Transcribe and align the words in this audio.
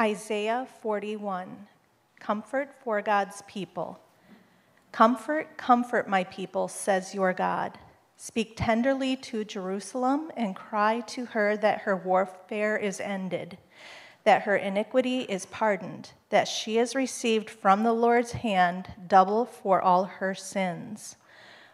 Isaiah 0.00 0.66
41 0.80 1.68
Comfort 2.20 2.70
for 2.82 3.02
God's 3.02 3.42
people. 3.46 4.00
Comfort, 4.92 5.58
comfort 5.58 6.08
my 6.08 6.24
people, 6.24 6.68
says 6.68 7.14
your 7.14 7.34
God. 7.34 7.78
Speak 8.16 8.54
tenderly 8.56 9.14
to 9.16 9.44
Jerusalem 9.44 10.30
and 10.38 10.56
cry 10.56 11.00
to 11.08 11.26
her 11.26 11.54
that 11.58 11.82
her 11.82 11.94
warfare 11.94 12.78
is 12.78 12.98
ended, 12.98 13.58
that 14.24 14.44
her 14.44 14.56
iniquity 14.56 15.20
is 15.20 15.44
pardoned, 15.44 16.12
that 16.30 16.48
she 16.48 16.76
has 16.76 16.94
received 16.94 17.50
from 17.50 17.82
the 17.82 17.92
Lord's 17.92 18.32
hand 18.32 18.88
double 19.06 19.44
for 19.44 19.82
all 19.82 20.04
her 20.04 20.34
sins. 20.34 21.16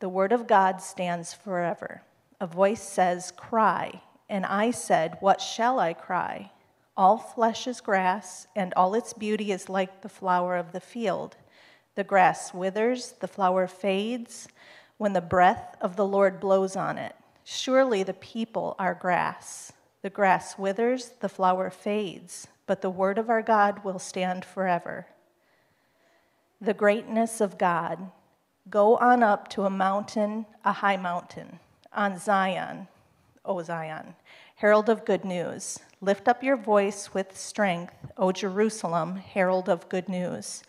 The 0.00 0.08
word 0.08 0.32
of 0.32 0.46
God 0.46 0.82
stands 0.82 1.32
forever. 1.32 2.02
A 2.40 2.46
voice 2.46 2.82
says, 2.82 3.32
Cry. 3.36 4.02
And 4.28 4.44
I 4.44 4.70
said, 4.70 5.16
What 5.20 5.40
shall 5.40 5.78
I 5.78 5.94
cry? 5.94 6.50
All 6.96 7.18
flesh 7.18 7.66
is 7.66 7.80
grass, 7.80 8.46
and 8.56 8.72
all 8.74 8.94
its 8.94 9.12
beauty 9.12 9.52
is 9.52 9.68
like 9.68 10.00
the 10.02 10.08
flower 10.08 10.56
of 10.56 10.72
the 10.72 10.80
field. 10.80 11.36
The 11.94 12.04
grass 12.04 12.52
withers, 12.52 13.12
the 13.20 13.28
flower 13.28 13.66
fades, 13.66 14.48
when 14.98 15.12
the 15.12 15.20
breath 15.20 15.76
of 15.80 15.96
the 15.96 16.06
Lord 16.06 16.40
blows 16.40 16.76
on 16.76 16.98
it. 16.98 17.14
Surely 17.44 18.02
the 18.02 18.14
people 18.14 18.74
are 18.78 18.94
grass. 18.94 19.72
The 20.02 20.10
grass 20.10 20.58
withers, 20.58 21.12
the 21.20 21.28
flower 21.28 21.70
fades, 21.70 22.48
but 22.66 22.80
the 22.80 22.90
word 22.90 23.18
of 23.18 23.30
our 23.30 23.42
God 23.42 23.84
will 23.84 23.98
stand 23.98 24.44
forever. 24.44 25.06
The 26.60 26.74
greatness 26.74 27.40
of 27.40 27.58
God. 27.58 28.10
Go 28.68 28.96
on 28.96 29.22
up 29.22 29.46
to 29.50 29.64
a 29.64 29.70
mountain, 29.70 30.44
a 30.64 30.72
high 30.72 30.96
mountain, 30.96 31.60
on 31.92 32.18
Zion, 32.18 32.88
O 33.44 33.62
Zion, 33.62 34.16
herald 34.56 34.88
of 34.88 35.04
good 35.04 35.24
news. 35.24 35.78
Lift 36.00 36.26
up 36.26 36.42
your 36.42 36.56
voice 36.56 37.14
with 37.14 37.38
strength, 37.38 37.94
O 38.16 38.32
Jerusalem, 38.32 39.16
herald 39.16 39.68
of 39.68 39.88
good 39.88 40.08
news. 40.08 40.64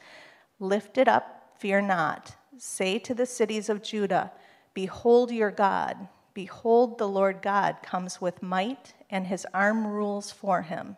Lift 0.60 1.00
it 1.00 1.08
up, 1.08 1.54
fear 1.58 1.82
not. 1.82 2.36
Say 2.60 3.00
to 3.00 3.16
the 3.16 3.26
cities 3.26 3.68
of 3.68 3.82
Judah, 3.82 4.32
Behold 4.76 5.32
your 5.32 5.52
God. 5.52 6.08
Behold, 6.36 7.00
the 7.00 7.08
Lord 7.08 7.42
God 7.42 7.78
comes 7.82 8.22
with 8.22 8.44
might, 8.44 8.94
and 9.10 9.26
his 9.26 9.48
arm 9.56 9.88
rules 9.88 10.32
for 10.32 10.62
him. 10.62 10.98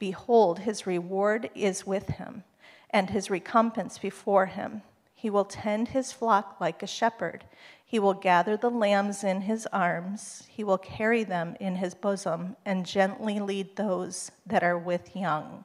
Behold, 0.00 0.58
his 0.58 0.84
reward 0.84 1.48
is 1.54 1.86
with 1.86 2.08
him, 2.08 2.42
and 2.90 3.10
his 3.10 3.30
recompense 3.30 3.98
before 3.98 4.46
him. 4.46 4.82
He 5.24 5.30
will 5.30 5.46
tend 5.46 5.88
his 5.88 6.12
flock 6.12 6.60
like 6.60 6.82
a 6.82 6.86
shepherd. 6.86 7.44
He 7.82 7.98
will 7.98 8.12
gather 8.12 8.58
the 8.58 8.68
lambs 8.68 9.24
in 9.24 9.40
his 9.40 9.66
arms, 9.72 10.46
he 10.50 10.62
will 10.62 10.76
carry 10.76 11.24
them 11.24 11.56
in 11.58 11.76
his 11.76 11.94
bosom, 11.94 12.56
and 12.66 12.84
gently 12.84 13.40
lead 13.40 13.74
those 13.74 14.30
that 14.44 14.62
are 14.62 14.76
with 14.76 15.16
young. 15.16 15.64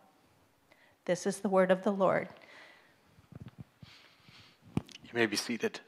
This 1.03 1.27
is 1.27 1.39
the 1.39 1.49
word 1.49 1.71
of 1.71 1.83
the 1.83 1.91
Lord. 1.91 2.29
You 4.77 5.11
may 5.11 5.25
be 5.25 5.35
seated. 5.35 5.81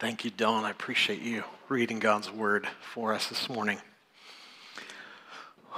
Thank 0.00 0.24
you, 0.24 0.32
Dawn. 0.32 0.64
I 0.64 0.70
appreciate 0.70 1.22
you 1.22 1.44
reading 1.68 2.00
God's 2.00 2.32
word 2.32 2.66
for 2.80 3.14
us 3.14 3.28
this 3.28 3.48
morning. 3.48 3.78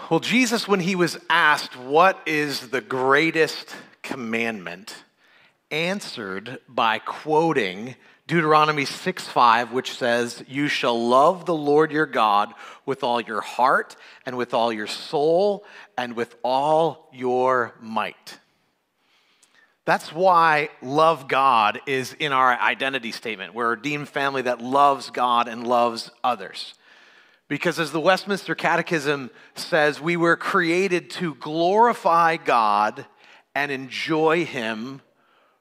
Well, 0.08 0.20
Jesus, 0.20 0.66
when 0.66 0.80
he 0.80 0.94
was 0.94 1.19
asked, 1.28 1.76
What 1.76 2.19
is 2.24 2.70
the 2.70 2.80
greatest 2.80 3.76
commandment? 4.00 5.04
Answered 5.70 6.58
by 6.68 6.98
quoting 6.98 7.94
Deuteronomy 8.26 8.84
6 8.84 9.26
5, 9.26 9.72
which 9.72 9.96
says, 9.96 10.44
You 10.46 10.68
shall 10.68 11.08
love 11.08 11.46
the 11.46 11.54
Lord 11.54 11.90
your 11.90 12.06
God 12.06 12.52
with 12.84 13.02
all 13.02 13.20
your 13.20 13.40
heart 13.40 13.96
and 14.26 14.36
with 14.36 14.52
all 14.52 14.72
your 14.72 14.86
soul 14.86 15.64
and 15.96 16.14
with 16.14 16.36
all 16.42 17.08
your 17.12 17.74
might. 17.80 18.38
That's 19.86 20.12
why 20.12 20.68
love 20.82 21.28
God 21.28 21.80
is 21.86 22.12
in 22.12 22.32
our 22.32 22.52
identity 22.60 23.10
statement. 23.10 23.54
We're 23.54 23.72
a 23.72 23.76
redeemed 23.76 24.10
family 24.10 24.42
that 24.42 24.60
loves 24.60 25.08
God 25.08 25.48
and 25.48 25.66
loves 25.66 26.10
others. 26.22 26.74
Because 27.48 27.78
as 27.78 27.92
the 27.92 28.00
Westminster 28.00 28.54
Catechism 28.54 29.30
says, 29.54 29.98
we 29.98 30.18
were 30.18 30.36
created 30.36 31.08
to 31.12 31.34
glorify 31.36 32.36
God 32.36 33.06
and 33.54 33.72
enjoy 33.72 34.44
Him 34.44 35.00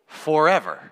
forever. 0.08 0.92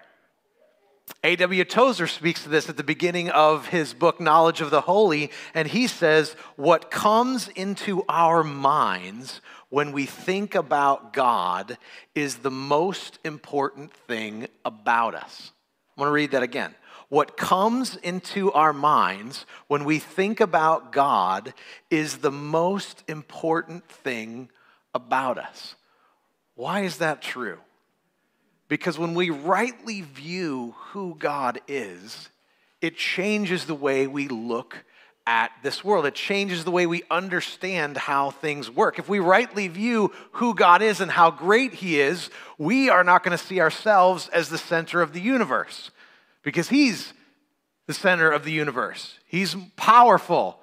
A.W. 1.24 1.64
Tozer 1.66 2.08
speaks 2.08 2.44
to 2.44 2.50
this 2.50 2.70
at 2.70 2.78
the 2.78 2.84
beginning 2.84 3.30
of 3.30 3.68
his 3.68 3.94
book, 3.94 4.20
Knowledge 4.20 4.62
of 4.62 4.70
the 4.70 4.82
Holy, 4.82 5.32
and 5.56 5.68
he 5.68 5.88
says, 5.88 6.36
What 6.56 6.92
comes 6.92 7.48
into 7.48 8.04
our 8.08 8.44
minds 8.44 9.42
when 9.70 9.92
we 9.92 10.06
think 10.06 10.54
about 10.54 11.14
God 11.14 11.78
is 12.14 12.38
the 12.38 12.52
most 12.52 13.18
important 13.24 13.92
thing 13.92 14.48
about 14.64 15.16
us. 15.16 15.52
I'm 15.96 16.02
going 16.02 16.10
to 16.10 16.14
read 16.14 16.32
that 16.32 16.44
again. 16.44 16.76
What 17.10 17.38
comes 17.38 17.96
into 17.98 18.52
our 18.52 18.74
minds 18.74 19.46
when 19.68 19.86
we 19.86 20.00
think 20.00 20.40
about 20.40 20.92
God 20.92 21.54
is 21.90 22.18
the 22.18 22.32
most 22.32 23.04
important 23.08 23.88
thing 23.88 24.50
about 24.94 25.38
us. 25.38 25.76
Why 26.56 26.82
is 26.82 26.98
that 26.98 27.22
true? 27.22 27.60
Because 28.68 28.98
when 28.98 29.14
we 29.14 29.30
rightly 29.30 30.02
view 30.02 30.76
who 30.90 31.16
God 31.20 31.62
is, 31.68 32.30
it 32.82 32.98
changes 32.98 33.66
the 33.66 33.76
way 33.76 34.08
we 34.08 34.28
look 34.28 34.84
at 35.28 35.52
this 35.64 35.84
world. 35.84 36.06
It 36.06 36.16
changes 36.16 36.64
the 36.64 36.72
way 36.72 36.86
we 36.86 37.04
understand 37.10 37.98
how 37.98 38.32
things 38.32 38.70
work. 38.70 39.00
If 39.00 39.10
we 39.10 39.20
rightly 39.20 39.68
view 39.68 40.12
who 40.34 40.54
God 40.54 40.82
is 40.82 41.02
and 41.02 41.10
how 41.10 41.32
great 41.32 41.74
He 41.74 42.00
is, 42.00 42.30
we 42.58 42.90
are 42.90 43.04
not 43.04 43.24
going 43.24 43.38
to 43.38 43.44
see 43.44 43.60
ourselves 43.60 44.30
as 44.30 44.50
the 44.50 44.58
center 44.58 45.02
of 45.02 45.14
the 45.14 45.22
universe 45.22 45.90
because 46.44 46.70
He's 46.70 47.14
the 47.88 47.94
center 47.94 48.30
of 48.30 48.44
the 48.44 48.52
universe. 48.52 49.18
He's 49.26 49.56
powerful 49.76 50.60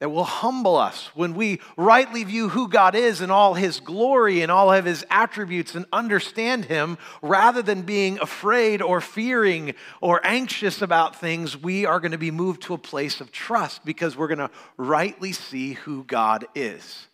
that 0.00 0.08
will 0.08 0.24
humble 0.24 0.76
us 0.76 1.10
when 1.14 1.34
we 1.34 1.60
rightly 1.76 2.24
view 2.24 2.48
who 2.48 2.68
God 2.68 2.94
is 2.94 3.20
and 3.20 3.30
all 3.30 3.52
his 3.52 3.80
glory 3.80 4.40
and 4.40 4.50
all 4.50 4.72
of 4.72 4.86
his 4.86 5.04
attributes 5.10 5.74
and 5.74 5.84
understand 5.92 6.64
him 6.64 6.96
rather 7.20 7.60
than 7.60 7.82
being 7.82 8.18
afraid 8.18 8.80
or 8.80 9.02
fearing 9.02 9.74
or 10.00 10.20
anxious 10.24 10.80
about 10.80 11.16
things, 11.16 11.54
we 11.54 11.84
are 11.84 12.00
going 12.00 12.12
to 12.12 12.18
be 12.18 12.30
moved 12.30 12.62
to 12.62 12.74
a 12.74 12.78
place 12.78 13.20
of 13.20 13.30
trust 13.30 13.84
because 13.84 14.16
we're 14.16 14.26
going 14.26 14.38
to 14.38 14.50
rightly 14.78 15.32
see 15.32 15.74
who 15.74 16.02
God 16.04 16.46
is. 16.54 17.06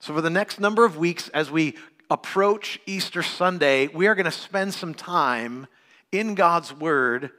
So, 0.00 0.14
for 0.14 0.20
the 0.20 0.30
next 0.30 0.60
number 0.60 0.84
of 0.84 0.98
weeks, 0.98 1.28
as 1.30 1.50
we 1.50 1.74
approach 2.10 2.78
Easter 2.86 3.22
Sunday, 3.22 3.88
we 3.88 4.06
are 4.06 4.14
going 4.14 4.26
to 4.26 4.30
spend 4.30 4.74
some 4.74 4.94
time 4.94 5.66
in 6.12 6.34
God's 6.34 6.72
Word 6.72 7.30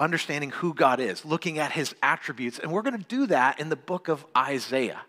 understanding 0.00 0.50
who 0.50 0.74
God 0.74 0.98
is, 0.98 1.24
looking 1.24 1.58
at 1.58 1.72
his 1.72 1.94
attributes. 2.02 2.58
And 2.58 2.72
we're 2.72 2.82
going 2.82 2.98
to 2.98 3.04
do 3.04 3.26
that 3.26 3.60
in 3.60 3.68
the 3.68 3.76
book 3.76 4.08
of 4.08 4.24
Isaiah 4.36 5.02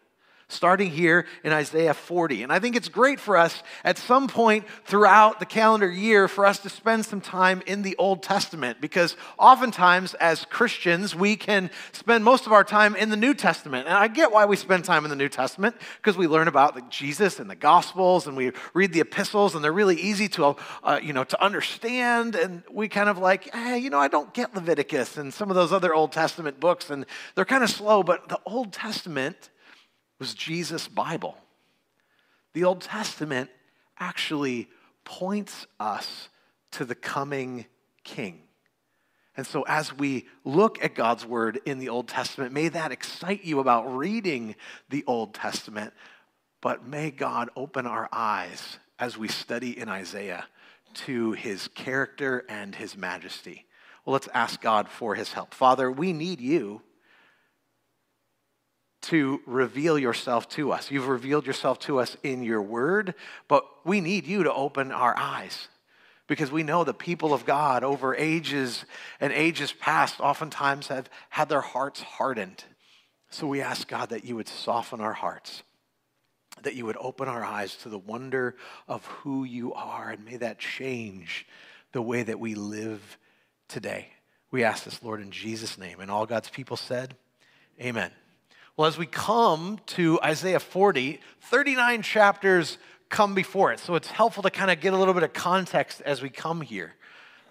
starting 0.51 0.89
here 0.89 1.25
in 1.43 1.51
Isaiah 1.51 1.93
40. 1.93 2.43
And 2.43 2.51
I 2.51 2.59
think 2.59 2.75
it's 2.75 2.89
great 2.89 3.19
for 3.19 3.37
us 3.37 3.63
at 3.83 3.97
some 3.97 4.27
point 4.27 4.65
throughout 4.85 5.39
the 5.39 5.45
calendar 5.45 5.89
year 5.89 6.27
for 6.27 6.45
us 6.45 6.59
to 6.59 6.69
spend 6.69 7.05
some 7.05 7.21
time 7.21 7.61
in 7.65 7.81
the 7.81 7.95
Old 7.97 8.23
Testament 8.23 8.81
because 8.81 9.15
oftentimes 9.37 10.13
as 10.15 10.45
Christians, 10.45 11.15
we 11.15 11.35
can 11.35 11.69
spend 11.91 12.23
most 12.23 12.45
of 12.45 12.51
our 12.51 12.63
time 12.63 12.95
in 12.95 13.09
the 13.09 13.17
New 13.17 13.33
Testament. 13.33 13.87
And 13.87 13.95
I 13.95 14.07
get 14.07 14.31
why 14.31 14.45
we 14.45 14.55
spend 14.55 14.85
time 14.85 15.05
in 15.05 15.09
the 15.09 15.15
New 15.15 15.29
Testament 15.29 15.75
because 15.97 16.17
we 16.17 16.27
learn 16.27 16.47
about 16.47 16.89
Jesus 16.89 17.39
and 17.39 17.49
the 17.49 17.55
Gospels 17.55 18.27
and 18.27 18.35
we 18.35 18.51
read 18.73 18.93
the 18.93 19.01
epistles 19.01 19.55
and 19.55 19.63
they're 19.63 19.71
really 19.71 19.99
easy 19.99 20.27
to, 20.29 20.55
uh, 20.83 20.99
you 21.01 21.13
know, 21.13 21.23
to 21.23 21.43
understand. 21.43 22.35
And 22.35 22.63
we 22.71 22.87
kind 22.87 23.09
of 23.09 23.17
like, 23.17 23.53
hey, 23.53 23.77
you 23.77 23.89
know, 23.89 23.99
I 23.99 24.07
don't 24.07 24.33
get 24.33 24.53
Leviticus 24.55 25.17
and 25.17 25.33
some 25.33 25.49
of 25.49 25.55
those 25.55 25.71
other 25.71 25.93
Old 25.93 26.11
Testament 26.11 26.59
books 26.59 26.89
and 26.89 27.05
they're 27.35 27.45
kind 27.45 27.63
of 27.63 27.69
slow, 27.69 28.03
but 28.03 28.29
the 28.29 28.39
Old 28.45 28.73
Testament 28.73 29.49
was 30.21 30.35
Jesus' 30.35 30.87
Bible. 30.87 31.35
The 32.53 32.63
Old 32.63 32.81
Testament 32.81 33.49
actually 33.99 34.69
points 35.03 35.65
us 35.79 36.29
to 36.73 36.85
the 36.85 36.93
coming 36.93 37.65
king. 38.03 38.43
And 39.35 39.47
so, 39.47 39.63
as 39.63 39.97
we 39.97 40.27
look 40.45 40.83
at 40.83 40.93
God's 40.93 41.25
word 41.25 41.59
in 41.65 41.79
the 41.79 41.89
Old 41.89 42.07
Testament, 42.07 42.53
may 42.53 42.67
that 42.67 42.91
excite 42.91 43.43
you 43.43 43.59
about 43.59 43.97
reading 43.97 44.55
the 44.89 45.03
Old 45.07 45.33
Testament. 45.33 45.91
But 46.61 46.87
may 46.87 47.09
God 47.09 47.49
open 47.55 47.87
our 47.87 48.07
eyes 48.11 48.77
as 48.99 49.17
we 49.17 49.27
study 49.27 49.75
in 49.75 49.89
Isaiah 49.89 50.45
to 50.93 51.31
his 51.31 51.67
character 51.69 52.45
and 52.47 52.75
his 52.75 52.95
majesty. 52.95 53.65
Well, 54.05 54.13
let's 54.13 54.29
ask 54.35 54.61
God 54.61 54.87
for 54.87 55.15
his 55.15 55.33
help. 55.33 55.55
Father, 55.55 55.91
we 55.91 56.13
need 56.13 56.39
you 56.39 56.83
to 59.01 59.41
reveal 59.45 59.97
yourself 59.97 60.47
to 60.49 60.71
us. 60.71 60.91
You've 60.91 61.07
revealed 61.07 61.47
yourself 61.47 61.79
to 61.79 61.99
us 61.99 62.15
in 62.23 62.43
your 62.43 62.61
word, 62.61 63.15
but 63.47 63.65
we 63.85 63.99
need 63.99 64.27
you 64.27 64.43
to 64.43 64.53
open 64.53 64.91
our 64.91 65.17
eyes 65.17 65.67
because 66.27 66.51
we 66.51 66.63
know 66.63 66.83
the 66.83 66.93
people 66.93 67.33
of 67.33 67.45
God 67.45 67.83
over 67.83 68.15
ages 68.15 68.85
and 69.19 69.33
ages 69.33 69.73
past 69.73 70.19
oftentimes 70.19 70.87
have 70.87 71.09
had 71.29 71.49
their 71.49 71.61
hearts 71.61 72.01
hardened. 72.01 72.63
So 73.29 73.47
we 73.47 73.61
ask 73.61 73.87
God 73.87 74.09
that 74.09 74.23
you 74.23 74.35
would 74.35 74.47
soften 74.47 75.01
our 75.01 75.13
hearts, 75.13 75.63
that 76.61 76.75
you 76.75 76.85
would 76.85 76.97
open 76.99 77.27
our 77.27 77.43
eyes 77.43 77.75
to 77.77 77.89
the 77.89 77.97
wonder 77.97 78.55
of 78.87 79.05
who 79.05 79.43
you 79.43 79.73
are, 79.73 80.11
and 80.11 80.23
may 80.23 80.37
that 80.37 80.59
change 80.59 81.47
the 81.91 82.01
way 82.01 82.23
that 82.23 82.39
we 82.39 82.55
live 82.55 83.17
today. 83.67 84.07
We 84.51 84.63
ask 84.63 84.83
this, 84.83 85.01
Lord, 85.01 85.21
in 85.21 85.31
Jesus' 85.31 85.77
name. 85.77 85.99
And 85.99 86.11
all 86.11 86.25
God's 86.25 86.49
people 86.49 86.77
said, 86.77 87.15
Amen. 87.81 88.11
Well, 88.77 88.87
as 88.87 88.97
we 88.97 89.05
come 89.05 89.79
to 89.87 90.19
Isaiah 90.23 90.59
40, 90.59 91.19
39 91.41 92.01
chapters 92.01 92.77
come 93.09 93.35
before 93.35 93.73
it. 93.73 93.79
So 93.79 93.95
it's 93.95 94.09
helpful 94.09 94.43
to 94.43 94.49
kind 94.49 94.71
of 94.71 94.79
get 94.79 94.93
a 94.93 94.97
little 94.97 95.13
bit 95.13 95.23
of 95.23 95.33
context 95.33 96.01
as 96.01 96.21
we 96.21 96.29
come 96.29 96.61
here. 96.61 96.93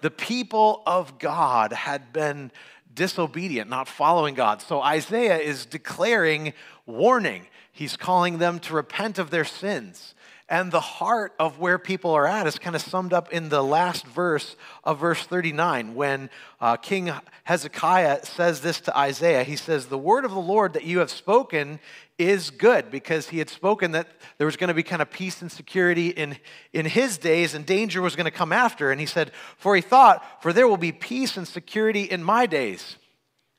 The 0.01 0.11
people 0.11 0.83
of 0.87 1.19
God 1.19 1.73
had 1.73 2.13
been 2.13 2.51
disobedient, 2.95 3.69
not 3.69 3.87
following 3.87 4.35
God. 4.35 4.63
So 4.63 4.81
Isaiah 4.81 5.39
is 5.39 5.67
declaring 5.67 6.55
warning. 6.87 7.47
He's 7.71 7.97
calling 7.97 8.39
them 8.39 8.59
to 8.61 8.75
repent 8.75 9.19
of 9.19 9.31
their 9.31 9.45
sins. 9.45 10.15
And 10.51 10.73
the 10.73 10.81
heart 10.81 11.33
of 11.39 11.61
where 11.61 11.79
people 11.79 12.11
are 12.11 12.27
at 12.27 12.49
is 12.49 12.59
kind 12.59 12.75
of 12.75 12.83
summed 12.83 13.13
up 13.13 13.33
in 13.33 13.51
the 13.51 13.63
last 13.63 14.05
verse 14.05 14.57
of 14.83 14.99
verse 14.99 15.25
39 15.25 15.95
when 15.95 16.29
uh, 16.61 16.77
King 16.77 17.13
Hezekiah 17.45 18.27
says 18.27 18.61
this 18.61 18.81
to 18.81 18.99
Isaiah. 18.99 19.45
He 19.45 19.55
says, 19.55 19.87
The 19.87 19.97
word 19.97 20.25
of 20.25 20.33
the 20.33 20.41
Lord 20.41 20.73
that 20.73 20.83
you 20.83 20.99
have 20.99 21.11
spoken 21.11 21.79
is 22.19 22.51
good 22.51 22.91
because 22.91 23.29
he 23.29 23.39
had 23.39 23.49
spoken 23.49 23.93
that 23.93 24.09
there 24.39 24.45
was 24.45 24.57
going 24.57 24.69
to 24.69 24.75
be 24.75 24.83
kind 24.83 25.01
of 25.01 25.09
peace 25.09 25.41
and 25.41 25.53
security 25.53 26.09
in, 26.09 26.37
in 26.73 26.85
his 26.85 27.17
days 27.17 27.55
and 27.55 27.65
danger 27.65 28.03
was 28.03 28.17
going 28.17 28.25
to 28.25 28.33
come 28.33 28.53
after. 28.53 28.91
And 28.91 28.99
he 28.99 29.07
said, 29.07 29.31
For 29.57 29.77
he 29.77 29.83
thought, 29.83 30.43
For 30.43 30.53
there 30.53 30.67
will 30.67 30.77
be 30.77 30.91
peace 30.91 31.37
and 31.37 31.47
security 31.47 32.03
in 32.03 32.25
my 32.25 32.47
days. 32.47 32.97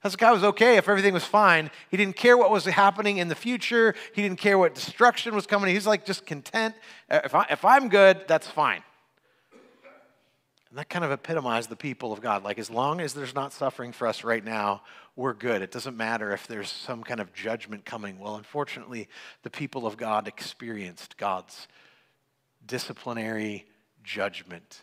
Hezekiah 0.02 0.34
was 0.34 0.44
okay 0.44 0.78
if 0.78 0.90
everything 0.90 1.14
was 1.14 1.24
fine. 1.24 1.70
He 1.90 1.98
didn't 1.98 2.16
care 2.16 2.36
what 2.36 2.50
was 2.50 2.66
happening 2.66 3.18
in 3.18 3.28
the 3.28 3.36
future. 3.36 3.94
He 4.14 4.22
didn't 4.24 4.40
care 4.40 4.58
what 4.58 4.74
destruction 4.74 5.36
was 5.36 5.46
coming. 5.46 5.74
He's 5.74 5.86
like 5.86 6.06
just 6.06 6.26
content. 6.26 6.76
Uh, 7.10 7.22
if, 7.24 7.36
I, 7.36 7.46
if 7.52 7.64
I'm 7.64 7.88
good, 7.88 8.28
that's 8.28 8.48
fine. 8.48 8.82
And 10.70 10.80
that 10.80 10.90
kind 10.90 11.06
of 11.06 11.12
epitomized 11.12 11.70
the 11.70 11.76
people 11.76 12.14
of 12.14 12.22
God. 12.22 12.44
Like, 12.44 12.58
as 12.58 12.72
long 12.72 13.00
as 13.02 13.14
there's 13.14 13.36
not 13.36 13.54
suffering 13.54 13.92
for 13.92 14.08
us 14.08 14.24
right 14.24 14.44
now, 14.44 14.82
we're 15.16 15.34
good. 15.34 15.62
It 15.62 15.70
doesn't 15.70 15.98
matter 15.98 16.32
if 16.32 16.48
there's 16.48 16.70
some 16.70 17.04
kind 17.04 17.20
of 17.20 17.34
judgment 17.34 17.86
coming. 17.86 18.18
Well, 18.18 18.38
unfortunately, 18.38 19.08
the 19.44 19.50
people 19.50 19.86
of 19.86 19.98
God 19.98 20.28
experienced 20.28 21.18
God's 21.18 21.68
disciplinary 22.66 23.68
judgment. 24.04 24.82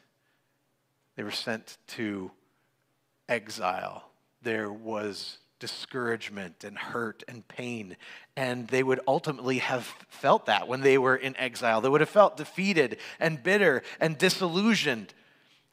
They 1.17 1.23
were 1.23 1.31
sent 1.31 1.79
to 1.89 2.31
exile 3.29 4.05
there 4.43 4.71
was 4.71 5.39
discouragement 5.59 6.65
and 6.65 6.79
hurt 6.79 7.25
and 7.29 7.47
pain. 7.49 7.97
And 8.37 8.69
they 8.69 8.83
would 8.83 9.01
ultimately 9.07 9.59
have 9.59 9.85
felt 10.09 10.47
that 10.47 10.69
when 10.69 10.81
they 10.81 10.99
were 10.99 11.17
in 11.17 11.37
exile. 11.37 11.81
They 11.81 11.89
would 11.89 12.01
have 12.01 12.09
felt 12.09 12.37
defeated 12.37 12.99
and 13.19 13.43
bitter 13.43 13.83
and 14.01 14.17
disillusioned 14.17 15.13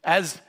as, 0.04 0.42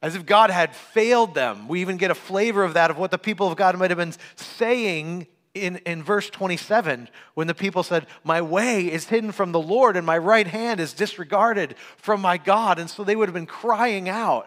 as 0.00 0.14
if 0.14 0.24
God 0.24 0.50
had 0.50 0.74
failed 0.74 1.34
them. 1.34 1.68
We 1.68 1.80
even 1.80 1.96
get 1.96 2.10
a 2.10 2.14
flavor 2.14 2.64
of 2.64 2.74
that, 2.74 2.90
of 2.90 2.98
what 2.98 3.10
the 3.10 3.18
people 3.18 3.48
of 3.48 3.56
God 3.56 3.76
might 3.78 3.90
have 3.90 3.98
been 3.98 4.14
saying 4.36 5.26
in, 5.52 5.76
in 5.78 6.02
verse 6.02 6.30
27 6.30 7.08
when 7.34 7.46
the 7.46 7.54
people 7.54 7.82
said, 7.82 8.06
My 8.24 8.40
way 8.40 8.90
is 8.90 9.08
hidden 9.08 9.32
from 9.32 9.52
the 9.52 9.60
Lord 9.60 9.96
and 9.96 10.06
my 10.06 10.16
right 10.16 10.46
hand 10.46 10.80
is 10.80 10.92
disregarded 10.92 11.74
from 11.96 12.20
my 12.22 12.38
God. 12.38 12.78
And 12.78 12.88
so 12.88 13.04
they 13.04 13.16
would 13.16 13.28
have 13.28 13.34
been 13.34 13.46
crying 13.46 14.08
out. 14.08 14.46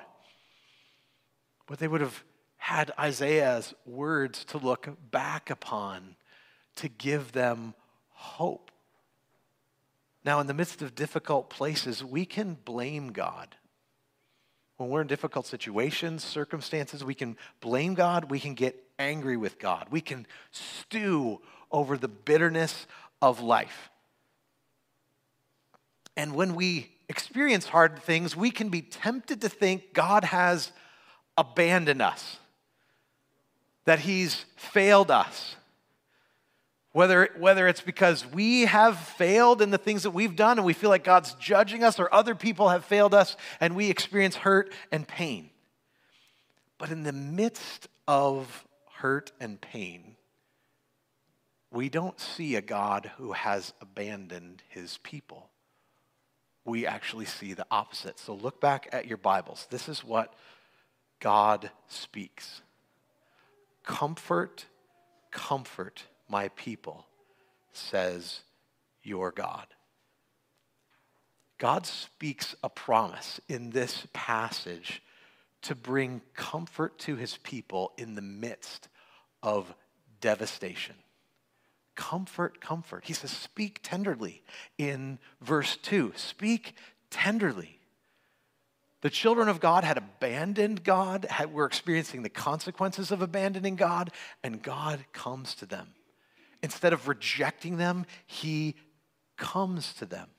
But 1.67 1.79
they 1.79 1.87
would 1.87 2.01
have 2.01 2.23
had 2.63 2.93
Isaiah's 2.97 3.73
words 3.85 4.45
to 4.45 4.57
look 4.57 4.87
back 5.11 5.49
upon 5.49 6.15
to 6.77 6.87
give 6.87 7.33
them 7.33 7.73
hope. 8.11 8.71
Now, 10.23 10.39
in 10.39 10.47
the 10.47 10.53
midst 10.53 10.81
of 10.81 10.95
difficult 10.95 11.49
places, 11.49 12.05
we 12.05 12.25
can 12.25 12.57
blame 12.63 13.11
God. 13.11 13.57
When 14.77 14.89
we're 14.89 15.01
in 15.01 15.07
difficult 15.07 15.45
situations, 15.45 16.23
circumstances, 16.23 17.03
we 17.03 17.13
can 17.13 17.35
blame 17.59 17.95
God. 17.95 18.31
We 18.31 18.39
can 18.39 18.53
get 18.53 18.81
angry 18.97 19.35
with 19.35 19.59
God. 19.59 19.87
We 19.91 19.99
can 19.99 20.25
stew 20.51 21.41
over 21.69 21.97
the 21.97 22.07
bitterness 22.07 22.87
of 23.21 23.41
life. 23.41 23.89
And 26.15 26.33
when 26.33 26.55
we 26.55 26.93
experience 27.09 27.65
hard 27.65 27.99
things, 27.99 28.37
we 28.37 28.51
can 28.51 28.69
be 28.69 28.81
tempted 28.81 29.41
to 29.41 29.49
think 29.49 29.93
God 29.93 30.23
has 30.23 30.71
abandoned 31.37 32.01
us 32.01 32.37
that 33.85 33.99
he's 33.99 34.45
failed 34.55 35.11
us. 35.11 35.55
Whether, 36.91 37.29
whether 37.39 37.67
it's 37.67 37.81
because 37.81 38.25
we 38.25 38.61
have 38.61 38.97
failed 38.99 39.61
in 39.61 39.71
the 39.71 39.79
things 39.79 40.03
that 40.03 40.11
we've 40.11 40.35
done 40.35 40.59
and 40.59 40.65
we 40.65 40.73
feel 40.73 40.91
like 40.91 41.03
God's 41.03 41.33
judging 41.35 41.83
us, 41.83 41.99
or 41.99 42.13
other 42.13 42.35
people 42.35 42.69
have 42.69 42.85
failed 42.85 43.15
us 43.15 43.35
and 43.59 43.75
we 43.75 43.89
experience 43.89 44.35
hurt 44.35 44.71
and 44.91 45.07
pain. 45.07 45.49
But 46.77 46.91
in 46.91 47.03
the 47.03 47.11
midst 47.11 47.87
of 48.07 48.67
hurt 48.91 49.31
and 49.39 49.59
pain, 49.59 50.15
we 51.71 51.89
don't 51.89 52.19
see 52.19 52.55
a 52.55 52.61
God 52.61 53.09
who 53.17 53.31
has 53.31 53.73
abandoned 53.81 54.61
his 54.69 54.99
people. 55.01 55.49
We 56.63 56.85
actually 56.85 57.25
see 57.25 57.53
the 57.53 57.65
opposite. 57.71 58.19
So 58.19 58.35
look 58.35 58.61
back 58.61 58.87
at 58.91 59.07
your 59.07 59.17
Bibles. 59.17 59.67
This 59.71 59.89
is 59.89 60.03
what 60.03 60.33
God 61.19 61.71
speaks. 61.87 62.61
Comfort, 63.83 64.65
comfort 65.31 66.03
my 66.29 66.49
people, 66.49 67.05
says 67.73 68.41
your 69.03 69.31
God. 69.31 69.67
God 71.57 71.85
speaks 71.85 72.55
a 72.63 72.69
promise 72.69 73.39
in 73.47 73.69
this 73.69 74.07
passage 74.13 75.01
to 75.61 75.75
bring 75.75 76.21
comfort 76.35 76.99
to 76.99 77.15
his 77.15 77.37
people 77.37 77.93
in 77.97 78.15
the 78.15 78.21
midst 78.21 78.89
of 79.41 79.73
devastation. 80.19 80.95
Comfort, 81.95 82.59
comfort. 82.59 83.05
He 83.05 83.13
says, 83.13 83.31
Speak 83.31 83.79
tenderly 83.83 84.43
in 84.77 85.19
verse 85.41 85.77
2. 85.77 86.13
Speak 86.15 86.75
tenderly. 87.09 87.79
The 89.03 89.09
children 89.09 89.49
of 89.49 89.59
God 89.59 89.83
had 89.83 89.97
abandoned 89.97 90.85
God, 90.85 91.25
had, 91.29 91.53
were 91.53 91.65
experiencing 91.65 92.23
the 92.23 92.29
consequences 92.29 93.11
of 93.11 93.21
abandoning 93.21 93.75
God, 93.75 94.11
and 94.45 94.63
God 94.63 95.03
comes 95.11 95.55
to 95.55 95.65
them. 95.65 95.89
Instead 96.61 96.93
of 96.93 97.09
rejecting 97.09 97.75
them, 97.75 98.05
He 98.25 98.75
comes 99.35 99.93
to 99.95 100.05
them. 100.05 100.29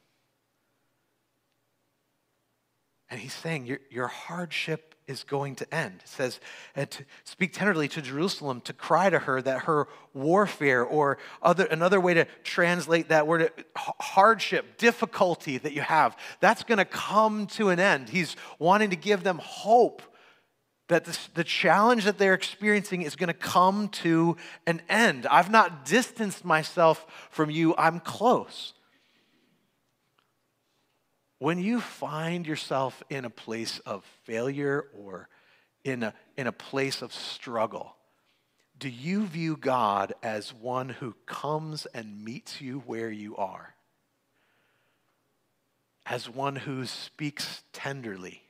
And 3.10 3.20
He's 3.20 3.34
saying, 3.34 3.66
Your, 3.66 3.80
your 3.90 4.06
hardship 4.06 4.93
is 5.06 5.22
going 5.24 5.54
to 5.56 5.74
end. 5.74 6.00
It 6.02 6.08
says, 6.08 6.40
and 6.74 6.90
to 6.90 7.04
speak 7.24 7.52
tenderly 7.52 7.88
to 7.88 8.00
Jerusalem, 8.00 8.60
to 8.62 8.72
cry 8.72 9.10
to 9.10 9.18
her 9.18 9.42
that 9.42 9.64
her 9.64 9.88
warfare, 10.14 10.82
or 10.82 11.18
other, 11.42 11.66
another 11.66 12.00
way 12.00 12.14
to 12.14 12.26
translate 12.42 13.08
that 13.08 13.26
word, 13.26 13.50
hardship, 13.76 14.78
difficulty 14.78 15.58
that 15.58 15.72
you 15.72 15.82
have, 15.82 16.16
that's 16.40 16.62
going 16.62 16.78
to 16.78 16.84
come 16.84 17.46
to 17.48 17.68
an 17.68 17.78
end. 17.78 18.08
He's 18.08 18.36
wanting 18.58 18.90
to 18.90 18.96
give 18.96 19.22
them 19.24 19.38
hope 19.42 20.02
that 20.88 21.04
this, 21.04 21.28
the 21.34 21.44
challenge 21.44 22.04
that 22.04 22.18
they're 22.18 22.34
experiencing 22.34 23.02
is 23.02 23.16
going 23.16 23.28
to 23.28 23.34
come 23.34 23.88
to 23.88 24.36
an 24.66 24.82
end. 24.88 25.26
I've 25.26 25.50
not 25.50 25.84
distanced 25.84 26.44
myself 26.44 27.28
from 27.30 27.50
you, 27.50 27.74
I'm 27.76 28.00
close. 28.00 28.74
When 31.44 31.58
you 31.58 31.82
find 31.82 32.46
yourself 32.46 33.02
in 33.10 33.26
a 33.26 33.28
place 33.28 33.78
of 33.80 34.02
failure 34.22 34.86
or 34.98 35.28
in 35.84 36.02
a, 36.02 36.14
in 36.38 36.46
a 36.46 36.52
place 36.52 37.02
of 37.02 37.12
struggle, 37.12 37.96
do 38.78 38.88
you 38.88 39.26
view 39.26 39.58
God 39.58 40.14
as 40.22 40.54
one 40.54 40.88
who 40.88 41.14
comes 41.26 41.84
and 41.84 42.24
meets 42.24 42.62
you 42.62 42.82
where 42.86 43.10
you 43.10 43.36
are? 43.36 43.74
As 46.06 46.30
one 46.30 46.56
who 46.56 46.86
speaks 46.86 47.62
tenderly? 47.74 48.40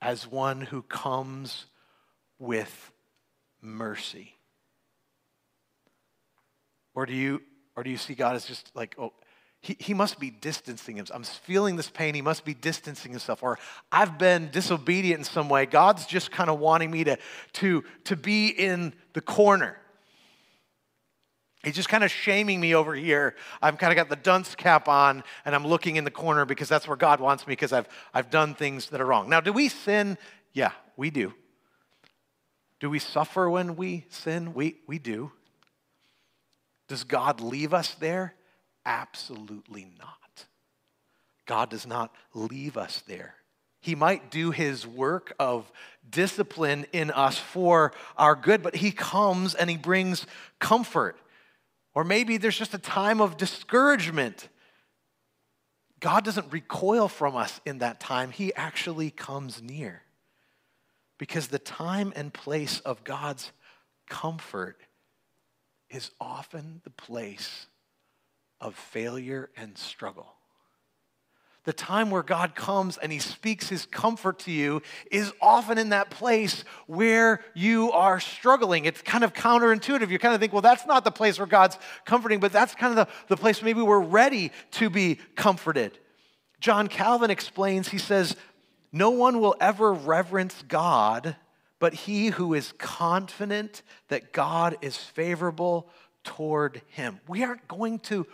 As 0.00 0.24
one 0.24 0.60
who 0.60 0.82
comes 0.82 1.66
with 2.38 2.92
mercy? 3.60 4.36
Or 6.94 7.06
do 7.06 7.12
you 7.12 7.42
Or 7.74 7.82
do 7.82 7.90
you 7.90 7.96
see 7.96 8.14
God 8.14 8.36
as 8.36 8.46
just 8.46 8.70
like, 8.76 8.94
oh, 9.00 9.12
he, 9.74 9.94
must 9.94 10.20
be 10.20 10.30
distancing 10.30 10.96
himself. 10.96 11.16
I'm 11.16 11.24
feeling 11.24 11.76
this 11.76 11.90
pain. 11.90 12.14
He 12.14 12.22
must 12.22 12.44
be 12.44 12.54
distancing 12.54 13.10
himself. 13.10 13.42
Or 13.42 13.58
I've 13.90 14.18
been 14.18 14.50
disobedient 14.50 15.18
in 15.18 15.24
some 15.24 15.48
way. 15.48 15.66
God's 15.66 16.06
just 16.06 16.30
kind 16.30 16.48
of 16.48 16.58
wanting 16.58 16.90
me 16.90 17.04
to, 17.04 17.16
to, 17.54 17.84
to 18.04 18.16
be 18.16 18.48
in 18.48 18.94
the 19.12 19.20
corner. 19.20 19.76
He's 21.64 21.74
just 21.74 21.88
kind 21.88 22.04
of 22.04 22.12
shaming 22.12 22.60
me 22.60 22.76
over 22.76 22.94
here. 22.94 23.34
I've 23.60 23.76
kind 23.76 23.92
of 23.92 23.96
got 23.96 24.08
the 24.08 24.14
dunce 24.14 24.54
cap 24.54 24.86
on 24.86 25.24
and 25.44 25.52
I'm 25.52 25.66
looking 25.66 25.96
in 25.96 26.04
the 26.04 26.12
corner 26.12 26.44
because 26.44 26.68
that's 26.68 26.86
where 26.86 26.96
God 26.96 27.18
wants 27.18 27.44
me 27.44 27.52
because 27.52 27.72
I've, 27.72 27.88
I've 28.14 28.30
done 28.30 28.54
things 28.54 28.90
that 28.90 29.00
are 29.00 29.06
wrong. 29.06 29.28
Now, 29.28 29.40
do 29.40 29.52
we 29.52 29.68
sin? 29.68 30.16
Yeah, 30.52 30.70
we 30.96 31.10
do. 31.10 31.34
Do 32.78 32.88
we 32.88 33.00
suffer 33.00 33.50
when 33.50 33.74
we 33.74 34.06
sin? 34.10 34.54
We, 34.54 34.76
we 34.86 35.00
do. 35.00 35.32
Does 36.86 37.02
God 37.02 37.40
leave 37.40 37.74
us 37.74 37.94
there? 37.94 38.35
Absolutely 38.86 39.88
not. 39.98 40.46
God 41.44 41.70
does 41.70 41.86
not 41.86 42.14
leave 42.34 42.76
us 42.76 43.02
there. 43.06 43.34
He 43.80 43.96
might 43.96 44.30
do 44.30 44.52
his 44.52 44.86
work 44.86 45.34
of 45.38 45.70
discipline 46.08 46.86
in 46.92 47.10
us 47.10 47.36
for 47.36 47.92
our 48.16 48.36
good, 48.36 48.62
but 48.62 48.76
he 48.76 48.92
comes 48.92 49.54
and 49.54 49.68
he 49.68 49.76
brings 49.76 50.24
comfort. 50.60 51.18
Or 51.94 52.04
maybe 52.04 52.36
there's 52.36 52.58
just 52.58 52.74
a 52.74 52.78
time 52.78 53.20
of 53.20 53.36
discouragement. 53.36 54.48
God 55.98 56.24
doesn't 56.24 56.52
recoil 56.52 57.08
from 57.08 57.36
us 57.36 57.60
in 57.64 57.78
that 57.78 58.00
time, 58.00 58.30
he 58.30 58.54
actually 58.54 59.10
comes 59.10 59.60
near. 59.60 60.02
Because 61.18 61.48
the 61.48 61.58
time 61.58 62.12
and 62.14 62.32
place 62.32 62.80
of 62.80 63.02
God's 63.02 63.50
comfort 64.08 64.80
is 65.90 66.10
often 66.20 66.80
the 66.84 66.90
place 66.90 67.66
of 68.60 68.74
failure 68.74 69.50
and 69.56 69.76
struggle. 69.76 70.26
The 71.64 71.72
time 71.72 72.10
where 72.10 72.22
God 72.22 72.54
comes 72.54 72.96
and 72.96 73.10
He 73.10 73.18
speaks 73.18 73.68
His 73.68 73.86
comfort 73.86 74.38
to 74.40 74.52
you 74.52 74.82
is 75.10 75.32
often 75.40 75.78
in 75.78 75.88
that 75.88 76.10
place 76.10 76.64
where 76.86 77.44
you 77.54 77.90
are 77.92 78.20
struggling. 78.20 78.84
It's 78.84 79.02
kind 79.02 79.24
of 79.24 79.32
counterintuitive. 79.32 80.08
You 80.10 80.18
kind 80.18 80.34
of 80.34 80.40
think, 80.40 80.52
well, 80.52 80.62
that's 80.62 80.86
not 80.86 81.02
the 81.02 81.10
place 81.10 81.38
where 81.38 81.46
God's 81.46 81.76
comforting, 82.04 82.38
but 82.38 82.52
that's 82.52 82.74
kind 82.74 82.96
of 82.96 83.06
the, 83.06 83.12
the 83.34 83.36
place 83.36 83.62
maybe 83.62 83.82
we're 83.82 83.98
ready 83.98 84.52
to 84.72 84.88
be 84.88 85.18
comforted. 85.34 85.98
John 86.60 86.86
Calvin 86.86 87.30
explains, 87.30 87.88
he 87.88 87.98
says, 87.98 88.36
No 88.92 89.10
one 89.10 89.40
will 89.40 89.56
ever 89.60 89.92
reverence 89.92 90.62
God 90.68 91.36
but 91.78 91.94
he 91.94 92.28
who 92.28 92.54
is 92.54 92.72
confident 92.78 93.82
that 94.08 94.32
God 94.32 94.76
is 94.80 94.96
favorable 94.96 95.88
toward 96.24 96.82
him. 96.88 97.20
We 97.28 97.44
aren't 97.44 97.68
going 97.68 97.98
to 98.00 98.26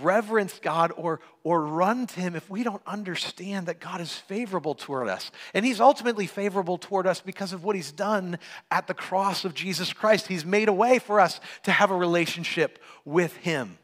reverence 0.00 0.58
God 0.58 0.92
or, 0.96 1.20
or 1.44 1.64
run 1.64 2.06
to 2.06 2.20
Him 2.20 2.34
if 2.34 2.48
we 2.48 2.62
don't 2.62 2.82
understand 2.86 3.66
that 3.66 3.80
God 3.80 4.00
is 4.00 4.12
favorable 4.12 4.74
toward 4.74 5.08
us. 5.08 5.30
And 5.54 5.64
He's 5.64 5.80
ultimately 5.80 6.26
favorable 6.26 6.78
toward 6.78 7.06
us 7.06 7.20
because 7.20 7.52
of 7.52 7.64
what 7.64 7.76
He's 7.76 7.92
done 7.92 8.38
at 8.70 8.86
the 8.86 8.94
cross 8.94 9.44
of 9.44 9.54
Jesus 9.54 9.92
Christ. 9.92 10.26
He's 10.26 10.44
made 10.44 10.68
a 10.68 10.72
way 10.72 10.98
for 10.98 11.20
us 11.20 11.40
to 11.64 11.72
have 11.72 11.90
a 11.90 11.96
relationship 11.96 12.78
with 13.04 13.36
Him. 13.36 13.78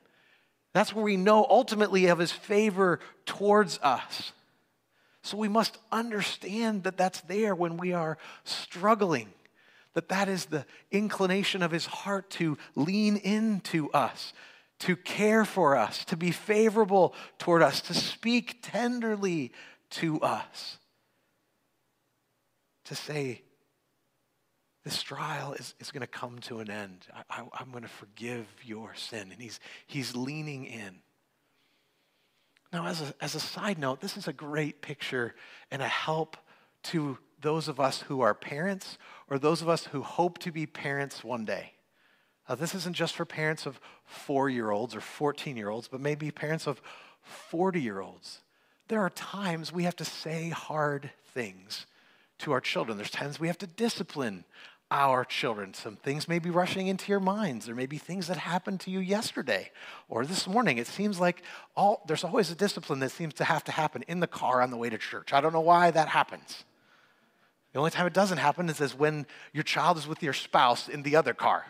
That's 0.74 0.94
where 0.94 1.04
we 1.04 1.16
know 1.16 1.46
ultimately 1.48 2.06
of 2.06 2.18
His 2.18 2.32
favor 2.32 3.00
towards 3.26 3.78
us. 3.82 4.32
So 5.22 5.36
we 5.36 5.48
must 5.48 5.76
understand 5.92 6.84
that 6.84 6.96
that's 6.96 7.20
there 7.22 7.54
when 7.54 7.76
we 7.76 7.92
are 7.92 8.16
struggling, 8.44 9.28
that 9.94 10.08
that 10.08 10.28
is 10.28 10.46
the 10.46 10.64
inclination 10.90 11.62
of 11.62 11.70
his 11.70 11.86
heart 11.86 12.30
to 12.30 12.56
lean 12.74 13.16
into 13.16 13.90
us, 13.90 14.32
to 14.80 14.96
care 14.96 15.44
for 15.44 15.76
us, 15.76 16.04
to 16.06 16.16
be 16.16 16.30
favorable 16.30 17.14
toward 17.38 17.62
us, 17.62 17.80
to 17.82 17.94
speak 17.94 18.58
tenderly 18.62 19.52
to 19.90 20.20
us, 20.20 20.78
to 22.84 22.94
say, 22.94 23.42
this 24.84 25.02
trial 25.02 25.52
is, 25.52 25.74
is 25.80 25.90
going 25.90 26.00
to 26.00 26.06
come 26.06 26.38
to 26.40 26.60
an 26.60 26.70
end. 26.70 27.06
I, 27.28 27.40
am 27.60 27.70
going 27.72 27.82
to 27.82 27.88
forgive 27.88 28.46
your 28.64 28.94
sin. 28.94 29.30
And 29.32 29.40
he's, 29.40 29.60
he's 29.86 30.16
leaning 30.16 30.64
in. 30.64 31.00
Now, 32.72 32.86
as 32.86 33.02
a, 33.02 33.14
as 33.20 33.34
a 33.34 33.40
side 33.40 33.78
note, 33.78 34.00
this 34.00 34.16
is 34.16 34.28
a 34.28 34.32
great 34.32 34.80
picture 34.80 35.34
and 35.70 35.82
a 35.82 35.88
help 35.88 36.36
to 36.84 37.18
those 37.40 37.68
of 37.68 37.80
us 37.80 38.02
who 38.02 38.20
are 38.20 38.34
parents 38.34 38.98
or 39.28 39.38
those 39.38 39.62
of 39.62 39.68
us 39.68 39.86
who 39.86 40.02
hope 40.02 40.38
to 40.38 40.52
be 40.52 40.66
parents 40.66 41.22
one 41.22 41.44
day. 41.44 41.72
Uh, 42.48 42.54
this 42.54 42.74
isn't 42.74 42.96
just 42.96 43.14
for 43.14 43.24
parents 43.24 43.66
of 43.66 43.78
four 44.06 44.48
year 44.48 44.70
olds 44.70 44.96
or 44.96 45.00
14 45.00 45.56
year 45.56 45.68
olds, 45.68 45.86
but 45.86 46.00
maybe 46.00 46.30
parents 46.30 46.66
of 46.66 46.80
40 47.22 47.80
year 47.80 48.00
olds. 48.00 48.40
There 48.88 49.00
are 49.00 49.10
times 49.10 49.72
we 49.72 49.84
have 49.84 49.96
to 49.96 50.04
say 50.04 50.48
hard 50.48 51.10
things 51.34 51.86
to 52.38 52.52
our 52.52 52.60
children. 52.60 52.96
There's 52.96 53.10
times 53.10 53.38
we 53.38 53.48
have 53.48 53.58
to 53.58 53.66
discipline 53.66 54.44
our 54.90 55.26
children. 55.26 55.74
Some 55.74 55.96
things 55.96 56.26
may 56.26 56.38
be 56.38 56.48
rushing 56.48 56.86
into 56.86 57.12
your 57.12 57.20
minds. 57.20 57.66
There 57.66 57.74
may 57.74 57.84
be 57.84 57.98
things 57.98 58.28
that 58.28 58.38
happened 58.38 58.80
to 58.80 58.90
you 58.90 59.00
yesterday 59.00 59.70
or 60.08 60.24
this 60.24 60.46
morning. 60.46 60.78
It 60.78 60.86
seems 60.86 61.20
like 61.20 61.42
all, 61.76 62.02
there's 62.06 62.24
always 62.24 62.50
a 62.50 62.54
discipline 62.54 63.00
that 63.00 63.10
seems 63.10 63.34
to 63.34 63.44
have 63.44 63.64
to 63.64 63.72
happen 63.72 64.02
in 64.08 64.20
the 64.20 64.26
car 64.26 64.62
on 64.62 64.70
the 64.70 64.78
way 64.78 64.88
to 64.88 64.96
church. 64.96 65.34
I 65.34 65.42
don't 65.42 65.52
know 65.52 65.60
why 65.60 65.90
that 65.90 66.08
happens. 66.08 66.64
The 67.74 67.78
only 67.78 67.90
time 67.90 68.06
it 68.06 68.14
doesn't 68.14 68.38
happen 68.38 68.70
is, 68.70 68.80
is 68.80 68.94
when 68.94 69.26
your 69.52 69.64
child 69.64 69.98
is 69.98 70.06
with 70.06 70.22
your 70.22 70.32
spouse 70.32 70.88
in 70.88 71.02
the 71.02 71.16
other 71.16 71.34
car. 71.34 71.66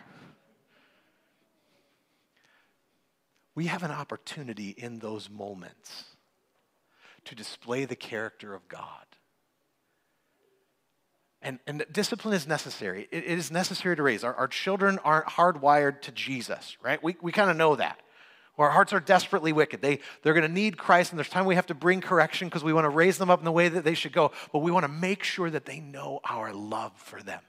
We 3.59 3.65
have 3.65 3.83
an 3.83 3.91
opportunity 3.91 4.69
in 4.69 4.99
those 4.99 5.29
moments 5.29 6.05
to 7.25 7.35
display 7.35 7.83
the 7.83 7.93
character 7.93 8.53
of 8.53 8.69
God. 8.69 9.05
And, 11.41 11.59
and 11.67 11.85
discipline 11.91 12.33
is 12.33 12.47
necessary. 12.47 13.09
It, 13.11 13.25
it 13.25 13.37
is 13.37 13.51
necessary 13.51 13.97
to 13.97 14.01
raise. 14.01 14.23
Our, 14.23 14.33
our 14.33 14.47
children 14.47 14.97
aren't 14.99 15.25
hardwired 15.25 15.99
to 16.03 16.13
Jesus, 16.13 16.77
right? 16.81 17.03
We, 17.03 17.17
we 17.21 17.33
kind 17.33 17.51
of 17.51 17.57
know 17.57 17.75
that. 17.75 17.99
Our 18.57 18.69
hearts 18.69 18.93
are 18.93 19.01
desperately 19.01 19.51
wicked. 19.51 19.81
They, 19.81 19.99
they're 20.23 20.33
going 20.33 20.47
to 20.47 20.53
need 20.53 20.77
Christ, 20.77 21.11
and 21.11 21.19
there's 21.19 21.27
time 21.27 21.45
we 21.45 21.55
have 21.55 21.67
to 21.67 21.75
bring 21.75 21.99
correction 21.99 22.47
because 22.47 22.63
we 22.63 22.71
want 22.71 22.85
to 22.85 22.89
raise 22.89 23.17
them 23.17 23.29
up 23.29 23.39
in 23.39 23.45
the 23.45 23.51
way 23.51 23.67
that 23.67 23.83
they 23.83 23.93
should 23.93 24.13
go, 24.13 24.31
but 24.53 24.59
we 24.59 24.71
want 24.71 24.85
to 24.85 24.89
make 24.89 25.25
sure 25.25 25.49
that 25.49 25.65
they 25.65 25.81
know 25.81 26.21
our 26.23 26.53
love 26.53 26.93
for 26.95 27.21
them. 27.21 27.41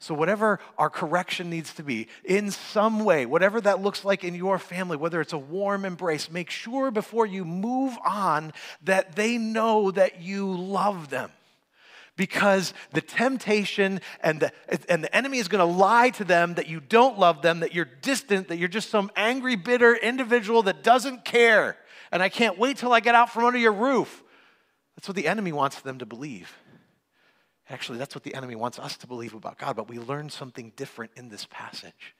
So, 0.00 0.14
whatever 0.14 0.60
our 0.76 0.90
correction 0.90 1.50
needs 1.50 1.74
to 1.74 1.82
be, 1.82 2.06
in 2.24 2.52
some 2.52 3.04
way, 3.04 3.26
whatever 3.26 3.60
that 3.60 3.82
looks 3.82 4.04
like 4.04 4.22
in 4.22 4.34
your 4.34 4.58
family, 4.58 4.96
whether 4.96 5.20
it's 5.20 5.32
a 5.32 5.38
warm 5.38 5.84
embrace, 5.84 6.30
make 6.30 6.50
sure 6.50 6.92
before 6.92 7.26
you 7.26 7.44
move 7.44 7.98
on 8.06 8.52
that 8.84 9.16
they 9.16 9.38
know 9.38 9.90
that 9.90 10.22
you 10.22 10.54
love 10.54 11.08
them 11.08 11.32
because 12.18 12.74
the 12.92 13.00
temptation 13.00 14.00
and 14.20 14.40
the, 14.40 14.52
and 14.90 15.02
the 15.02 15.16
enemy 15.16 15.38
is 15.38 15.48
to 15.48 15.64
lie 15.64 16.10
to 16.10 16.24
them 16.24 16.54
that 16.54 16.68
you 16.68 16.80
don't 16.80 17.18
love 17.18 17.40
them, 17.40 17.60
that 17.60 17.74
you're 17.74 17.88
distant, 18.02 18.48
that 18.48 18.58
you're 18.58 18.68
just 18.68 18.90
some 18.90 19.10
angry, 19.16 19.56
bitter 19.56 19.94
individual 19.94 20.62
that 20.64 20.82
doesn't 20.82 21.24
care. 21.24 21.76
And 22.12 22.22
I 22.22 22.28
can't 22.28 22.58
wait 22.58 22.76
till 22.76 22.92
I 22.92 23.00
get 23.00 23.14
out 23.14 23.30
from 23.30 23.44
under 23.44 23.58
your 23.58 23.72
roof. 23.72 24.22
That's 24.96 25.08
what 25.08 25.16
the 25.16 25.28
enemy 25.28 25.52
wants 25.52 25.80
them 25.80 26.00
to 26.00 26.06
believe. 26.06 26.57
Actually, 27.70 27.98
that's 27.98 28.14
what 28.14 28.24
the 28.24 28.34
enemy 28.34 28.54
wants 28.54 28.78
us 28.78 28.96
to 28.96 29.06
believe 29.06 29.34
about 29.34 29.58
God, 29.58 29.76
but 29.76 29.88
we 29.88 29.98
learn 29.98 30.30
something 30.30 30.72
different 30.76 31.12
in 31.16 31.28
this 31.28 31.46
passage. 31.50 32.14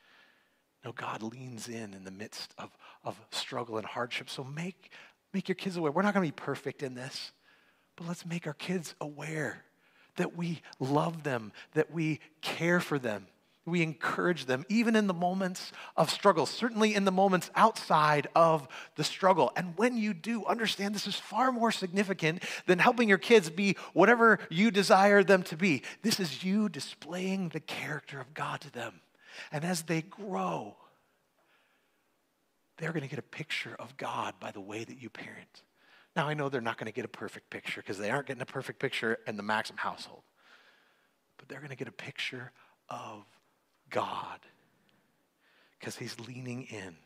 No, 0.85 0.93
God 0.93 1.23
leans 1.23 1.69
in 1.69 1.95
in 1.95 2.05
the 2.05 2.11
midst 2.11 2.55
of, 2.59 2.71
of 3.02 3.19
struggle 3.31 3.78
and 3.78 3.87
hardship. 3.87 4.28
So 4.28 4.45
make, 4.45 4.90
make 5.33 5.49
your 5.49 5.57
kids 5.57 5.76
aware. 5.76 5.90
We're 5.90 6.02
not 6.02 6.14
going 6.14 6.26
to 6.26 6.33
be 6.33 6.40
perfect 6.40 6.83
in 6.83 6.95
this, 6.95 7.33
but 7.97 8.07
let's 8.07 8.26
make 8.26 8.47
our 8.47 8.55
kids 8.55 8.95
aware 9.00 9.64
that 10.17 10.37
we 10.37 10.61
love 10.78 11.23
them, 11.23 11.52
that 11.75 11.90
we 11.93 12.21
care 12.43 12.81
for 12.81 12.99
them, 12.99 13.26
we 13.69 13.83
encourage 13.83 14.47
them, 14.47 14.65
even 14.69 14.97
in 14.97 15.07
the 15.07 15.15
moments 15.15 15.73
of 15.97 16.11
struggle, 16.11 16.47
certainly 16.47 16.95
in 16.95 17.05
the 17.05 17.13
moments 17.13 17.51
outside 17.55 18.29
of 18.35 18.69
the 18.97 19.05
struggle. 19.05 19.53
And 19.57 19.77
when 19.77 19.97
you 19.97 20.15
do, 20.15 20.45
understand 20.47 20.95
this 20.95 21.07
is 21.07 21.17
far 21.17 21.53
more 21.53 21.73
significant 21.73 22.43
than 22.67 22.79
helping 22.79 23.09
your 23.09 23.19
kids 23.19 23.51
be 23.51 23.77
whatever 23.93 24.39
you 24.51 24.71
desire 24.71 25.23
them 25.23 25.43
to 25.45 25.57
be. 25.57 25.83
This 26.03 26.21
is 26.21 26.45
you 26.45 26.69
displaying 26.69 27.51
the 27.51 27.61
character 27.61 28.21
of 28.21 28.35
God 28.35 28.61
to 28.63 28.73
them. 28.73 29.01
And 29.53 29.65
as 29.65 29.83
they 29.83 30.03
grow, 30.03 30.77
they're 32.79 32.93
going 32.93 33.03
to 33.03 33.09
get 33.09 33.19
a 33.19 33.23
picture 33.23 33.77
of 33.79 33.97
God 33.97 34.35
by 34.41 34.51
the 34.51 34.61
way 34.61 34.85
that 34.85 35.03
you 35.03 35.11
parent. 35.11 35.63
Now, 36.17 36.27
I 36.29 36.35
know 36.35 36.49
they're 36.49 36.61
not 36.61 36.79
going 36.79 36.87
to 36.87 36.93
get 36.93 37.05
a 37.05 37.09
perfect 37.09 37.51
picture 37.51 37.81
because 37.81 37.99
they 37.99 38.11
aren't 38.11 38.27
getting 38.27 38.43
a 38.43 38.47
perfect 38.47 38.79
picture 38.79 39.19
in 39.27 39.37
the 39.37 39.43
Maxim 39.43 39.77
household, 39.77 40.23
but 41.37 41.49
they're 41.49 41.61
going 41.61 41.71
to 41.71 41.77
get 41.77 41.89
a 41.89 41.93
picture 41.93 42.51
of 42.89 43.25
God 43.90 44.40
because 45.78 45.97
He's 45.97 46.18
leaning 46.21 46.64
in. 46.64 46.97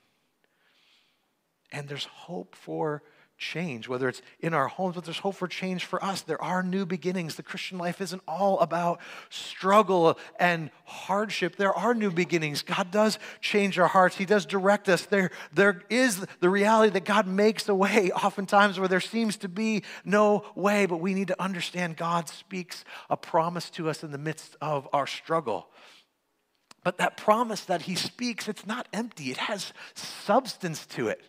And 1.70 1.88
there's 1.88 2.04
hope 2.04 2.54
for 2.54 3.02
change, 3.42 3.88
whether 3.88 4.08
it's 4.08 4.22
in 4.40 4.54
our 4.54 4.68
homes, 4.68 4.94
but 4.94 5.04
there's 5.04 5.18
hope 5.18 5.34
for 5.34 5.48
change 5.48 5.84
for 5.84 6.02
us. 6.02 6.22
There 6.22 6.40
are 6.40 6.62
new 6.62 6.86
beginnings. 6.86 7.34
The 7.34 7.42
Christian 7.42 7.76
life 7.76 8.00
isn't 8.00 8.22
all 8.28 8.60
about 8.60 9.00
struggle 9.30 10.18
and 10.38 10.70
hardship. 10.84 11.56
There 11.56 11.74
are 11.74 11.92
new 11.92 12.10
beginnings. 12.10 12.62
God 12.62 12.90
does 12.90 13.18
change 13.40 13.78
our 13.78 13.88
hearts, 13.88 14.16
He 14.16 14.24
does 14.24 14.46
direct 14.46 14.88
us. 14.88 15.06
There, 15.06 15.30
there 15.52 15.82
is 15.90 16.24
the 16.40 16.48
reality 16.48 16.92
that 16.92 17.04
God 17.04 17.26
makes 17.26 17.68
a 17.68 17.74
way, 17.74 18.10
oftentimes 18.12 18.78
where 18.78 18.88
there 18.88 19.00
seems 19.00 19.36
to 19.38 19.48
be 19.48 19.82
no 20.04 20.44
way, 20.54 20.86
but 20.86 20.98
we 20.98 21.12
need 21.12 21.28
to 21.28 21.42
understand 21.42 21.96
God 21.96 22.28
speaks 22.28 22.84
a 23.10 23.16
promise 23.16 23.70
to 23.70 23.90
us 23.90 24.04
in 24.04 24.12
the 24.12 24.18
midst 24.18 24.56
of 24.60 24.88
our 24.92 25.06
struggle. 25.06 25.68
But 26.84 26.98
that 26.98 27.16
promise 27.16 27.64
that 27.66 27.82
he 27.82 27.94
speaks, 27.94 28.48
it's 28.48 28.66
not 28.66 28.88
empty. 28.92 29.30
It 29.30 29.36
has 29.36 29.72
substance 29.94 30.84
to 30.86 31.08
it. 31.08 31.20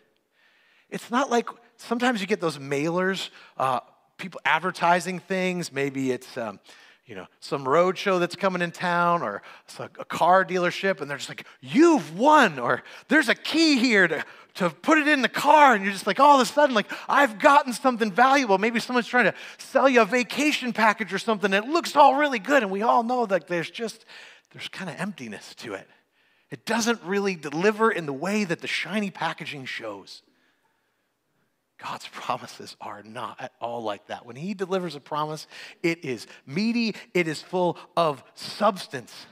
It's 0.90 1.12
not 1.12 1.30
like 1.30 1.50
sometimes 1.78 2.22
you 2.22 2.28
get 2.28 2.42
those 2.42 2.58
mailers, 2.58 3.30
uh, 3.58 3.82
people 4.18 4.42
advertising 4.46 5.20
things. 5.20 5.72
Maybe 5.72 6.12
it's, 6.12 6.38
um, 6.38 6.60
you 7.06 7.16
know, 7.16 7.28
some 7.40 7.68
road 7.68 7.98
show 7.98 8.18
that's 8.18 8.36
coming 8.36 8.62
in 8.62 8.72
town 8.72 9.22
or 9.22 9.42
a, 9.78 9.90
a 10.00 10.06
car 10.06 10.46
dealership, 10.46 11.02
and 11.02 11.10
they're 11.10 11.18
just 11.18 11.30
like, 11.30 11.46
you've 11.62 12.18
won, 12.18 12.60
or 12.60 12.82
there's 13.10 13.28
a 13.28 13.36
key 13.36 13.78
here 13.78 14.08
to, 14.08 14.24
to 14.56 14.70
put 14.70 14.98
it 14.98 15.08
in 15.08 15.22
the 15.22 15.28
car, 15.28 15.74
and 15.74 15.84
you're 15.84 15.92
just 15.92 16.08
like, 16.08 16.20
all 16.20 16.40
of 16.40 16.48
a 16.48 16.50
sudden, 16.50 16.74
like, 16.74 16.92
I've 17.10 17.40
gotten 17.40 17.74
something 17.74 18.12
valuable. 18.12 18.58
Maybe 18.58 18.80
someone's 18.80 19.08
trying 19.08 19.26
to 19.26 19.34
sell 19.58 19.90
you 19.90 20.02
a 20.02 20.06
vacation 20.06 20.72
package 20.72 21.12
or 21.14 21.20
something, 21.20 21.54
and 21.54 21.66
it 21.66 21.70
looks 21.70 21.96
all 21.96 22.16
really 22.16 22.40
good, 22.40 22.64
and 22.64 22.72
we 22.72 22.84
all 22.84 23.04
know 23.04 23.26
that 23.26 23.48
there's 23.48 23.70
just 23.70 24.06
there's 24.54 24.70
kind 24.70 24.90
of 24.90 24.96
emptiness 25.00 25.56
to 25.56 25.74
it. 25.74 25.88
It 26.50 26.66
doesn't 26.66 27.02
really 27.04 27.36
deliver 27.36 27.92
in 27.92 28.06
the 28.06 28.14
way 28.14 28.44
that 28.44 28.62
the 28.62 28.68
shiny 28.68 29.10
packaging 29.10 29.66
shows. 29.66 30.22
God's 31.82 32.08
promises 32.08 32.78
are 32.80 33.02
not 33.04 33.42
at 33.42 33.52
all 33.60 33.82
like 33.82 34.08
that. 34.08 34.26
When 34.26 34.36
He 34.36 34.54
delivers 34.54 34.96
a 34.96 35.00
promise, 35.00 35.48
it 35.82 36.06
is 36.06 36.28
meaty, 36.46 36.96
it 37.14 37.28
is 37.28 37.42
full 37.42 37.78
of 37.98 38.24
substance. 38.36 39.26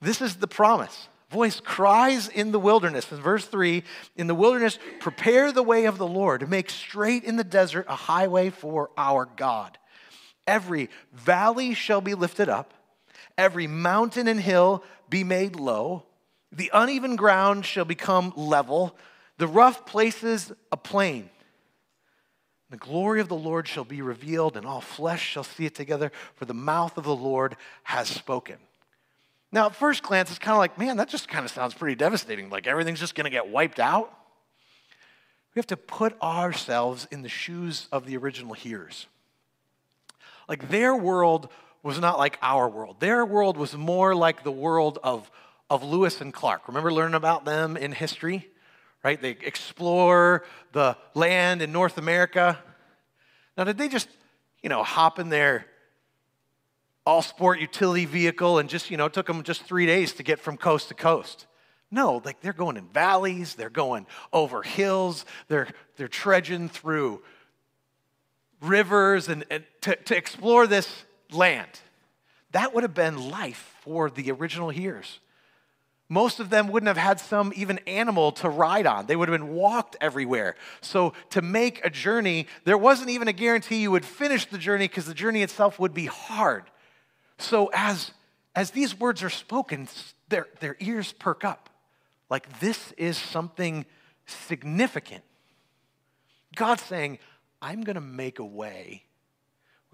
This 0.00 0.20
is 0.20 0.36
the 0.36 0.48
promise. 0.48 1.08
Voice 1.30 1.60
cries 1.60 2.28
in 2.28 2.52
the 2.52 2.58
wilderness. 2.58 3.10
In 3.10 3.18
verse 3.18 3.46
3, 3.46 3.82
in 4.16 4.26
the 4.26 4.34
wilderness, 4.34 4.78
prepare 5.00 5.52
the 5.52 5.62
way 5.62 5.86
of 5.86 5.98
the 5.98 6.06
Lord, 6.06 6.48
make 6.50 6.68
straight 6.68 7.24
in 7.24 7.36
the 7.36 7.44
desert 7.44 7.86
a 7.88 7.96
highway 7.96 8.50
for 8.50 8.90
our 8.96 9.24
God. 9.24 9.78
Every 10.46 10.90
valley 11.12 11.74
shall 11.74 12.00
be 12.00 12.14
lifted 12.14 12.48
up 12.48 12.74
every 13.36 13.66
mountain 13.66 14.28
and 14.28 14.40
hill 14.40 14.84
be 15.08 15.24
made 15.24 15.56
low, 15.56 16.04
the 16.52 16.70
uneven 16.72 17.16
ground 17.16 17.66
shall 17.66 17.84
become 17.84 18.32
level, 18.36 18.96
the 19.38 19.46
rough 19.46 19.86
places 19.86 20.52
a 20.70 20.76
plain. 20.76 21.30
The 22.70 22.76
glory 22.76 23.20
of 23.20 23.28
the 23.28 23.36
Lord 23.36 23.68
shall 23.68 23.84
be 23.84 24.02
revealed, 24.02 24.56
and 24.56 24.66
all 24.66 24.80
flesh 24.80 25.22
shall 25.22 25.44
see 25.44 25.66
it 25.66 25.74
together, 25.74 26.10
for 26.34 26.44
the 26.44 26.54
mouth 26.54 26.96
of 26.96 27.04
the 27.04 27.14
Lord 27.14 27.56
has 27.84 28.08
spoken. 28.08 28.56
Now, 29.52 29.66
at 29.66 29.76
first 29.76 30.02
glance, 30.02 30.30
it's 30.30 30.38
kind 30.40 30.54
of 30.54 30.58
like, 30.58 30.78
man, 30.78 30.96
that 30.96 31.08
just 31.08 31.28
kind 31.28 31.44
of 31.44 31.50
sounds 31.52 31.74
pretty 31.74 31.94
devastating. 31.94 32.50
Like 32.50 32.66
everything's 32.66 32.98
just 32.98 33.14
going 33.14 33.26
to 33.26 33.30
get 33.30 33.48
wiped 33.48 33.78
out. 33.78 34.12
We 35.54 35.60
have 35.60 35.66
to 35.68 35.76
put 35.76 36.20
ourselves 36.20 37.06
in 37.12 37.22
the 37.22 37.28
shoes 37.28 37.86
of 37.92 38.06
the 38.06 38.16
original 38.16 38.54
hearers. 38.54 39.06
Like 40.48 40.68
their 40.68 40.96
world 40.96 41.48
was 41.84 42.00
not 42.00 42.18
like 42.18 42.38
our 42.42 42.68
world. 42.68 42.96
Their 42.98 43.24
world 43.24 43.56
was 43.56 43.76
more 43.76 44.14
like 44.14 44.42
the 44.42 44.50
world 44.50 44.98
of, 45.04 45.30
of 45.68 45.84
Lewis 45.84 46.20
and 46.20 46.32
Clark. 46.32 46.66
Remember 46.66 46.92
learning 46.92 47.14
about 47.14 47.44
them 47.44 47.76
in 47.76 47.92
history? 47.92 48.48
Right? 49.04 49.20
They 49.20 49.30
explore 49.30 50.44
the 50.72 50.96
land 51.12 51.60
in 51.60 51.72
North 51.72 51.98
America. 51.98 52.58
Now, 53.56 53.64
did 53.64 53.76
they 53.76 53.88
just, 53.88 54.08
you 54.62 54.70
know, 54.70 54.82
hop 54.82 55.18
in 55.18 55.28
their 55.28 55.66
all 57.04 57.20
sport 57.20 57.60
utility 57.60 58.06
vehicle 58.06 58.58
and 58.58 58.70
just, 58.70 58.90
you 58.90 58.96
know, 58.96 59.10
took 59.10 59.26
them 59.26 59.42
just 59.42 59.62
three 59.62 59.84
days 59.84 60.14
to 60.14 60.22
get 60.22 60.40
from 60.40 60.56
coast 60.56 60.88
to 60.88 60.94
coast? 60.94 61.46
No, 61.90 62.22
like 62.24 62.40
they're 62.40 62.54
going 62.54 62.78
in 62.78 62.88
valleys, 62.88 63.56
they're 63.56 63.68
going 63.68 64.06
over 64.32 64.62
hills, 64.62 65.26
they're, 65.48 65.68
they're 65.96 66.08
trudging 66.08 66.70
through 66.70 67.22
rivers 68.62 69.28
and, 69.28 69.44
and 69.50 69.64
to, 69.82 69.94
to 69.96 70.16
explore 70.16 70.66
this 70.66 71.04
land. 71.30 71.80
That 72.52 72.74
would 72.74 72.82
have 72.82 72.94
been 72.94 73.30
life 73.30 73.76
for 73.82 74.10
the 74.10 74.30
original 74.30 74.70
hearers. 74.70 75.20
Most 76.08 76.38
of 76.38 76.50
them 76.50 76.68
wouldn't 76.68 76.88
have 76.88 76.96
had 76.96 77.18
some 77.18 77.52
even 77.56 77.78
animal 77.86 78.30
to 78.32 78.48
ride 78.48 78.86
on. 78.86 79.06
They 79.06 79.16
would 79.16 79.28
have 79.28 79.38
been 79.38 79.54
walked 79.54 79.96
everywhere. 80.00 80.54
So, 80.82 81.14
to 81.30 81.40
make 81.40 81.84
a 81.84 81.90
journey, 81.90 82.46
there 82.64 82.76
wasn't 82.76 83.10
even 83.10 83.26
a 83.26 83.32
guarantee 83.32 83.80
you 83.80 83.90
would 83.90 84.04
finish 84.04 84.44
the 84.44 84.58
journey 84.58 84.86
because 84.86 85.06
the 85.06 85.14
journey 85.14 85.42
itself 85.42 85.78
would 85.78 85.94
be 85.94 86.06
hard. 86.06 86.64
So, 87.38 87.70
as, 87.72 88.12
as 88.54 88.70
these 88.70 88.98
words 88.98 89.22
are 89.22 89.30
spoken, 89.30 89.88
their, 90.28 90.46
their 90.60 90.76
ears 90.78 91.12
perk 91.12 91.42
up. 91.42 91.70
Like, 92.28 92.60
this 92.60 92.92
is 92.98 93.16
something 93.16 93.86
significant. 94.26 95.24
God's 96.54 96.82
saying, 96.82 97.18
I'm 97.62 97.82
going 97.82 97.94
to 97.94 98.02
make 98.02 98.38
a 98.38 98.44
way 98.44 99.03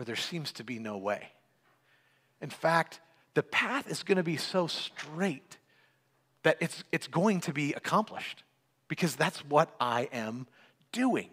where 0.00 0.06
there 0.06 0.16
seems 0.16 0.50
to 0.52 0.64
be 0.64 0.78
no 0.78 0.96
way. 0.96 1.28
In 2.40 2.48
fact, 2.48 3.00
the 3.34 3.42
path 3.42 3.86
is 3.86 4.02
going 4.02 4.16
to 4.16 4.22
be 4.22 4.38
so 4.38 4.66
straight 4.66 5.58
that 6.42 6.56
it's, 6.58 6.84
it's 6.90 7.06
going 7.06 7.42
to 7.42 7.52
be 7.52 7.74
accomplished 7.74 8.42
because 8.88 9.14
that's 9.14 9.44
what 9.44 9.68
I 9.78 10.08
am 10.10 10.46
doing. 10.90 11.28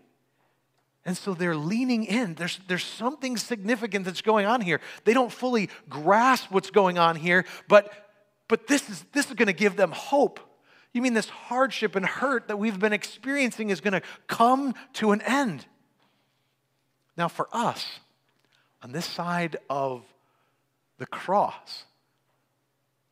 And 1.05 1.15
so 1.15 1.33
they're 1.33 1.55
leaning 1.55 2.03
in. 2.03 2.33
There's, 2.33 2.59
there's 2.67 2.83
something 2.83 3.37
significant 3.37 4.03
that's 4.03 4.21
going 4.21 4.45
on 4.45 4.59
here. 4.59 4.81
They 5.05 5.13
don't 5.13 5.31
fully 5.31 5.69
grasp 5.87 6.51
what's 6.51 6.69
going 6.69 6.97
on 6.97 7.15
here, 7.15 7.45
but, 7.69 7.89
but 8.49 8.67
this 8.67 8.89
is, 8.89 9.05
this 9.13 9.27
is 9.27 9.33
going 9.35 9.47
to 9.47 9.53
give 9.53 9.77
them 9.77 9.93
hope. 9.93 10.41
You 10.91 11.01
mean 11.01 11.13
this 11.13 11.29
hardship 11.29 11.95
and 11.95 12.05
hurt 12.05 12.49
that 12.49 12.57
we've 12.57 12.77
been 12.77 12.91
experiencing 12.91 13.69
is 13.69 13.79
going 13.79 13.93
to 13.93 14.01
come 14.27 14.73
to 14.95 15.13
an 15.13 15.21
end? 15.21 15.65
Now, 17.15 17.29
for 17.29 17.47
us, 17.53 18.01
on 18.81 18.91
this 18.91 19.05
side 19.05 19.57
of 19.69 20.03
the 20.97 21.05
cross. 21.05 21.85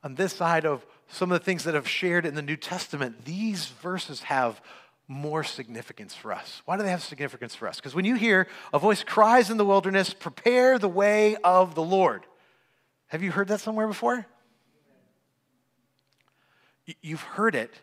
On 0.03 0.15
this 0.15 0.33
side 0.33 0.65
of 0.65 0.85
some 1.07 1.31
of 1.31 1.39
the 1.39 1.45
things 1.45 1.63
that 1.63 1.75
I've 1.75 1.87
shared 1.87 2.25
in 2.25 2.35
the 2.35 2.41
New 2.41 2.55
Testament, 2.55 3.25
these 3.25 3.67
verses 3.67 4.23
have 4.23 4.61
more 5.07 5.43
significance 5.43 6.15
for 6.15 6.31
us. 6.31 6.61
Why 6.65 6.77
do 6.77 6.83
they 6.83 6.89
have 6.89 7.03
significance 7.03 7.53
for 7.53 7.67
us? 7.67 7.77
Because 7.77 7.93
when 7.93 8.05
you 8.05 8.15
hear 8.15 8.47
a 8.73 8.79
voice 8.79 9.03
cries 9.03 9.49
in 9.49 9.57
the 9.57 9.65
wilderness, 9.65 10.13
prepare 10.13 10.79
the 10.79 10.89
way 10.89 11.35
of 11.43 11.75
the 11.75 11.83
Lord. 11.83 12.25
Have 13.07 13.21
you 13.21 13.31
heard 13.31 13.47
that 13.49 13.59
somewhere 13.59 13.87
before? 13.87 14.25
You've 17.01 17.21
heard 17.21 17.55
it 17.55 17.73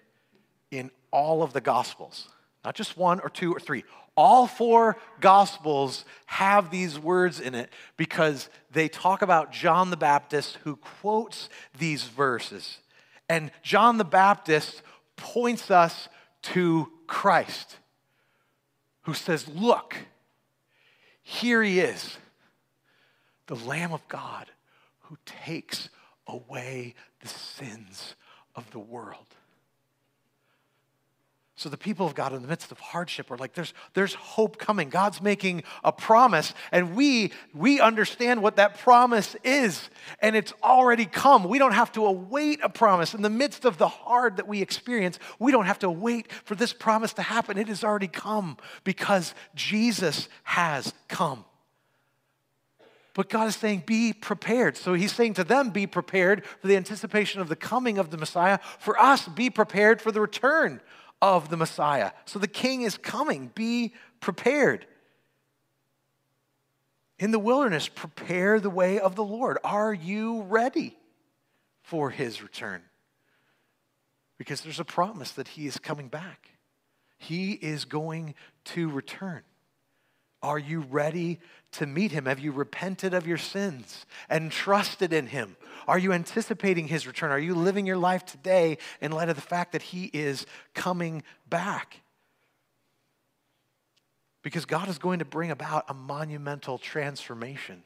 in 0.70 0.90
all 1.10 1.42
of 1.42 1.52
the 1.52 1.60
Gospels, 1.60 2.28
not 2.64 2.74
just 2.74 2.96
one 2.96 3.20
or 3.20 3.28
two 3.28 3.52
or 3.52 3.60
three. 3.60 3.84
All 4.16 4.46
four 4.46 4.98
Gospels 5.20 6.04
have 6.26 6.70
these 6.70 6.98
words 6.98 7.40
in 7.40 7.54
it 7.54 7.70
because 7.96 8.48
they 8.70 8.88
talk 8.88 9.22
about 9.22 9.52
John 9.52 9.90
the 9.90 9.96
Baptist 9.96 10.58
who 10.64 10.76
quotes 10.76 11.48
these 11.78 12.04
verses. 12.04 12.78
And 13.28 13.50
John 13.62 13.98
the 13.98 14.04
Baptist 14.04 14.82
points 15.16 15.70
us 15.70 16.08
to 16.42 16.90
Christ, 17.06 17.76
who 19.02 19.14
says, 19.14 19.48
Look, 19.48 19.96
here 21.22 21.62
he 21.62 21.80
is, 21.80 22.18
the 23.46 23.56
Lamb 23.56 23.92
of 23.92 24.06
God 24.08 24.50
who 25.00 25.16
takes 25.24 25.88
away 26.26 26.94
the 27.20 27.28
sins 27.28 28.14
of 28.54 28.70
the 28.70 28.78
world. 28.78 29.26
So 31.62 31.68
the 31.68 31.76
people 31.76 32.04
of 32.04 32.16
God 32.16 32.32
in 32.32 32.42
the 32.42 32.48
midst 32.48 32.72
of 32.72 32.80
hardship 32.80 33.30
are 33.30 33.36
like, 33.36 33.54
there's, 33.54 33.72
there's 33.94 34.14
hope 34.14 34.58
coming. 34.58 34.88
God's 34.88 35.22
making 35.22 35.62
a 35.84 35.92
promise, 35.92 36.54
and 36.72 36.96
we, 36.96 37.30
we 37.54 37.78
understand 37.78 38.42
what 38.42 38.56
that 38.56 38.80
promise 38.80 39.36
is, 39.44 39.88
and 40.20 40.34
it's 40.34 40.52
already 40.60 41.06
come. 41.06 41.44
We 41.44 41.60
don't 41.60 41.74
have 41.74 41.92
to 41.92 42.04
await 42.04 42.58
a 42.64 42.68
promise. 42.68 43.14
In 43.14 43.22
the 43.22 43.30
midst 43.30 43.64
of 43.64 43.78
the 43.78 43.86
hard 43.86 44.38
that 44.38 44.48
we 44.48 44.60
experience, 44.60 45.20
we 45.38 45.52
don't 45.52 45.66
have 45.66 45.78
to 45.78 45.90
wait 45.90 46.32
for 46.32 46.56
this 46.56 46.72
promise 46.72 47.12
to 47.12 47.22
happen. 47.22 47.56
It 47.56 47.68
has 47.68 47.84
already 47.84 48.08
come 48.08 48.56
because 48.82 49.32
Jesus 49.54 50.28
has 50.42 50.92
come. 51.06 51.44
But 53.14 53.28
God 53.28 53.46
is 53.46 53.54
saying, 53.54 53.84
be 53.86 54.12
prepared. 54.12 54.76
So 54.76 54.94
He's 54.94 55.12
saying 55.12 55.34
to 55.34 55.44
them, 55.44 55.70
be 55.70 55.86
prepared 55.86 56.44
for 56.44 56.66
the 56.66 56.76
anticipation 56.76 57.40
of 57.40 57.48
the 57.48 57.54
coming 57.54 57.98
of 57.98 58.10
the 58.10 58.18
Messiah. 58.18 58.58
For 58.80 58.98
us, 58.98 59.28
be 59.28 59.48
prepared 59.48 60.02
for 60.02 60.10
the 60.10 60.20
return 60.20 60.80
of 61.22 61.48
the 61.48 61.56
Messiah. 61.56 62.10
So 62.26 62.38
the 62.38 62.48
king 62.48 62.82
is 62.82 62.98
coming. 62.98 63.50
Be 63.54 63.94
prepared. 64.20 64.86
In 67.18 67.30
the 67.30 67.38
wilderness, 67.38 67.88
prepare 67.88 68.58
the 68.58 68.68
way 68.68 68.98
of 68.98 69.14
the 69.14 69.24
Lord. 69.24 69.56
Are 69.62 69.94
you 69.94 70.42
ready 70.42 70.98
for 71.80 72.10
his 72.10 72.42
return? 72.42 72.82
Because 74.36 74.62
there's 74.62 74.80
a 74.80 74.84
promise 74.84 75.30
that 75.32 75.46
he 75.46 75.68
is 75.68 75.78
coming 75.78 76.08
back. 76.08 76.50
He 77.18 77.52
is 77.52 77.84
going 77.84 78.34
to 78.64 78.90
return. 78.90 79.42
Are 80.42 80.58
you 80.58 80.80
ready 80.80 81.38
to 81.72 81.86
meet 81.86 82.10
him? 82.10 82.26
Have 82.26 82.40
you 82.40 82.50
repented 82.50 83.14
of 83.14 83.28
your 83.28 83.38
sins 83.38 84.04
and 84.28 84.50
trusted 84.50 85.12
in 85.12 85.28
him? 85.28 85.56
Are 85.86 85.98
you 85.98 86.12
anticipating 86.12 86.88
his 86.88 87.06
return? 87.06 87.30
Are 87.30 87.38
you 87.38 87.54
living 87.54 87.86
your 87.86 87.96
life 87.96 88.24
today 88.24 88.78
in 89.00 89.12
light 89.12 89.28
of 89.28 89.36
the 89.36 89.42
fact 89.42 89.72
that 89.72 89.82
he 89.82 90.10
is 90.12 90.46
coming 90.74 91.22
back? 91.48 92.00
Because 94.42 94.64
God 94.64 94.88
is 94.88 94.98
going 94.98 95.20
to 95.20 95.24
bring 95.24 95.50
about 95.50 95.84
a 95.88 95.94
monumental 95.94 96.78
transformation. 96.78 97.82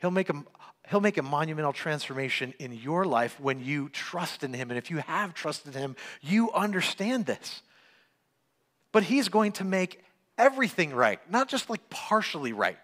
He'll 0.00 0.10
make 0.10 0.28
a, 0.28 0.44
he'll 0.90 1.00
make 1.00 1.16
a 1.16 1.22
monumental 1.22 1.72
transformation 1.72 2.52
in 2.58 2.72
your 2.72 3.06
life 3.06 3.40
when 3.40 3.64
you 3.64 3.88
trust 3.88 4.44
in 4.44 4.52
Him. 4.52 4.70
And 4.70 4.76
if 4.76 4.90
you 4.90 4.98
have 4.98 5.32
trusted 5.32 5.74
Him, 5.74 5.96
you 6.20 6.52
understand 6.52 7.24
this. 7.24 7.62
But 8.92 9.04
He's 9.04 9.30
going 9.30 9.52
to 9.52 9.64
make 9.64 10.02
everything 10.36 10.92
right, 10.92 11.18
not 11.30 11.48
just 11.48 11.70
like 11.70 11.88
partially 11.88 12.52
right. 12.52 12.76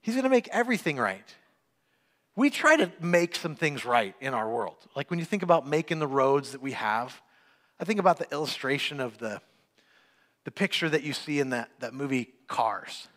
He's 0.00 0.14
going 0.14 0.24
to 0.24 0.30
make 0.30 0.48
everything 0.48 0.96
right. 0.96 1.34
We 2.38 2.50
try 2.50 2.76
to 2.76 2.88
make 3.00 3.34
some 3.34 3.56
things 3.56 3.84
right 3.84 4.14
in 4.20 4.32
our 4.32 4.48
world. 4.48 4.76
Like 4.94 5.10
when 5.10 5.18
you 5.18 5.24
think 5.24 5.42
about 5.42 5.66
making 5.66 5.98
the 5.98 6.06
roads 6.06 6.52
that 6.52 6.62
we 6.62 6.70
have, 6.70 7.20
I 7.80 7.84
think 7.84 7.98
about 7.98 8.20
the 8.20 8.30
illustration 8.30 9.00
of 9.00 9.18
the, 9.18 9.40
the 10.44 10.52
picture 10.52 10.88
that 10.88 11.02
you 11.02 11.14
see 11.14 11.40
in 11.40 11.50
that, 11.50 11.68
that 11.80 11.94
movie 11.94 12.32
Cars 12.46 13.08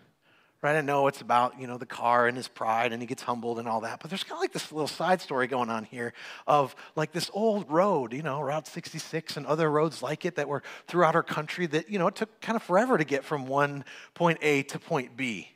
right? 0.63 0.75
I 0.75 0.81
know 0.81 1.07
it's 1.07 1.21
about, 1.21 1.59
you 1.59 1.65
know, 1.65 1.79
the 1.79 1.87
car 1.87 2.27
and 2.27 2.37
his 2.37 2.47
pride 2.47 2.93
and 2.93 3.01
he 3.01 3.07
gets 3.07 3.23
humbled 3.23 3.57
and 3.57 3.67
all 3.67 3.81
that. 3.81 3.99
But 3.99 4.11
there's 4.11 4.23
kind 4.23 4.33
of 4.33 4.41
like 4.41 4.51
this 4.51 4.71
little 4.71 4.87
side 4.87 5.19
story 5.19 5.47
going 5.47 5.71
on 5.71 5.85
here 5.85 6.13
of 6.45 6.75
like 6.95 7.11
this 7.11 7.31
old 7.33 7.67
road, 7.67 8.13
you 8.13 8.21
know, 8.21 8.39
Route 8.41 8.67
66 8.67 9.37
and 9.37 9.47
other 9.47 9.71
roads 9.71 10.03
like 10.03 10.23
it 10.23 10.35
that 10.35 10.47
were 10.47 10.61
throughout 10.85 11.15
our 11.15 11.23
country 11.23 11.65
that, 11.65 11.89
you 11.89 11.97
know, 11.97 12.05
it 12.05 12.15
took 12.15 12.41
kind 12.41 12.55
of 12.55 12.61
forever 12.61 12.95
to 12.95 13.03
get 13.03 13.23
from 13.23 13.47
one 13.47 13.83
point 14.13 14.37
A 14.43 14.61
to 14.61 14.77
point 14.77 15.17
B. 15.17 15.49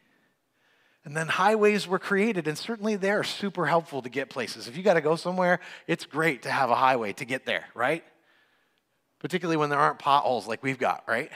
And 1.06 1.15
then 1.15 1.28
highways 1.28 1.88
were 1.88 2.00
created, 2.00 2.48
and 2.48 2.58
certainly 2.58 2.96
they're 2.96 3.24
super 3.24 3.68
helpful 3.68 4.02
to 4.02 4.10
get 4.10 4.28
places. 4.28 4.68
If 4.68 4.76
you 4.76 4.82
got 4.82 4.96
to 4.96 5.02
go 5.02 5.15
somewhere, 5.15 5.60
it's 5.86 6.06
great 6.06 6.41
to 6.41 6.52
have 6.52 6.72
a 6.72 6.76
highway 6.76 7.13
to 7.13 7.26
get 7.26 7.46
there, 7.46 7.65
right? 7.76 8.04
Particularly 9.20 9.56
when 9.56 9.70
there 9.70 9.80
aren't 9.80 10.00
potholes 10.00 10.48
like 10.48 10.63
we've 10.63 10.80
got, 10.80 11.04
right? 11.08 11.30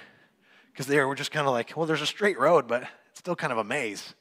Because 0.73 0.87
there 0.87 1.07
we're 1.07 1.13
just 1.13 1.31
kind 1.31 1.45
of 1.45 1.53
like, 1.53 1.77
well, 1.77 1.85
there's 1.85 2.01
a 2.01 2.07
straight 2.07 2.39
road, 2.39 2.67
but 2.67 2.81
it's 3.11 3.19
still 3.19 3.35
kind 3.35 3.51
of 3.51 3.59
a 3.59 3.63
maze. 3.63 4.15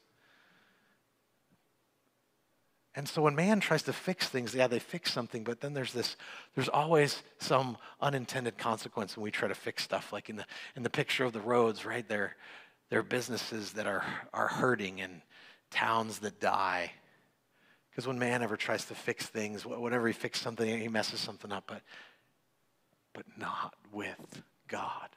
And 2.93 3.07
so 3.07 3.23
when 3.23 3.33
man 3.33 3.59
tries 3.59 3.83
to 3.83 3.93
fix 3.93 4.27
things, 4.27 4.53
yeah, 4.53 4.67
they 4.67 4.79
fix 4.79 5.11
something, 5.11 5.43
but 5.43 5.61
then 5.61 5.73
there's 5.73 5.93
this, 5.93 6.15
there's 6.53 6.69
always 6.69 7.23
some 7.39 7.77
unintended 8.01 8.57
consequence 8.57 9.15
when 9.15 9.23
we 9.23 9.31
try 9.31 9.47
to 9.47 9.55
fix 9.55 9.83
stuff. 9.83 10.13
Like 10.13 10.29
in 10.29 10.35
the 10.35 10.45
in 10.75 10.83
the 10.83 10.89
picture 10.89 11.23
of 11.23 11.33
the 11.33 11.41
roads, 11.41 11.85
right? 11.85 12.07
There, 12.07 12.35
there 12.89 12.99
are 12.99 13.03
businesses 13.03 13.73
that 13.73 13.87
are 13.87 14.03
are 14.33 14.47
hurting 14.47 15.01
and 15.01 15.21
towns 15.71 16.19
that 16.19 16.39
die. 16.39 16.91
Because 17.89 18.07
when 18.07 18.19
man 18.19 18.43
ever 18.43 18.57
tries 18.57 18.85
to 18.85 18.95
fix 18.95 19.25
things, 19.25 19.65
whatever 19.65 20.07
he 20.07 20.13
fixes 20.13 20.43
something, 20.43 20.79
he 20.79 20.87
messes 20.87 21.19
something 21.19 21.51
up, 21.51 21.65
but 21.67 21.81
but 23.13 23.25
not 23.37 23.73
with 23.91 24.43
God. 24.67 25.09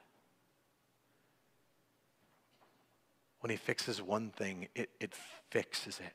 when 3.43 3.49
he 3.49 3.57
fixes 3.57 4.01
one 4.01 4.29
thing, 4.29 4.69
it, 4.73 4.89
it 5.01 5.13
fixes 5.49 5.99
it. 5.99 6.13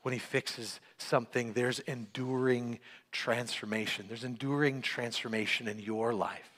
When 0.00 0.14
he 0.14 0.18
fixes 0.18 0.80
something, 0.96 1.52
there's 1.52 1.80
enduring 1.80 2.78
transformation. 3.12 4.06
There's 4.08 4.24
enduring 4.24 4.80
transformation 4.80 5.68
in 5.68 5.78
your 5.78 6.14
life. 6.14 6.57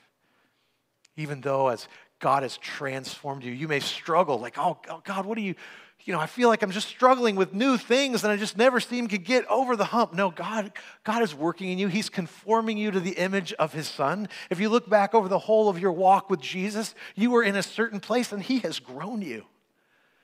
Even 1.17 1.41
though 1.41 1.67
as 1.67 1.87
God 2.19 2.43
has 2.43 2.57
transformed 2.57 3.43
you, 3.43 3.51
you 3.51 3.67
may 3.67 3.79
struggle 3.79 4.39
like, 4.39 4.57
oh, 4.57 4.79
oh 4.89 5.01
God, 5.03 5.25
what 5.25 5.37
are 5.37 5.41
you, 5.41 5.55
you 6.03 6.13
know, 6.13 6.19
I 6.19 6.27
feel 6.27 6.49
like 6.49 6.63
I'm 6.63 6.71
just 6.71 6.87
struggling 6.87 7.35
with 7.35 7.53
new 7.53 7.77
things 7.77 8.23
and 8.23 8.31
I 8.31 8.37
just 8.37 8.57
never 8.57 8.79
seem 8.79 9.07
to 9.09 9.17
get 9.17 9.45
over 9.47 9.75
the 9.75 9.85
hump. 9.85 10.13
No, 10.13 10.31
God, 10.31 10.71
God 11.03 11.21
is 11.21 11.35
working 11.35 11.69
in 11.69 11.77
you. 11.77 11.87
He's 11.87 12.09
conforming 12.09 12.77
you 12.77 12.91
to 12.91 12.99
the 12.99 13.11
image 13.11 13.53
of 13.53 13.73
his 13.73 13.87
son. 13.87 14.29
If 14.49 14.59
you 14.59 14.69
look 14.69 14.89
back 14.89 15.13
over 15.13 15.27
the 15.27 15.39
whole 15.39 15.69
of 15.69 15.79
your 15.79 15.91
walk 15.91 16.29
with 16.29 16.41
Jesus, 16.41 16.95
you 17.15 17.31
were 17.31 17.43
in 17.43 17.55
a 17.55 17.63
certain 17.63 17.99
place 17.99 18.31
and 18.31 18.41
he 18.41 18.59
has 18.59 18.79
grown 18.79 19.21
you. 19.21 19.45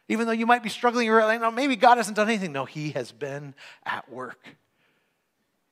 Even 0.09 0.25
though 0.25 0.33
you 0.33 0.45
might 0.45 0.63
be 0.63 0.69
struggling, 0.69 1.05
you're 1.05 1.21
like, 1.23 1.41
no, 1.41 1.51
maybe 1.51 1.75
God 1.75 1.97
hasn't 1.97 2.15
done 2.15 2.29
anything. 2.29 2.53
No, 2.53 2.65
he 2.65 2.91
has 2.91 3.11
been 3.11 3.53
at 3.85 4.09
work. 4.09 4.39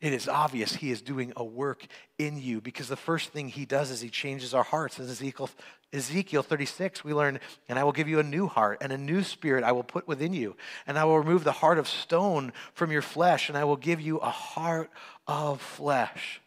It 0.05 0.13
is 0.13 0.27
obvious 0.27 0.75
he 0.75 0.91
is 0.91 1.01
doing 1.01 1.33
a 1.35 1.43
work 1.43 1.83
in 2.19 2.39
you 2.39 2.61
because 2.61 2.87
the 2.87 2.95
first 2.95 3.31
thing 3.31 3.49
he 3.49 3.65
does 3.65 3.89
is 3.89 4.01
he 4.01 4.09
changes 4.11 4.53
our 4.53 4.61
hearts. 4.61 4.99
As 4.99 5.09
Ezekiel, 5.09 5.49
Ezekiel 5.91 6.43
36, 6.43 7.03
we 7.03 7.11
learn, 7.11 7.39
and 7.67 7.79
I 7.79 7.83
will 7.83 7.91
give 7.91 8.07
you 8.07 8.19
a 8.19 8.23
new 8.23 8.45
heart 8.45 8.77
and 8.81 8.93
a 8.93 8.99
new 8.99 9.23
spirit 9.23 9.63
I 9.63 9.71
will 9.71 9.81
put 9.81 10.07
within 10.07 10.31
you. 10.31 10.55
And 10.85 10.99
I 10.99 11.05
will 11.05 11.17
remove 11.17 11.43
the 11.43 11.51
heart 11.51 11.79
of 11.79 11.87
stone 11.87 12.53
from 12.75 12.91
your 12.91 13.01
flesh, 13.01 13.49
and 13.49 13.57
I 13.57 13.63
will 13.63 13.77
give 13.77 13.99
you 13.99 14.19
a 14.19 14.29
heart 14.29 14.91
of 15.25 15.59
flesh. 15.59 16.39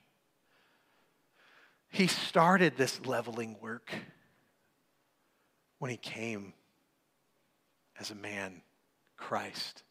He 1.88 2.06
started 2.06 2.76
this 2.76 3.04
leveling 3.06 3.56
work 3.60 3.92
when 5.80 5.90
he 5.90 5.96
came 5.96 6.52
as 7.98 8.12
a 8.12 8.14
man, 8.14 8.62
Christ. 9.16 9.82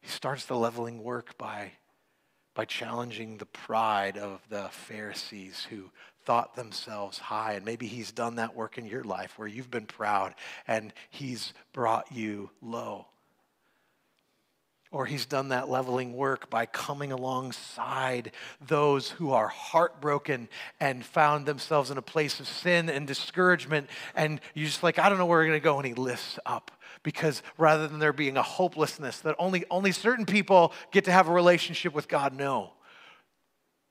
He 0.00 0.08
starts 0.08 0.46
the 0.46 0.56
leveling 0.56 1.02
work 1.02 1.36
by 1.36 1.72
by 2.60 2.66
challenging 2.66 3.38
the 3.38 3.46
pride 3.46 4.18
of 4.18 4.38
the 4.50 4.68
Pharisees 4.70 5.66
who 5.70 5.90
thought 6.26 6.56
themselves 6.56 7.16
high. 7.16 7.54
And 7.54 7.64
maybe 7.64 7.86
he's 7.86 8.12
done 8.12 8.36
that 8.36 8.54
work 8.54 8.76
in 8.76 8.84
your 8.84 9.02
life 9.02 9.38
where 9.38 9.48
you've 9.48 9.70
been 9.70 9.86
proud 9.86 10.34
and 10.68 10.92
he's 11.08 11.54
brought 11.72 12.12
you 12.12 12.50
low. 12.60 13.06
Or 14.90 15.06
he's 15.06 15.24
done 15.24 15.48
that 15.48 15.70
leveling 15.70 16.12
work 16.12 16.50
by 16.50 16.66
coming 16.66 17.12
alongside 17.12 18.32
those 18.60 19.08
who 19.08 19.30
are 19.30 19.48
heartbroken 19.48 20.46
and 20.80 21.02
found 21.02 21.46
themselves 21.46 21.90
in 21.90 21.96
a 21.96 22.02
place 22.02 22.40
of 22.40 22.46
sin 22.46 22.90
and 22.90 23.06
discouragement. 23.06 23.88
And 24.14 24.38
you're 24.52 24.66
just 24.66 24.82
like, 24.82 24.98
I 24.98 25.08
don't 25.08 25.16
know 25.16 25.24
where 25.24 25.38
we're 25.38 25.46
going 25.46 25.58
to 25.58 25.64
go. 25.64 25.78
And 25.78 25.86
he 25.86 25.94
lifts 25.94 26.38
up 26.44 26.70
because 27.02 27.42
rather 27.56 27.88
than 27.88 27.98
there 27.98 28.12
being 28.12 28.36
a 28.36 28.42
hopelessness 28.42 29.20
that 29.20 29.36
only, 29.38 29.64
only 29.70 29.92
certain 29.92 30.26
people 30.26 30.72
get 30.90 31.04
to 31.04 31.12
have 31.12 31.28
a 31.28 31.32
relationship 31.32 31.94
with 31.94 32.08
God, 32.08 32.34
no. 32.34 32.72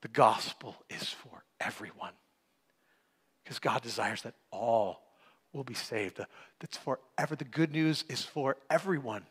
The 0.02 0.08
gospel 0.08 0.76
is 0.88 1.08
for 1.08 1.44
everyone 1.60 2.12
because 3.42 3.58
God 3.58 3.82
desires 3.82 4.22
that 4.22 4.34
all 4.50 5.02
will 5.52 5.64
be 5.64 5.74
saved. 5.74 6.20
That's 6.60 6.76
forever. 6.76 7.36
The 7.36 7.44
good 7.44 7.72
news 7.72 8.04
is 8.08 8.22
for 8.22 8.56
everyone. 8.70 9.24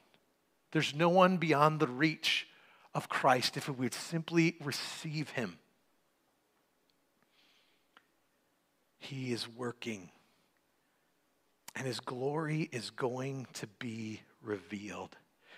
There's 0.71 0.93
no 0.93 1.09
one 1.09 1.37
beyond 1.37 1.79
the 1.79 1.87
reach 1.87 2.47
of 2.93 3.09
Christ 3.09 3.57
if 3.57 3.67
we 3.67 3.75
would 3.75 3.93
simply 3.93 4.55
receive 4.61 5.29
him. 5.31 5.57
He 8.99 9.31
is 9.31 9.47
working, 9.47 10.11
and 11.75 11.86
his 11.86 11.99
glory 11.99 12.69
is 12.71 12.89
going 12.89 13.47
to 13.53 13.67
be 13.79 14.21
revealed. 14.41 15.15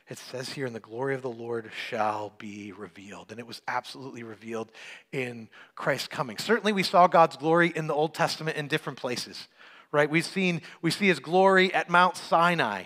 It 0.07 0.17
says 0.17 0.49
here, 0.49 0.65
and 0.65 0.75
the 0.75 0.81
glory 0.81 1.15
of 1.15 1.21
the 1.21 1.29
Lord 1.29 1.71
shall 1.87 2.33
be 2.37 2.73
revealed. 2.73 3.31
And 3.31 3.39
it 3.39 3.47
was 3.47 3.61
absolutely 3.67 4.23
revealed 4.23 4.69
in 5.13 5.47
Christ's 5.75 6.09
coming. 6.09 6.37
Certainly, 6.37 6.73
we 6.73 6.83
saw 6.83 7.07
God's 7.07 7.37
glory 7.37 7.71
in 7.73 7.87
the 7.87 7.93
Old 7.93 8.13
Testament 8.13 8.57
in 8.57 8.67
different 8.67 8.99
places, 8.99 9.47
right? 9.91 10.09
We've 10.09 10.25
seen, 10.25 10.63
we 10.81 10.91
see 10.91 11.07
his 11.07 11.19
glory 11.19 11.73
at 11.73 11.89
Mount 11.89 12.17
Sinai, 12.17 12.83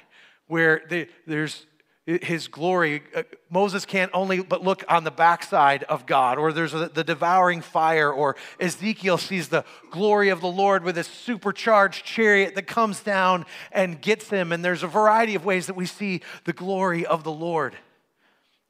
where 0.47 0.83
the, 0.87 1.07
there's 1.25 1.65
his 2.05 2.47
glory. 2.47 3.01
Uh, 3.15 3.23
Moses 3.49 3.85
can't 3.85 4.11
only 4.13 4.41
but 4.41 4.63
look 4.63 4.83
on 4.87 5.03
the 5.03 5.11
backside 5.11 5.83
of 5.83 6.05
God, 6.05 6.37
or 6.37 6.53
there's 6.53 6.73
a, 6.73 6.87
the 6.87 7.03
devouring 7.03 7.61
fire, 7.61 8.11
or 8.11 8.35
Ezekiel 8.59 9.17
sees 9.17 9.49
the 9.49 9.65
glory 9.89 10.29
of 10.29 10.39
the 10.39 10.47
Lord 10.47 10.83
with 10.83 10.97
his 10.97 11.07
supercharged 11.07 12.05
chariot 12.05 12.53
that 12.55 12.67
comes 12.67 13.01
down 13.01 13.45
and 13.71 14.01
gets 14.01 14.29
him. 14.29 14.51
And 14.51 14.63
there's 14.63 14.83
a 14.83 14.87
variety 14.87 15.35
of 15.35 15.45
ways 15.45 15.65
that 15.67 15.75
we 15.75 15.87
see 15.87 16.21
the 16.43 16.53
glory 16.53 17.05
of 17.05 17.23
the 17.23 17.31
Lord. 17.31 17.75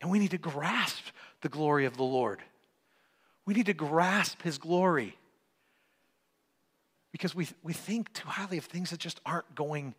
And 0.02 0.10
we 0.10 0.19
need 0.19 0.32
to 0.32 0.38
grasp 0.38 1.06
the 1.41 1.50
glory 1.50 1.86
of 1.86 1.98
the 1.98 2.04
Lord. 2.04 2.39
We 3.45 3.54
need 3.54 3.65
to 3.65 3.74
grasp 3.74 4.41
his 4.41 4.58
glory 4.58 5.17
because 7.12 7.36
we, 7.36 7.48
we 7.63 7.74
think 7.74 8.12
too 8.13 8.28
highly 8.28 8.58
of 8.58 8.65
things 8.65 8.89
that 8.89 9.00
just 9.00 9.19
aren't 9.26 9.56
going 9.56 9.93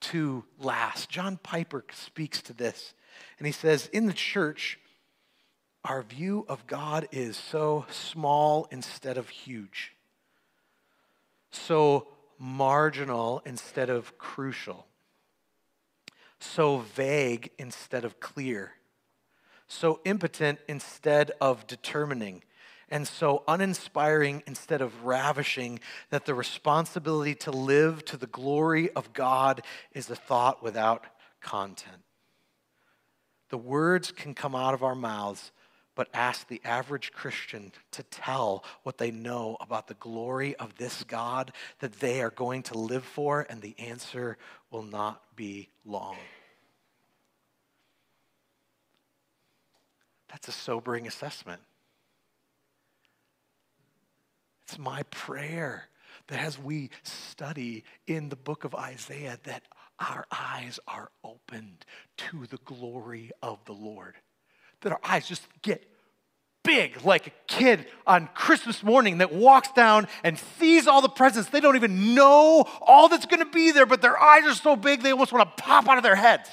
to 0.00 0.44
last. 0.58 1.08
John 1.08 1.38
Piper 1.42 1.84
speaks 1.92 2.42
to 2.42 2.52
this, 2.52 2.94
and 3.38 3.46
he 3.46 3.52
says, 3.52 3.88
In 3.92 4.06
the 4.06 4.12
church, 4.12 4.78
our 5.84 6.02
view 6.02 6.44
of 6.48 6.66
God 6.66 7.08
is 7.10 7.36
so 7.36 7.86
small 7.90 8.68
instead 8.70 9.16
of 9.16 9.28
huge, 9.28 9.92
so 11.50 12.08
marginal 12.38 13.42
instead 13.46 13.90
of 13.90 14.18
crucial, 14.18 14.86
so 16.38 16.78
vague 16.78 17.50
instead 17.58 18.04
of 18.04 18.20
clear, 18.20 18.72
so 19.66 20.00
impotent 20.04 20.58
instead 20.68 21.32
of 21.40 21.66
determining, 21.66 22.42
and 22.90 23.06
so 23.06 23.44
uninspiring 23.46 24.42
instead 24.46 24.80
of 24.80 25.04
ravishing 25.04 25.80
that 26.10 26.26
the 26.26 26.34
responsibility 26.34 27.34
to 27.36 27.50
live 27.50 28.04
to 28.06 28.16
the 28.16 28.26
glory 28.26 28.90
of 28.92 29.12
God 29.12 29.62
is 29.92 30.10
a 30.10 30.16
thought 30.16 30.62
without 30.62 31.06
content. 31.40 32.02
The 33.50 33.58
words 33.58 34.10
can 34.10 34.34
come 34.34 34.54
out 34.54 34.74
of 34.74 34.82
our 34.82 34.94
mouths, 34.94 35.52
but 35.94 36.08
ask 36.14 36.48
the 36.48 36.60
average 36.64 37.12
Christian 37.12 37.72
to 37.92 38.02
tell 38.04 38.64
what 38.84 38.98
they 38.98 39.10
know 39.10 39.56
about 39.60 39.86
the 39.86 39.94
glory 39.94 40.56
of 40.56 40.76
this 40.76 41.04
God 41.04 41.52
that 41.80 42.00
they 42.00 42.22
are 42.22 42.30
going 42.30 42.62
to 42.64 42.78
live 42.78 43.04
for, 43.04 43.46
and 43.50 43.60
the 43.60 43.74
answer 43.78 44.38
will 44.70 44.82
not 44.82 45.20
be 45.36 45.68
long. 45.84 46.16
That's 50.28 50.46
a 50.46 50.52
sobering 50.52 51.08
assessment. 51.08 51.60
It's 54.70 54.78
my 54.78 55.02
prayer 55.10 55.88
that 56.28 56.38
as 56.38 56.56
we 56.56 56.90
study 57.02 57.82
in 58.06 58.28
the 58.28 58.36
book 58.36 58.62
of 58.62 58.72
Isaiah 58.72 59.36
that 59.42 59.64
our 59.98 60.26
eyes 60.30 60.78
are 60.86 61.10
opened 61.24 61.84
to 62.18 62.46
the 62.46 62.58
glory 62.58 63.32
of 63.42 63.58
the 63.64 63.72
Lord. 63.72 64.14
That 64.82 64.92
our 64.92 65.00
eyes 65.02 65.26
just 65.26 65.42
get 65.62 65.90
big 66.62 67.04
like 67.04 67.26
a 67.26 67.32
kid 67.48 67.86
on 68.06 68.28
Christmas 68.32 68.84
morning 68.84 69.18
that 69.18 69.32
walks 69.32 69.72
down 69.72 70.06
and 70.22 70.38
sees 70.60 70.86
all 70.86 71.02
the 71.02 71.08
presents. 71.08 71.50
They 71.50 71.58
don't 71.58 71.74
even 71.74 72.14
know 72.14 72.64
all 72.80 73.08
that's 73.08 73.26
going 73.26 73.44
to 73.44 73.50
be 73.50 73.72
there, 73.72 73.86
but 73.86 74.02
their 74.02 74.16
eyes 74.16 74.44
are 74.44 74.54
so 74.54 74.76
big 74.76 75.02
they 75.02 75.10
almost 75.10 75.32
want 75.32 75.56
to 75.56 75.64
pop 75.64 75.88
out 75.88 75.96
of 75.96 76.04
their 76.04 76.14
heads. 76.14 76.48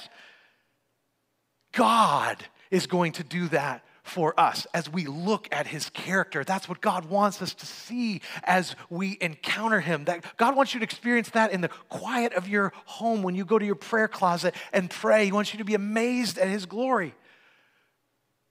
God 1.70 2.44
is 2.72 2.88
going 2.88 3.12
to 3.12 3.22
do 3.22 3.46
that 3.50 3.84
for 4.08 4.38
us 4.38 4.66
as 4.74 4.90
we 4.90 5.06
look 5.06 5.48
at 5.52 5.66
his 5.66 5.90
character. 5.90 6.44
That's 6.44 6.68
what 6.68 6.80
God 6.80 7.06
wants 7.06 7.40
us 7.42 7.54
to 7.54 7.66
see 7.66 8.20
as 8.44 8.74
we 8.90 9.18
encounter 9.20 9.80
him. 9.80 10.04
That 10.06 10.24
God 10.36 10.56
wants 10.56 10.74
you 10.74 10.80
to 10.80 10.84
experience 10.84 11.30
that 11.30 11.52
in 11.52 11.60
the 11.60 11.68
quiet 11.88 12.32
of 12.32 12.48
your 12.48 12.72
home 12.84 13.22
when 13.22 13.34
you 13.34 13.44
go 13.44 13.58
to 13.58 13.66
your 13.66 13.74
prayer 13.74 14.08
closet 14.08 14.54
and 14.72 14.90
pray. 14.90 15.24
He 15.24 15.32
wants 15.32 15.52
you 15.52 15.58
to 15.58 15.64
be 15.64 15.74
amazed 15.74 16.38
at 16.38 16.48
his 16.48 16.66
glory. 16.66 17.14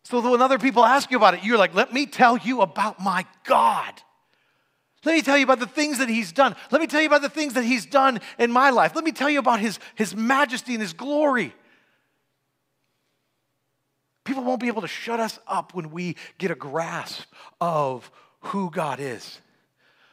So 0.04 0.22
that 0.22 0.30
when 0.30 0.42
other 0.42 0.60
people 0.60 0.86
ask 0.86 1.12
you 1.12 1.18
about 1.18 1.34
it, 1.34 1.44
you're 1.44 1.58
like, 1.58 1.74
let 1.74 1.92
me 1.92 2.06
tell 2.06 2.38
you 2.38 2.62
about 2.62 3.00
my 3.02 3.26
God. 3.44 3.94
Let 5.04 5.16
me 5.16 5.22
tell 5.22 5.38
you 5.38 5.44
about 5.44 5.60
the 5.60 5.68
things 5.68 6.00
that 6.00 6.10
he's 6.10 6.32
done. 6.32 6.56
Let 6.72 6.82
me 6.82 6.88
tell 6.88 7.02
you 7.02 7.08
about 7.08 7.22
the 7.22 7.30
things 7.30 7.54
that 7.54 7.64
he's 7.64 7.86
done 7.86 8.20
in 8.40 8.52
my 8.52 8.70
life. 8.70 8.96
Let 8.96 9.04
me 9.04 9.12
tell 9.12 9.30
you 9.30 9.40
about 9.40 9.60
his, 9.60 9.80
his 9.96 10.16
majesty 10.16 10.74
and 10.74 10.82
his 10.82 10.94
glory. 10.94 11.54
People 14.28 14.44
won't 14.44 14.60
be 14.60 14.68
able 14.68 14.82
to 14.82 14.90
shut 14.90 15.22
us 15.22 15.40
up 15.48 15.74
when 15.74 15.90
we 15.90 16.18
get 16.38 16.52
a 16.52 16.56
grasp 16.56 17.32
of 17.62 18.12
who 18.42 18.70
God 18.70 19.00
is. 19.00 19.40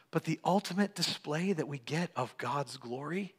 But 0.09 0.23
the 0.23 0.39
ultimate 0.45 0.95
display 0.95 1.51
that 1.51 1.67
we 1.67 1.79
get 1.79 2.11
of 2.15 2.33
God's 2.37 2.77
glory 2.77 3.35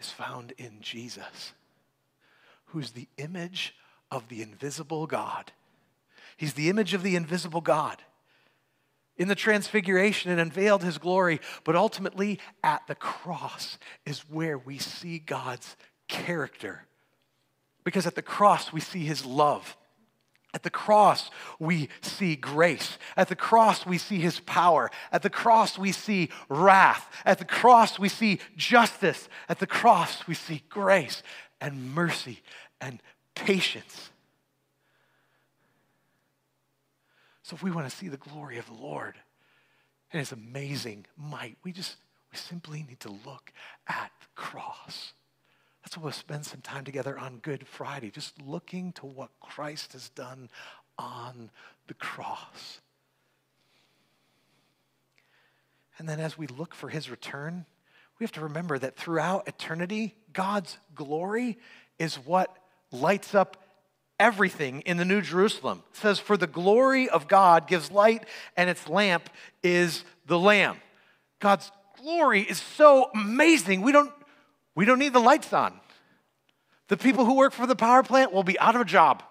is 0.00 0.10
found 0.10 0.52
in 0.58 0.78
Jesus, 0.80 1.52
who's 2.64 2.90
the 2.90 3.06
image 3.18 3.76
of 4.10 4.28
the 4.28 4.42
invisible 4.42 5.06
God. 5.06 5.52
He's 6.36 6.54
the 6.54 6.70
image 6.70 6.92
of 6.92 7.04
the 7.04 7.14
invisible 7.14 7.60
God. 7.60 8.02
In 9.16 9.28
the 9.28 9.36
transfiguration, 9.36 10.32
it 10.32 10.40
unveiled 10.40 10.82
his 10.82 10.98
glory, 10.98 11.40
but 11.62 11.76
ultimately 11.76 12.40
at 12.64 12.84
the 12.88 12.96
cross 12.96 13.78
is 14.04 14.28
where 14.28 14.58
we 14.58 14.78
see 14.78 15.20
God's 15.20 15.76
character 16.08 16.88
because 17.84 18.06
at 18.06 18.14
the 18.14 18.22
cross, 18.22 18.72
we 18.72 18.80
see 18.80 19.04
his 19.04 19.24
love. 19.24 19.76
At 20.52 20.64
the 20.64 20.70
cross, 20.70 21.30
we 21.60 21.88
see 22.00 22.34
grace. 22.34 22.98
At 23.16 23.28
the 23.28 23.36
cross, 23.36 23.86
we 23.86 23.98
see 23.98 24.18
his 24.18 24.40
power. 24.40 24.90
At 25.12 25.22
the 25.22 25.30
cross, 25.30 25.78
we 25.78 25.92
see 25.92 26.30
wrath. 26.48 27.08
At 27.24 27.38
the 27.38 27.44
cross, 27.44 27.98
we 27.98 28.08
see 28.08 28.40
justice. 28.56 29.28
At 29.48 29.60
the 29.60 29.66
cross, 29.66 30.26
we 30.26 30.34
see 30.34 30.64
grace 30.68 31.22
and 31.60 31.94
mercy 31.94 32.42
and 32.80 33.00
patience. 33.34 34.10
So, 37.42 37.54
if 37.54 37.62
we 37.62 37.70
want 37.70 37.88
to 37.88 37.96
see 37.96 38.08
the 38.08 38.16
glory 38.16 38.58
of 38.58 38.66
the 38.66 38.74
Lord 38.74 39.14
and 40.12 40.18
his 40.18 40.32
amazing 40.32 41.06
might, 41.16 41.58
we 41.62 41.72
just, 41.72 41.96
we 42.32 42.38
simply 42.38 42.84
need 42.88 43.00
to 43.00 43.10
look 43.24 43.52
at 43.86 44.10
the 44.20 44.26
cross. 44.34 45.12
That's 45.82 45.96
why 45.96 46.04
we'll 46.04 46.12
spend 46.12 46.44
some 46.44 46.60
time 46.60 46.84
together 46.84 47.18
on 47.18 47.38
Good 47.38 47.66
Friday, 47.66 48.10
just 48.10 48.40
looking 48.42 48.92
to 48.92 49.06
what 49.06 49.30
Christ 49.40 49.94
has 49.94 50.10
done 50.10 50.50
on 50.98 51.50
the 51.86 51.94
cross. 51.94 52.80
And 55.98 56.08
then 56.08 56.20
as 56.20 56.38
we 56.38 56.46
look 56.46 56.74
for 56.74 56.88
his 56.88 57.10
return, 57.10 57.66
we 58.18 58.24
have 58.24 58.32
to 58.32 58.42
remember 58.42 58.78
that 58.78 58.96
throughout 58.96 59.48
eternity, 59.48 60.14
God's 60.32 60.78
glory 60.94 61.58
is 61.98 62.16
what 62.16 62.56
lights 62.92 63.34
up 63.34 63.56
everything 64.18 64.82
in 64.82 64.98
the 64.98 65.04
New 65.04 65.22
Jerusalem. 65.22 65.82
It 65.90 65.96
says, 65.96 66.18
For 66.18 66.36
the 66.36 66.46
glory 66.46 67.08
of 67.08 67.28
God 67.28 67.66
gives 67.66 67.90
light, 67.90 68.24
and 68.56 68.68
its 68.68 68.88
lamp 68.88 69.30
is 69.62 70.04
the 70.26 70.38
Lamb. 70.38 70.76
God's 71.40 71.72
glory 72.00 72.42
is 72.42 72.60
so 72.60 73.10
amazing. 73.14 73.80
We 73.80 73.92
don't 73.92 74.12
we 74.74 74.84
don't 74.84 74.98
need 74.98 75.12
the 75.12 75.20
lights 75.20 75.52
on. 75.52 75.80
The 76.88 76.96
people 76.96 77.24
who 77.24 77.36
work 77.36 77.52
for 77.52 77.66
the 77.66 77.76
power 77.76 78.02
plant 78.02 78.32
will 78.32 78.42
be 78.42 78.58
out 78.58 78.74
of 78.74 78.80
a 78.80 78.84
job. 78.84 79.22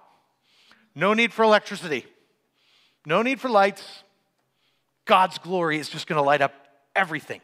No 0.96 1.14
need 1.14 1.34
for 1.34 1.44
electricity. 1.44 2.06
No 3.06 3.22
need 3.22 3.40
for 3.40 3.50
lights. 3.50 4.04
God's 5.06 5.38
glory 5.38 5.78
is 5.78 5.90
just 5.90 6.08
going 6.08 6.18
to 6.18 6.24
light 6.24 6.42
up 6.42 6.54
everything. 6.96 7.42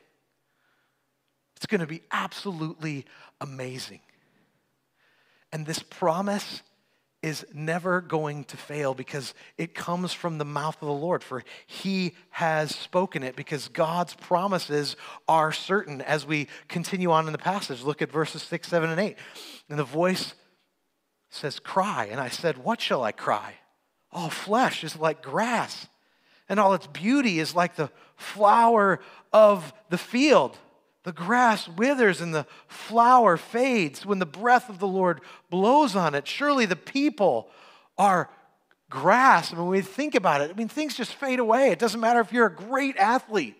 It's 1.55 1.65
going 1.65 1.81
to 1.81 1.87
be 1.87 2.01
absolutely 2.11 3.05
amazing. 3.41 4.01
And 5.51 5.65
this 5.65 5.79
promise 5.79 6.61
is 7.25 7.43
never 7.51 8.01
going 8.01 8.43
to 8.43 8.55
fail 8.55 8.93
because 8.93 9.33
it 9.57 9.73
comes 9.73 10.13
from 10.13 10.37
the 10.37 10.45
mouth 10.45 10.75
of 10.75 10.87
the 10.87 10.93
Lord, 10.93 11.23
for 11.23 11.43
he 11.65 12.13
has 12.29 12.75
spoken 12.75 13.23
it, 13.23 13.35
because 13.35 13.67
God's 13.67 14.13
promises 14.13 14.95
are 15.27 15.51
certain. 15.51 16.01
As 16.03 16.23
we 16.23 16.47
continue 16.67 17.09
on 17.09 17.25
in 17.25 17.31
the 17.31 17.39
passage, 17.39 17.81
look 17.81 18.03
at 18.03 18.11
verses 18.11 18.43
6, 18.43 18.67
7, 18.67 18.91
and 18.91 18.99
8. 18.99 19.17
And 19.69 19.79
the 19.79 19.83
voice 19.83 20.35
says, 21.31 21.57
Cry. 21.57 22.09
And 22.11 22.21
I 22.21 22.29
said, 22.29 22.59
What 22.59 22.79
shall 22.79 23.03
I 23.03 23.11
cry? 23.11 23.55
All 24.11 24.29
flesh 24.29 24.83
is 24.83 24.95
like 24.95 25.23
grass, 25.23 25.87
and 26.47 26.59
all 26.59 26.75
its 26.75 26.85
beauty 26.85 27.39
is 27.39 27.55
like 27.55 27.75
the 27.75 27.89
flower 28.17 28.99
of 29.33 29.73
the 29.89 29.97
field. 29.97 30.59
The 31.05 31.13
grass 31.13 31.67
withers 31.67 32.19
and 32.19 32.33
the 32.33 32.47
flower 32.67 33.37
fades 33.37 34.07
when 34.07 34.17
the 34.17 34.25
breath 34.25 34.69
of 34.69 34.79
the 34.79 34.87
Lord 34.87 35.21
blows 35.51 35.95
on 35.95 36.15
it. 36.15 36.27
Surely 36.27 36.65
the 36.65 36.75
people 36.75 37.47
are 37.95 38.27
grass. 38.89 39.53
I 39.53 39.55
mean, 39.55 39.65
when 39.65 39.71
we 39.71 39.81
think 39.81 40.15
about 40.15 40.41
it, 40.41 40.49
I 40.49 40.53
mean, 40.53 40.67
things 40.67 40.97
just 40.97 41.13
fade 41.13 41.37
away. 41.37 41.69
It 41.69 41.77
doesn't 41.77 41.99
matter 41.99 42.21
if 42.21 42.33
you're 42.33 42.47
a 42.47 42.53
great 42.53 42.97
athlete. 42.97 43.55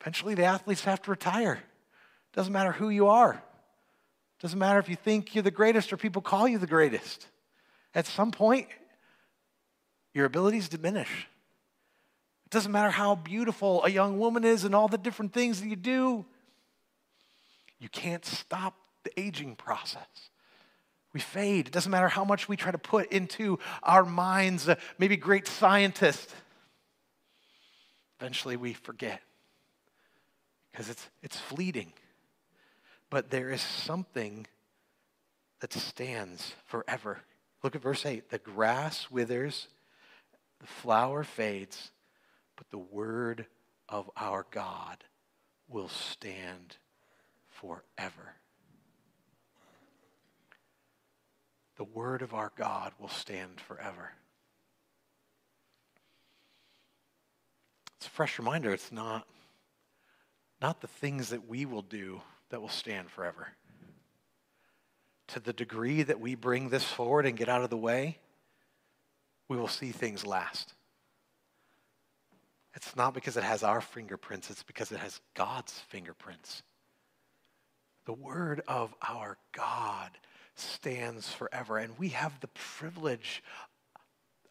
Eventually, 0.00 0.36
the 0.36 0.44
athletes 0.44 0.84
have 0.84 1.02
to 1.02 1.10
retire. 1.10 1.54
It 1.54 2.36
doesn't 2.36 2.52
matter 2.52 2.70
who 2.70 2.88
you 2.88 3.08
are. 3.08 3.34
It 3.34 4.42
doesn't 4.42 4.60
matter 4.60 4.78
if 4.78 4.88
you 4.88 4.94
think 4.94 5.34
you're 5.34 5.42
the 5.42 5.50
greatest 5.50 5.92
or 5.92 5.96
people 5.96 6.22
call 6.22 6.46
you 6.46 6.58
the 6.58 6.66
greatest. 6.68 7.26
At 7.92 8.06
some 8.06 8.30
point, 8.30 8.68
your 10.14 10.26
abilities 10.26 10.68
diminish 10.68 11.26
doesn't 12.52 12.70
matter 12.70 12.90
how 12.90 13.14
beautiful 13.14 13.82
a 13.84 13.88
young 13.88 14.18
woman 14.18 14.44
is 14.44 14.64
and 14.64 14.74
all 14.74 14.86
the 14.86 14.98
different 14.98 15.32
things 15.32 15.60
that 15.60 15.68
you 15.68 15.76
do, 15.76 16.24
you 17.80 17.88
can't 17.88 18.24
stop 18.24 18.74
the 19.04 19.18
aging 19.18 19.56
process. 19.56 20.30
We 21.12 21.20
fade. 21.20 21.66
It 21.66 21.72
doesn't 21.72 21.90
matter 21.90 22.08
how 22.08 22.24
much 22.24 22.48
we 22.48 22.56
try 22.56 22.70
to 22.70 22.78
put 22.78 23.10
into 23.10 23.58
our 23.82 24.04
minds, 24.04 24.68
uh, 24.68 24.76
maybe 24.98 25.16
great 25.16 25.48
scientists. 25.48 26.34
Eventually 28.20 28.56
we 28.56 28.74
forget 28.74 29.20
because 30.70 30.88
it's, 30.88 31.08
it's 31.22 31.38
fleeting. 31.38 31.92
But 33.10 33.30
there 33.30 33.50
is 33.50 33.60
something 33.60 34.46
that 35.60 35.72
stands 35.72 36.54
forever. 36.66 37.20
Look 37.62 37.76
at 37.76 37.82
verse 37.82 38.04
8 38.04 38.30
the 38.30 38.38
grass 38.38 39.10
withers, 39.10 39.68
the 40.60 40.66
flower 40.66 41.24
fades, 41.24 41.90
but 42.62 42.70
the 42.70 42.94
word 42.94 43.46
of 43.88 44.08
our 44.16 44.46
God 44.52 45.02
will 45.68 45.88
stand 45.88 46.76
forever. 47.48 48.36
The 51.76 51.82
word 51.82 52.22
of 52.22 52.34
our 52.34 52.52
God 52.56 52.92
will 53.00 53.08
stand 53.08 53.60
forever. 53.60 54.12
It's 57.96 58.06
a 58.06 58.10
fresh 58.10 58.38
reminder 58.38 58.70
it's 58.70 58.92
not, 58.92 59.26
not 60.60 60.80
the 60.80 60.86
things 60.86 61.30
that 61.30 61.48
we 61.48 61.66
will 61.66 61.82
do 61.82 62.20
that 62.50 62.60
will 62.60 62.68
stand 62.68 63.10
forever. 63.10 63.48
To 65.28 65.40
the 65.40 65.52
degree 65.52 66.04
that 66.04 66.20
we 66.20 66.36
bring 66.36 66.68
this 66.68 66.84
forward 66.84 67.26
and 67.26 67.36
get 67.36 67.48
out 67.48 67.64
of 67.64 67.70
the 67.70 67.76
way, 67.76 68.18
we 69.48 69.56
will 69.56 69.66
see 69.66 69.90
things 69.90 70.24
last. 70.24 70.74
It's 72.74 72.96
not 72.96 73.14
because 73.14 73.36
it 73.36 73.44
has 73.44 73.62
our 73.62 73.80
fingerprints, 73.80 74.50
it's 74.50 74.62
because 74.62 74.92
it 74.92 74.98
has 74.98 75.20
God's 75.34 75.72
fingerprints. 75.88 76.62
The 78.06 78.12
word 78.12 78.62
of 78.66 78.94
our 79.06 79.36
God 79.52 80.10
stands 80.54 81.30
forever, 81.32 81.78
and 81.78 81.98
we 81.98 82.08
have 82.10 82.40
the 82.40 82.48
privilege 82.48 83.42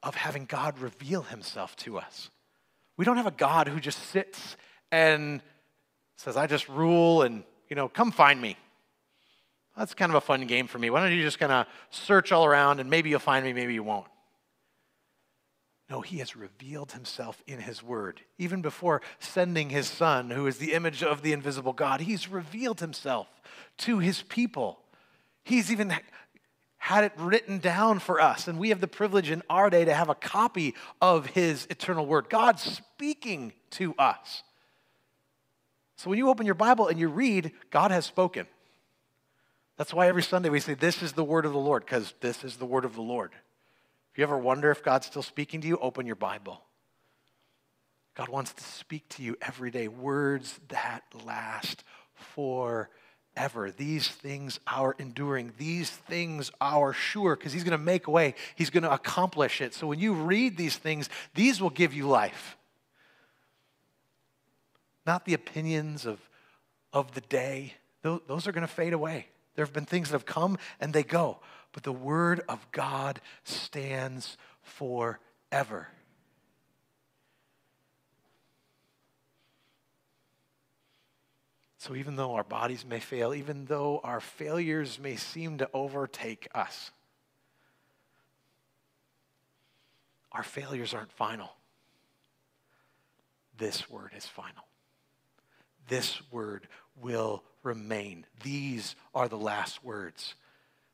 of 0.04 0.16
having 0.16 0.46
God 0.46 0.80
reveal 0.80 1.24
himself 1.24 1.76
to 1.78 1.98
us. 1.98 2.30
We 2.98 3.06
don't 3.06 3.18
have 3.18 3.28
a 3.28 3.32
God 3.32 3.68
who 3.68 3.80
just 3.80 4.00
sits 4.10 4.56
and 4.92 5.42
says, 6.18 6.38
I 6.38 6.48
just 6.48 6.70
rule 6.70 7.24
and, 7.24 7.44
you 7.70 7.76
know, 7.76 7.88
come 7.88 8.12
find 8.12 8.40
me. 8.40 8.58
That's 9.78 9.94
kind 9.94 10.12
of 10.12 10.16
a 10.16 10.22
fun 10.22 10.46
game 10.48 10.68
for 10.68 10.78
me. 10.78 10.90
Why 10.90 11.02
don't 11.02 11.16
you 11.16 11.24
just 11.24 11.40
kind 11.40 11.52
of 11.52 11.66
search 11.90 12.32
all 12.32 12.46
around 12.46 12.80
and 12.80 12.90
maybe 12.90 13.10
you'll 13.10 13.20
find 13.20 13.46
me, 13.46 13.54
maybe 13.54 13.74
you 13.74 13.84
won't. 13.84 14.08
No, 15.92 16.00
he 16.00 16.20
has 16.20 16.38
revealed 16.38 16.94
himself 16.94 17.44
in 17.46 17.60
his 17.60 17.84
word. 17.84 18.22
Even 18.38 18.62
before 18.62 19.02
sending 19.20 19.70
his 19.70 19.90
son, 19.90 20.30
who 20.30 20.48
is 20.48 20.58
the 20.58 20.72
image 20.72 21.04
of 21.04 21.22
the 21.22 21.34
invisible 21.34 21.74
God, 21.74 22.00
he's 22.00 22.30
revealed 22.30 22.80
himself 22.80 23.28
to 23.80 24.00
his 24.00 24.22
people. 24.22 24.80
He's 25.44 25.70
even 25.70 25.94
had 26.78 27.04
it 27.04 27.12
written 27.18 27.60
down 27.60 28.00
for 28.00 28.22
us, 28.22 28.48
and 28.48 28.58
we 28.58 28.70
have 28.70 28.80
the 28.80 28.88
privilege 28.88 29.30
in 29.30 29.44
our 29.50 29.70
day 29.70 29.84
to 29.84 29.94
have 29.94 30.08
a 30.08 30.16
copy 30.16 30.76
of 31.02 31.26
his 31.26 31.68
eternal 31.70 32.06
word. 32.06 32.30
God 32.30 32.58
speaking 32.58 33.52
to 33.72 33.94
us. 33.96 34.44
So 35.98 36.10
when 36.10 36.18
you 36.18 36.30
open 36.30 36.46
your 36.46 36.56
Bible 36.56 36.88
and 36.88 36.98
you 36.98 37.10
read, 37.10 37.52
God 37.70 37.92
has 37.92 38.06
spoken. 38.06 38.48
That's 39.76 39.94
why 39.94 40.08
every 40.08 40.24
Sunday 40.24 40.48
we 40.48 40.62
say, 40.62 40.74
This 40.74 41.04
is 41.04 41.12
the 41.12 41.26
word 41.26 41.46
of 41.46 41.52
the 41.52 41.60
Lord, 41.60 41.84
because 41.86 42.14
this 42.22 42.46
is 42.46 42.56
the 42.56 42.66
word 42.66 42.86
of 42.86 42.96
the 42.96 43.02
Lord. 43.02 43.32
If 44.12 44.18
you 44.18 44.24
ever 44.24 44.38
wonder 44.38 44.72
if 44.72 44.84
God's 44.84 45.06
still 45.08 45.24
speaking 45.24 45.62
to 45.62 45.68
you, 45.68 45.78
open 45.78 46.06
your 46.06 46.18
Bible. 46.18 46.62
God 48.16 48.28
wants 48.28 48.52
to 48.54 48.64
speak 48.64 49.08
to 49.10 49.24
you 49.24 49.38
every 49.42 49.72
day, 49.72 49.88
words 49.88 50.60
that 50.68 51.04
last 51.26 51.86
forever. 52.14 53.72
These 53.72 54.10
things 54.10 54.60
are 54.68 54.96
enduring. 55.00 55.54
These 55.58 55.90
things 55.90 56.52
are 56.60 56.92
sure 56.92 57.38
because 57.38 57.54
He's 57.54 57.64
going 57.64 57.78
to 57.78 57.84
make 57.84 58.08
a 58.08 58.12
way. 58.12 58.36
He's 58.56 58.70
going 58.70 58.84
to 58.84 58.92
accomplish 58.92 59.62
it. 59.62 59.74
So 59.74 59.88
when 59.88 60.00
you 60.00 60.12
read 60.14 60.58
these 60.58 60.76
things, 60.76 61.10
these 61.34 61.62
will 61.62 61.70
give 61.70 61.94
you 61.94 62.06
life. 62.06 62.58
Not 65.06 65.24
the 65.24 65.34
opinions 65.34 66.06
of, 66.06 66.20
of 66.92 67.14
the 67.14 67.22
day, 67.22 67.76
those, 68.02 68.20
those 68.28 68.46
are 68.46 68.52
going 68.52 68.68
to 68.68 68.74
fade 68.74 68.94
away. 68.94 69.28
There 69.56 69.64
have 69.64 69.74
been 69.74 69.86
things 69.86 70.10
that 70.10 70.16
have 70.16 70.26
come 70.26 70.58
and 70.82 70.92
they 70.92 71.04
go 71.04 71.40
but 71.74 71.84
the 71.84 71.92
word 71.92 72.42
of 72.50 72.72
God 72.72 73.22
stands 73.44 74.38
forever. 74.62 75.88
So, 81.78 81.96
even 81.96 82.16
though 82.16 82.36
our 82.36 82.44
bodies 82.44 82.86
may 82.86 83.00
fail, 83.00 83.34
even 83.34 83.66
though 83.66 84.02
our 84.04 84.20
failures 84.20 85.00
may 85.00 85.16
seem 85.16 85.58
to 85.58 85.70
overtake 85.74 86.48
us, 86.54 86.92
our 90.32 90.44
failures 90.44 90.94
aren't 90.94 91.12
final. 91.12 91.50
This 93.58 93.90
word 93.90 94.12
is 94.16 94.28
final. 94.28 94.64
This 95.88 96.22
word 96.32 96.68
will 97.02 97.44
remain. 97.64 98.26
These 98.44 98.96
are 99.16 99.28
the 99.28 99.38
last 99.38 99.84
words. 99.84 100.36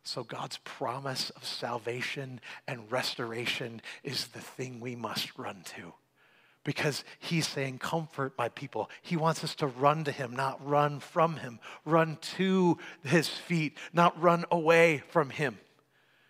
So, 0.08 0.24
God's 0.24 0.58
promise 0.64 1.32
of 1.32 1.44
salvation 1.44 2.40
and 2.66 2.90
restoration 2.90 3.82
is 4.06 4.28
the 4.28 4.40
thing 4.40 4.80
we 4.80 4.96
must 4.96 5.38
run 5.38 5.64
to 5.76 5.92
because 6.64 7.04
he's 7.20 7.46
saying, 7.46 7.80
Comfort 7.80 8.32
my 8.38 8.48
people. 8.48 8.90
He 9.02 9.18
wants 9.18 9.44
us 9.44 9.54
to 9.56 9.68
run 9.68 10.06
to 10.06 10.14
him, 10.14 10.34
not 10.34 10.66
run 10.66 11.02
from 11.02 11.36
him, 11.36 11.60
run 11.84 12.20
to 12.38 12.78
his 13.04 13.28
feet, 13.28 13.78
not 13.92 14.20
run 14.22 14.46
away 14.50 15.04
from 15.10 15.30
him. 15.30 15.60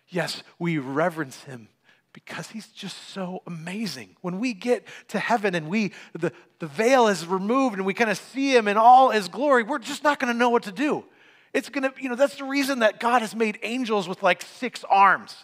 Yes, 0.08 0.42
we 0.58 0.78
reverence 0.78 1.44
him 1.44 1.68
because 2.12 2.48
he's 2.50 2.66
just 2.66 3.10
so 3.10 3.44
amazing. 3.46 4.16
When 4.22 4.40
we 4.40 4.54
get 4.54 4.88
to 5.06 5.20
heaven 5.20 5.54
and 5.54 5.68
we 5.68 5.92
the, 6.14 6.32
the 6.58 6.66
veil 6.66 7.06
is 7.06 7.24
removed 7.28 7.76
and 7.76 7.86
we 7.86 7.94
kind 7.94 8.10
of 8.10 8.18
see 8.18 8.56
him 8.56 8.66
in 8.66 8.76
all 8.76 9.10
his 9.10 9.28
glory, 9.28 9.62
we're 9.62 9.78
just 9.78 10.02
not 10.02 10.18
going 10.18 10.32
to 10.32 10.38
know 10.38 10.50
what 10.50 10.64
to 10.64 10.72
do. 10.72 11.04
It's 11.52 11.68
to, 11.68 11.92
you 11.98 12.08
know, 12.08 12.14
that's 12.14 12.36
the 12.36 12.44
reason 12.44 12.80
that 12.80 13.00
God 13.00 13.22
has 13.22 13.34
made 13.34 13.58
angels 13.62 14.08
with 14.08 14.22
like 14.22 14.42
six 14.42 14.84
arms. 14.88 15.34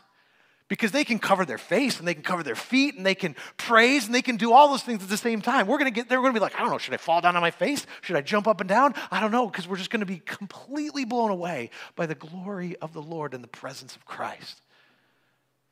Because 0.67 0.93
they 0.93 1.05
can 1.05 1.19
cover 1.19 1.45
their 1.45 1.59
face 1.59 1.99
and 1.99 2.09
they 2.09 2.14
can 2.14 2.23
cover 2.23 2.43
their 2.43 2.55
feet 2.55 2.97
and 2.97 3.05
they 3.05 3.14
can 3.14 3.37
praise 3.59 4.07
and 4.07 4.14
they 4.14 4.23
can 4.23 4.38
do 4.38 4.53
all 4.53 4.71
those 4.71 4.83
things 4.83 5.03
at 5.03 5.11
the 5.11 5.17
same 5.19 5.43
time. 5.43 5.67
We're 5.67 5.77
going 5.77 5.93
to 5.93 5.95
get 5.95 6.09
there, 6.09 6.19
we're 6.19 6.31
going 6.31 6.35
to 6.35 6.40
be 6.40 6.43
like, 6.43 6.57
I 6.57 6.61
don't 6.61 6.71
know, 6.71 6.79
should 6.79 6.95
I 6.95 6.97
fall 6.97 7.21
down 7.21 7.37
on 7.37 7.43
my 7.43 7.51
face? 7.51 7.87
Should 8.01 8.17
I 8.17 8.23
jump 8.23 8.49
up 8.49 8.61
and 8.61 8.69
down? 8.69 8.95
I 9.11 9.21
don't 9.21 9.31
know, 9.31 9.47
because 9.47 9.69
we're 9.69 9.77
just 9.77 9.90
going 9.90 10.01
to 10.01 10.07
be 10.07 10.23
completely 10.25 11.05
blown 11.05 11.31
away 11.31 11.69
by 11.97 12.07
the 12.07 12.14
glory 12.14 12.77
of 12.77 12.95
the 12.95 13.03
Lord 13.03 13.35
and 13.35 13.45
the 13.45 13.49
presence 13.49 13.95
of 13.95 14.07
Christ. 14.07 14.62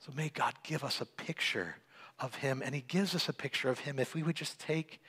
So 0.01 0.12
may 0.14 0.29
God 0.29 0.53
give 0.62 0.85
us 0.85 1.01
a 1.01 1.07
picture 1.07 1.77
of 2.21 2.35
Him, 2.37 2.62
and 2.64 2.75
He 2.75 2.83
gives 2.83 3.14
us 3.14 3.31
a 3.31 3.33
picture 3.33 3.71
of 3.71 3.79
Him 3.81 3.99
if 3.99 4.14
we 4.14 4.23
would 4.23 4.37
just 4.37 4.61
take 4.61 5.01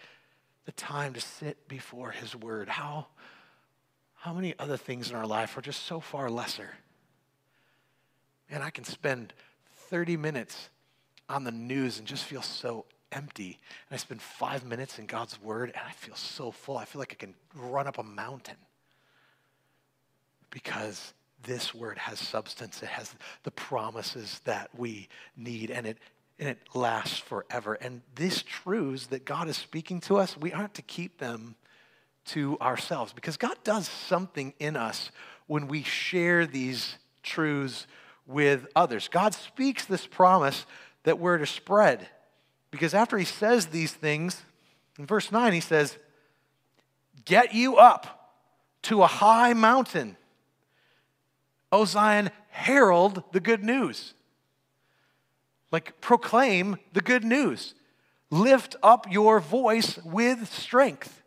the 0.65 0.71
time 0.71 1.13
to 1.13 1.21
sit 1.21 1.67
before 1.67 2.11
His 2.11 2.35
Word. 2.35 2.69
How 2.69 3.07
how 4.23 4.31
many 4.31 4.55
other 4.57 4.77
things 4.77 5.09
in 5.09 5.17
our 5.17 5.27
life 5.27 5.57
are 5.57 5.61
just 5.61 5.83
so 5.83 5.99
far 5.99 6.29
lesser? 6.29 6.69
And 8.49 8.63
I 8.63 8.69
can 8.69 8.85
spend 8.85 9.33
30 9.89 10.15
minutes 10.15 10.69
on 11.27 11.43
the 11.43 11.51
news 11.51 11.99
and 11.99 12.07
just 12.07 12.23
feel 12.23 12.41
so 12.41 12.85
empty. 13.11 13.59
And 13.89 13.95
I 13.95 13.97
spend 13.97 14.21
five 14.21 14.63
minutes 14.63 14.97
in 14.97 15.07
God's 15.07 15.41
Word 15.41 15.71
and 15.71 15.81
I 15.85 15.91
feel 15.91 16.15
so 16.15 16.51
full. 16.51 16.77
I 16.77 16.85
feel 16.85 16.99
like 16.99 17.11
I 17.11 17.15
can 17.15 17.33
run 17.53 17.85
up 17.85 17.97
a 17.97 18.03
mountain 18.03 18.55
because 20.51 21.13
this 21.43 21.73
Word 21.75 21.97
has 21.97 22.17
substance. 22.17 22.81
It 22.81 22.87
has 22.87 23.13
the 23.43 23.51
promises 23.51 24.39
that 24.45 24.69
we 24.73 25.09
need 25.35 25.69
and 25.69 25.85
it, 25.85 25.97
and 26.39 26.47
it 26.47 26.59
lasts 26.73 27.19
forever. 27.19 27.73
And 27.73 28.01
these 28.15 28.41
truths 28.41 29.07
that 29.07 29.25
God 29.25 29.49
is 29.49 29.57
speaking 29.57 29.99
to 30.01 30.15
us, 30.15 30.37
we 30.37 30.53
aren't 30.53 30.75
to 30.75 30.81
keep 30.81 31.17
them 31.17 31.57
to 32.25 32.57
ourselves 32.59 33.13
because 33.13 33.37
God 33.37 33.57
does 33.63 33.87
something 33.87 34.53
in 34.59 34.75
us 34.75 35.11
when 35.47 35.67
we 35.67 35.83
share 35.83 36.45
these 36.45 36.95
truths 37.21 37.87
with 38.25 38.67
others. 38.75 39.07
God 39.07 39.33
speaks 39.33 39.85
this 39.85 40.07
promise 40.07 40.65
that 41.03 41.19
we're 41.19 41.37
to 41.37 41.45
spread 41.45 42.07
because 42.71 42.93
after 42.93 43.17
he 43.17 43.25
says 43.25 43.67
these 43.67 43.93
things, 43.93 44.41
in 44.97 45.05
verse 45.05 45.31
9, 45.31 45.53
he 45.53 45.59
says, 45.59 45.97
Get 47.25 47.53
you 47.53 47.77
up 47.77 48.33
to 48.83 49.03
a 49.03 49.07
high 49.07 49.53
mountain. 49.53 50.17
O 51.71 51.85
Zion, 51.85 52.29
herald 52.49 53.23
the 53.31 53.39
good 53.39 53.63
news. 53.63 54.13
Like 55.71 55.99
proclaim 56.01 56.77
the 56.93 57.01
good 57.01 57.23
news. 57.23 57.73
Lift 58.29 58.75
up 58.83 59.11
your 59.11 59.39
voice 59.39 59.97
with 60.03 60.51
strength. 60.51 61.22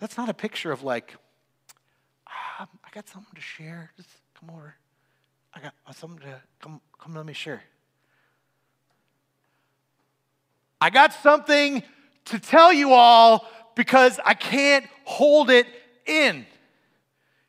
That's 0.00 0.16
not 0.16 0.28
a 0.30 0.34
picture 0.34 0.72
of 0.72 0.82
like, 0.82 1.14
ah, 2.26 2.66
I 2.84 2.88
got 2.92 3.08
something 3.08 3.34
to 3.34 3.40
share. 3.40 3.92
Just 3.96 4.08
come 4.38 4.50
over. 4.50 4.74
I 5.54 5.60
got 5.60 5.74
something 5.94 6.20
to 6.20 6.40
come, 6.60 6.80
come 6.98 7.14
let 7.14 7.26
me 7.26 7.34
share. 7.34 7.62
I 10.80 10.88
got 10.88 11.12
something 11.12 11.82
to 12.26 12.38
tell 12.38 12.72
you 12.72 12.92
all 12.92 13.46
because 13.74 14.18
I 14.24 14.34
can't 14.34 14.86
hold 15.04 15.50
it 15.50 15.66
in. 16.06 16.46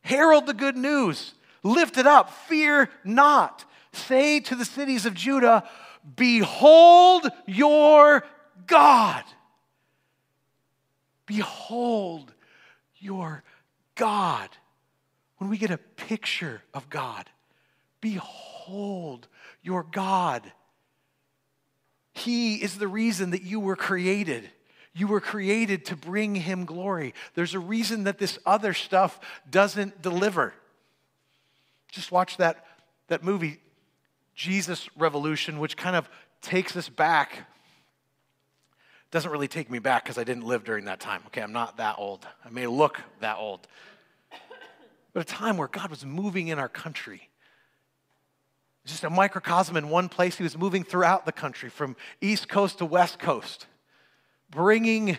Herald 0.02 0.46
the 0.46 0.54
good 0.54 0.76
news. 0.76 1.34
Lift 1.64 1.98
it 1.98 2.08
up. 2.08 2.32
Fear 2.48 2.90
not. 3.06 3.64
Say 3.94 4.42
to 4.42 4.56
the 4.56 4.66
cities 4.66 5.06
of 5.06 5.14
Judah, 5.14 5.64
Behold 6.16 7.28
your 7.46 8.26
God. 8.66 9.24
Behold 11.26 12.31
your 13.02 13.43
God. 13.95 14.49
When 15.38 15.49
we 15.49 15.58
get 15.58 15.72
a 15.72 15.78
picture 15.78 16.62
of 16.74 16.89
God, 16.89 17.30
behold 17.99 19.28
your 19.64 19.84
God. 19.84 20.52
He 22.14 22.56
is 22.56 22.78
the 22.78 22.88
reason 22.88 23.32
that 23.32 23.41
you 23.41 23.60
were 23.60 23.76
created. 23.76 24.49
You 24.93 25.08
were 25.08 25.22
created 25.22 25.86
to 25.86 25.95
bring 25.95 26.36
him 26.36 26.66
glory. 26.66 27.14
There's 27.34 27.54
a 27.54 27.60
reason 27.60 28.04
that 28.04 28.18
this 28.18 28.38
other 28.45 28.74
stuff 28.74 29.20
doesn't 29.49 30.02
deliver. 30.02 30.54
Just 31.91 32.12
watch 32.12 32.38
that, 32.38 32.66
that 33.08 33.24
movie, 33.24 33.60
Jesus 34.36 34.89
Revolution, 34.97 35.60
which 35.60 35.78
kind 35.78 35.95
of 35.95 36.10
takes 36.41 36.76
us 36.76 36.89
back 36.89 37.47
doesn't 39.12 39.30
really 39.30 39.49
take 39.49 39.70
me 39.70 39.80
back 39.80 40.03
because 40.03 40.18
I 40.18 40.24
didn't 40.24 40.45
live 40.45 40.64
during 40.64 40.86
that 40.86 40.99
time. 40.99 41.22
Okay, 41.28 41.41
I'm 41.41 41.51
not 41.51 41.78
that 41.78 41.95
old. 41.97 42.26
I 42.45 42.49
may 42.49 42.66
look 42.66 43.01
that 43.20 43.38
old. 43.38 43.68
But 45.14 45.22
a 45.22 45.26
time 45.26 45.57
where 45.57 45.68
God 45.68 45.89
was 45.89 46.05
moving 46.05 46.47
in 46.47 46.57
our 46.57 46.70
country. 46.70 47.30
just 48.86 49.03
a 49.03 49.09
microcosm 49.09 49.76
in 49.76 49.89
one 49.89 50.07
place. 50.07 50.38
He 50.38 50.43
was 50.43 50.57
moving 50.57 50.84
throughout 50.84 51.26
the 51.26 51.34
country 51.34 51.70
from 51.70 51.97
east 52.22 52.47
coast 52.47 52.78
to 52.78 52.86
west 52.86 53.20
coast, 53.20 53.68
bringing 54.49 55.18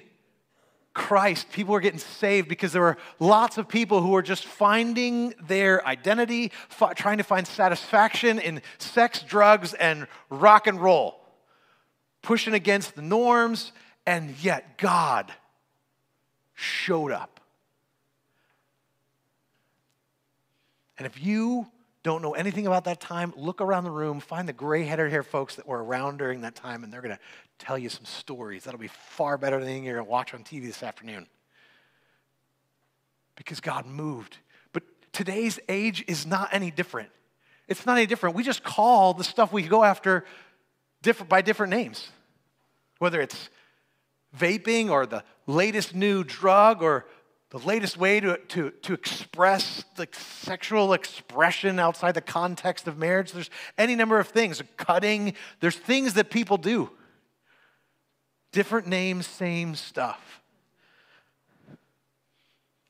Christ. 0.94 1.52
People 1.52 1.72
were 1.72 1.80
getting 1.80 1.98
saved 1.98 2.48
because 2.48 2.72
there 2.72 2.82
were 2.82 2.96
lots 3.18 3.58
of 3.58 3.68
people 3.68 4.00
who 4.00 4.10
were 4.10 4.22
just 4.22 4.46
finding 4.46 5.34
their 5.42 5.86
identity, 5.86 6.50
trying 6.96 7.18
to 7.18 7.24
find 7.24 7.46
satisfaction 7.46 8.38
in 8.38 8.62
sex, 8.78 9.22
drugs, 9.22 9.74
and 9.74 10.06
rock 10.30 10.66
and 10.66 10.80
roll, 10.80 11.21
pushing 12.22 12.54
against 12.54 12.94
the 12.94 13.02
norms, 13.02 13.72
and 14.06 14.34
yet 14.42 14.78
God 14.78 15.32
showed 16.54 17.12
up. 17.12 17.40
And 20.98 21.06
if 21.06 21.20
you 21.22 21.66
don't 22.02 22.22
know 22.22 22.32
anything 22.32 22.66
about 22.66 22.84
that 22.84 23.00
time, 23.00 23.32
look 23.36 23.60
around 23.60 23.84
the 23.84 23.90
room, 23.90 24.20
find 24.20 24.48
the 24.48 24.52
gray 24.52 24.84
headed 24.84 25.10
hair 25.10 25.22
folks 25.22 25.56
that 25.56 25.66
were 25.66 25.82
around 25.82 26.18
during 26.18 26.40
that 26.42 26.54
time, 26.54 26.84
and 26.84 26.92
they're 26.92 27.00
going 27.00 27.14
to 27.14 27.20
tell 27.58 27.78
you 27.78 27.88
some 27.88 28.04
stories. 28.04 28.64
That'll 28.64 28.80
be 28.80 28.88
far 28.88 29.38
better 29.38 29.58
than 29.58 29.68
anything 29.68 29.84
you're 29.84 29.96
going 29.96 30.06
to 30.06 30.10
watch 30.10 30.34
on 30.34 30.44
TV 30.44 30.62
this 30.66 30.82
afternoon. 30.82 31.26
Because 33.36 33.60
God 33.60 33.86
moved. 33.86 34.36
But 34.72 34.82
today's 35.12 35.58
age 35.68 36.04
is 36.06 36.26
not 36.26 36.48
any 36.52 36.70
different. 36.70 37.08
It's 37.68 37.86
not 37.86 37.96
any 37.96 38.06
different. 38.06 38.36
We 38.36 38.42
just 38.42 38.62
call 38.62 39.14
the 39.14 39.24
stuff 39.24 39.52
we 39.52 39.62
go 39.62 39.84
after 39.84 40.24
by 41.28 41.42
different 41.42 41.70
names, 41.70 42.08
whether 42.98 43.20
it's 43.20 43.50
vaping 44.36 44.90
or 44.90 45.06
the 45.06 45.24
latest 45.46 45.94
new 45.94 46.24
drug 46.24 46.82
or 46.82 47.06
the 47.50 47.58
latest 47.58 47.98
way 47.98 48.18
to, 48.18 48.38
to, 48.48 48.70
to 48.70 48.94
express 48.94 49.84
the 49.96 50.08
sexual 50.12 50.94
expression 50.94 51.78
outside 51.78 52.14
the 52.14 52.22
context 52.22 52.88
of 52.88 52.96
marriage. 52.96 53.32
There's 53.32 53.50
any 53.76 53.94
number 53.94 54.18
of 54.18 54.28
things, 54.28 54.62
cutting, 54.78 55.34
there's 55.60 55.76
things 55.76 56.14
that 56.14 56.30
people 56.30 56.56
do. 56.56 56.90
Different 58.52 58.86
names, 58.86 59.26
same 59.26 59.74
stuff. 59.74 60.40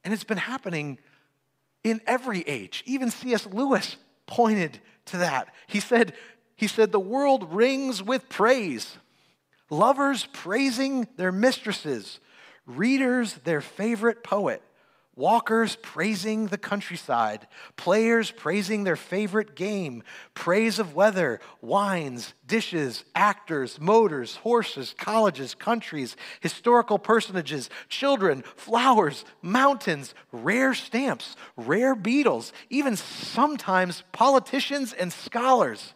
And 0.04 0.14
it's 0.14 0.24
been 0.24 0.38
happening 0.38 0.98
in 1.82 2.00
every 2.06 2.42
age. 2.42 2.84
Even 2.86 3.10
C.S. 3.10 3.46
Lewis 3.46 3.96
pointed 4.26 4.80
to 5.06 5.18
that. 5.18 5.52
He 5.66 5.80
said, 5.80 6.14
he 6.62 6.68
said, 6.68 6.92
the 6.92 7.00
world 7.00 7.52
rings 7.52 8.00
with 8.00 8.28
praise. 8.28 8.96
Lovers 9.68 10.28
praising 10.32 11.08
their 11.16 11.32
mistresses, 11.32 12.20
readers 12.66 13.34
their 13.42 13.60
favorite 13.60 14.22
poet, 14.22 14.62
walkers 15.16 15.74
praising 15.82 16.46
the 16.46 16.56
countryside, 16.56 17.48
players 17.74 18.30
praising 18.30 18.84
their 18.84 18.94
favorite 18.94 19.56
game, 19.56 20.04
praise 20.34 20.78
of 20.78 20.94
weather, 20.94 21.40
wines, 21.60 22.32
dishes, 22.46 23.02
actors, 23.16 23.80
motors, 23.80 24.36
horses, 24.36 24.94
colleges, 24.96 25.56
countries, 25.56 26.16
historical 26.38 26.96
personages, 26.96 27.70
children, 27.88 28.44
flowers, 28.54 29.24
mountains, 29.42 30.14
rare 30.30 30.74
stamps, 30.74 31.34
rare 31.56 31.96
beetles, 31.96 32.52
even 32.70 32.94
sometimes 32.94 34.04
politicians 34.12 34.92
and 34.92 35.12
scholars. 35.12 35.94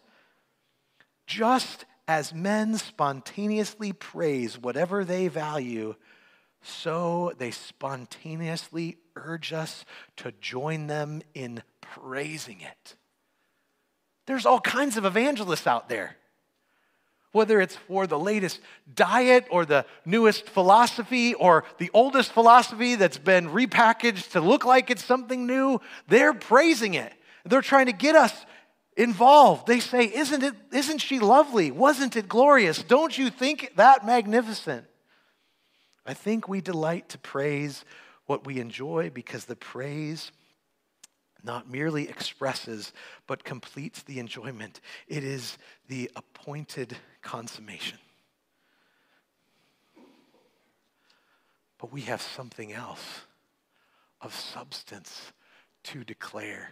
Just 1.27 1.85
as 2.09 2.33
men 2.33 2.77
spontaneously 2.79 3.93
praise 3.93 4.59
whatever 4.59 5.05
they 5.05 5.29
value, 5.29 5.95
so 6.63 7.33
they 7.39 7.51
spontaneously 7.51 8.99
urge 9.17 9.53
us 9.53 9.85
to 10.17 10.33
join 10.41 10.87
them 10.87 11.23
in 11.35 11.63
praising 11.81 12.61
it. 12.61 12.97
There's 14.27 14.47
all 14.47 14.61
kinds 14.61 14.97
of 14.97 15.05
evangelists 15.05 15.67
out 15.67 15.89
there. 15.89 16.17
Whether 17.33 17.61
it's 17.61 17.77
for 17.77 18.07
the 18.07 18.19
latest 18.19 18.61
diet 18.93 19.47
or 19.51 19.65
the 19.65 19.85
newest 20.05 20.49
philosophy 20.49 21.35
or 21.35 21.65
the 21.79 21.91
oldest 21.93 22.33
philosophy 22.33 22.95
that's 22.95 23.19
been 23.19 23.49
repackaged 23.51 24.33
to 24.33 24.41
look 24.41 24.65
like 24.65 24.91
it's 24.91 25.05
something 25.05 25.47
new, 25.47 25.81
they're 26.09 26.35
praising 26.35 26.95
it. 26.95 27.13
They're 27.45 27.63
trying 27.63 27.87
to 27.87 27.93
get 27.93 28.17
us 28.17 28.47
involved. 28.97 29.67
They 29.67 29.81
say, 29.81 30.05
Isn't, 30.05 30.43
it, 30.43 30.55
isn't 30.73 30.99
she 30.99 31.19
lovely? 31.19 31.71
Wasn't 31.71 32.17
it 32.17 32.29
glorious? 32.29 32.83
Don't 32.83 33.17
you 33.17 33.31
think 33.31 33.73
that 33.77 34.05
magnificent? 34.05 34.87
I 36.07 36.15
think 36.15 36.49
we 36.49 36.61
delight 36.61 37.09
to 37.11 37.19
praise 37.19 37.85
what 38.27 38.47
we 38.47 38.61
enjoy 38.61 39.11
because 39.11 39.45
the 39.45 39.57
praise 39.57 40.33
not 41.43 41.71
merely 41.71 42.09
expresses 42.09 42.93
but 43.27 43.45
completes 43.45 44.03
the 44.03 44.19
enjoyment. 44.19 44.81
It 45.07 45.25
is 45.25 45.59
the 45.89 46.11
appointed 46.17 46.97
consummation. 47.23 47.99
But 51.79 51.93
we 51.93 52.03
have 52.03 52.23
something 52.23 52.73
else 52.73 53.23
of 54.21 54.35
substance 54.35 55.33
to 55.85 56.05
declare. 56.05 56.71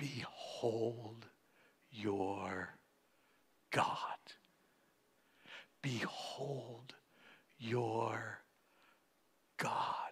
Behold 0.00 1.26
your 1.90 2.70
God. 3.70 3.94
Behold 5.82 6.94
your 7.58 8.40
God. 9.58 10.09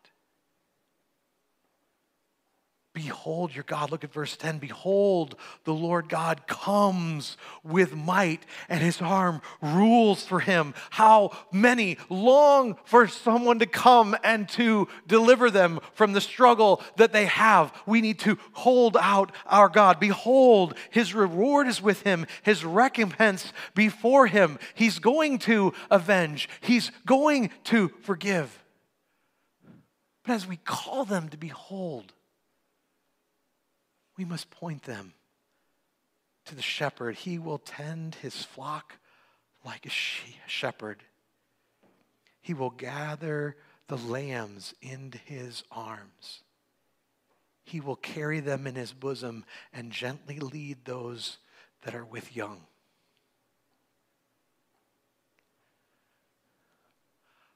Behold 2.99 3.55
your 3.55 3.63
God. 3.63 3.93
Look 3.93 4.03
at 4.03 4.13
verse 4.13 4.37
10. 4.37 4.59
Behold, 4.59 5.37
the 5.63 5.73
Lord 5.73 6.09
God 6.09 6.49
comes 6.49 7.37
with 7.63 7.95
might, 7.95 8.45
and 8.69 8.81
his 8.81 9.01
arm 9.01 9.41
rules 9.63 10.25
for 10.25 10.41
him. 10.41 10.75
How 10.91 11.31
many 11.53 11.97
long 12.11 12.77
for 12.83 13.07
someone 13.07 13.61
to 13.61 13.67
come 13.67 14.17
and 14.25 14.49
to 14.49 14.89
deliver 15.07 15.49
them 15.49 15.79
from 15.93 16.13
the 16.13 16.21
struggle 16.21 16.83
that 16.97 17.13
they 17.13 17.27
have. 17.27 17.73
We 17.87 18.01
need 18.01 18.19
to 18.19 18.37
hold 18.51 18.97
out 18.97 19.31
our 19.47 19.69
God. 19.69 20.01
Behold, 20.01 20.75
his 20.91 21.15
reward 21.15 21.69
is 21.69 21.81
with 21.81 22.03
him, 22.03 22.27
his 22.43 22.65
recompense 22.65 23.53
before 23.77 24.27
him. 24.27 24.59
He's 24.75 24.99
going 24.99 25.39
to 25.41 25.73
avenge, 25.89 26.49
he's 26.61 26.91
going 27.07 27.51
to 27.67 27.91
forgive. 28.03 28.65
But 30.25 30.33
as 30.33 30.49
we 30.49 30.57
call 30.57 31.05
them 31.05 31.29
to 31.29 31.37
behold, 31.37 32.13
we 34.19 34.25
must 34.25 34.51
point 34.51 34.83
them 34.83 35.15
to 36.45 36.55
the 36.55 36.63
shepherd. 36.63 37.15
He 37.15 37.39
will 37.39 37.59
tend 37.59 38.17
his 38.17 38.45
flock 38.45 38.97
like 39.65 39.87
a 39.87 39.91
shepherd. 40.47 41.05
He 42.41 42.53
will 42.53 42.71
gather 42.71 43.57
the 43.87 43.97
lambs 43.97 44.75
into 44.83 45.19
his 45.19 45.63
arms. 45.71 46.41
He 47.65 47.81
will 47.81 47.97
carry 47.97 48.41
them 48.41 48.67
in 48.67 48.75
his 48.75 48.93
bosom 48.93 49.45
and 49.73 49.93
gently 49.93 50.41
lead 50.41 50.85
those 50.85 51.39
that 51.83 51.95
are 51.95 52.05
with 52.05 52.35
young. 52.35 52.63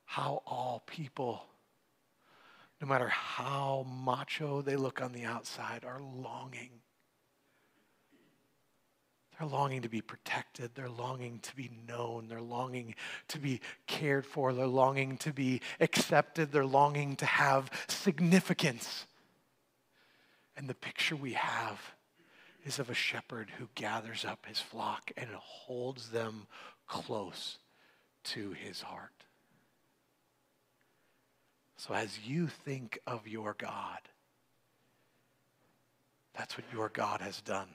How 0.05 0.43
all 0.47 0.83
people 0.87 1.47
no 2.83 2.89
matter 2.89 3.09
how 3.09 3.87
macho 4.05 4.61
they 4.61 4.75
look 4.75 5.01
on 5.01 5.13
the 5.13 5.23
outside, 5.23 5.85
are 5.85 6.01
longing. 6.01 6.71
They're 9.39 9.49
longing 9.49 9.83
to 9.83 9.89
be 9.89 10.01
protected. 10.01 10.73
They're 10.75 10.89
longing 10.89 11.39
to 11.45 11.55
be 11.55 11.71
known. 11.87 12.27
They're 12.27 12.41
longing 12.41 12.97
to 13.29 13.39
be 13.39 13.61
cared 13.87 14.27
for. 14.27 14.53
They're 14.53 14.67
longing 14.67 15.17
to 15.19 15.33
be 15.33 15.61
accepted. 15.81 16.51
They're 16.51 16.67
longing 16.67 17.15
to 17.17 17.25
have 17.25 17.71
significance. 17.87 19.07
And 20.57 20.69
the 20.69 20.75
picture 20.75 21.15
we 21.15 21.35
have 21.35 21.79
is 22.65 22.81
of 22.81 22.91
a 22.91 22.95
shepherd 22.95 23.53
who 23.59 23.69
gathers 23.77 24.25
up 24.25 24.47
his 24.47 24.59
flock 24.61 25.13
and 25.17 25.31
holds 25.31 26.11
them 26.11 26.49
close 26.89 27.59
to 28.25 28.51
his 28.53 28.83
heart. 28.83 29.22
So 31.83 31.95
as 31.95 32.17
you 32.25 32.47
think 32.47 33.01
of 33.09 33.27
your 33.27 33.57
God, 33.59 33.99
that's 36.33 36.57
what 36.57 36.65
your 36.73 36.89
God 36.91 37.21
has 37.21 37.41
done. 37.41 37.67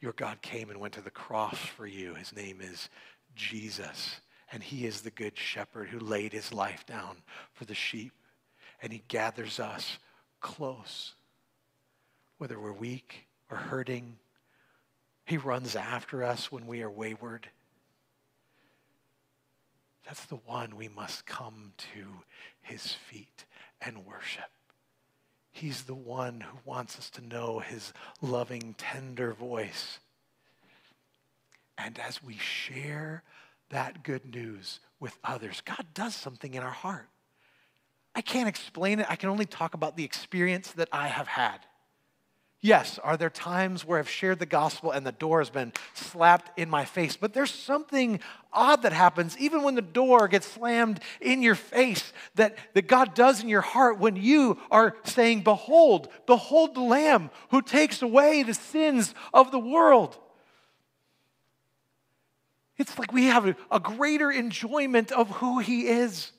Your 0.00 0.14
God 0.14 0.42
came 0.42 0.68
and 0.68 0.80
went 0.80 0.94
to 0.94 1.00
the 1.00 1.10
cross 1.10 1.56
for 1.56 1.86
you. 1.86 2.14
His 2.14 2.34
name 2.34 2.58
is 2.60 2.88
Jesus. 3.36 4.20
And 4.50 4.64
he 4.64 4.84
is 4.84 5.02
the 5.02 5.12
good 5.12 5.38
shepherd 5.38 5.90
who 5.90 6.00
laid 6.00 6.32
his 6.32 6.52
life 6.52 6.84
down 6.86 7.18
for 7.52 7.66
the 7.66 7.74
sheep. 7.74 8.14
And 8.82 8.92
he 8.92 9.04
gathers 9.06 9.60
us 9.60 10.00
close, 10.40 11.14
whether 12.38 12.58
we're 12.58 12.72
weak 12.72 13.28
or 13.48 13.58
hurting. 13.58 14.16
He 15.24 15.36
runs 15.36 15.76
after 15.76 16.24
us 16.24 16.50
when 16.50 16.66
we 16.66 16.82
are 16.82 16.90
wayward. 16.90 17.48
That's 20.08 20.24
the 20.24 20.36
one 20.46 20.74
we 20.74 20.88
must 20.88 21.26
come 21.26 21.74
to 21.92 22.06
his 22.62 22.92
feet 22.92 23.44
and 23.82 24.06
worship. 24.06 24.48
He's 25.50 25.82
the 25.82 25.94
one 25.94 26.40
who 26.40 26.58
wants 26.64 26.98
us 26.98 27.10
to 27.10 27.26
know 27.26 27.58
his 27.58 27.92
loving, 28.22 28.74
tender 28.78 29.34
voice. 29.34 29.98
And 31.76 31.98
as 31.98 32.22
we 32.24 32.38
share 32.38 33.22
that 33.68 34.02
good 34.02 34.34
news 34.34 34.80
with 34.98 35.18
others, 35.22 35.60
God 35.60 35.84
does 35.92 36.14
something 36.14 36.54
in 36.54 36.62
our 36.62 36.70
heart. 36.70 37.10
I 38.14 38.22
can't 38.22 38.48
explain 38.48 39.00
it. 39.00 39.06
I 39.10 39.16
can 39.16 39.28
only 39.28 39.44
talk 39.44 39.74
about 39.74 39.98
the 39.98 40.04
experience 40.04 40.72
that 40.72 40.88
I 40.90 41.08
have 41.08 41.28
had. 41.28 41.58
Yes, 42.60 42.98
are 43.04 43.16
there 43.16 43.30
times 43.30 43.84
where 43.84 44.00
I've 44.00 44.08
shared 44.08 44.40
the 44.40 44.46
gospel 44.46 44.90
and 44.90 45.06
the 45.06 45.12
door 45.12 45.38
has 45.38 45.48
been 45.48 45.72
slapped 45.94 46.58
in 46.58 46.68
my 46.68 46.84
face? 46.84 47.16
But 47.16 47.32
there's 47.32 47.52
something 47.52 48.18
odd 48.52 48.82
that 48.82 48.92
happens 48.92 49.38
even 49.38 49.62
when 49.62 49.76
the 49.76 49.82
door 49.82 50.26
gets 50.26 50.48
slammed 50.48 50.98
in 51.20 51.40
your 51.40 51.54
face 51.54 52.12
that, 52.34 52.58
that 52.74 52.88
God 52.88 53.14
does 53.14 53.40
in 53.40 53.48
your 53.48 53.60
heart 53.60 54.00
when 54.00 54.16
you 54.16 54.58
are 54.72 54.96
saying, 55.04 55.42
Behold, 55.42 56.08
behold 56.26 56.74
the 56.74 56.80
Lamb 56.80 57.30
who 57.50 57.62
takes 57.62 58.02
away 58.02 58.42
the 58.42 58.54
sins 58.54 59.14
of 59.32 59.52
the 59.52 59.60
world. 59.60 60.18
It's 62.76 62.98
like 62.98 63.12
we 63.12 63.26
have 63.26 63.46
a, 63.46 63.56
a 63.70 63.78
greater 63.78 64.32
enjoyment 64.32 65.12
of 65.12 65.30
who 65.30 65.60
He 65.60 65.86
is. 65.86 66.32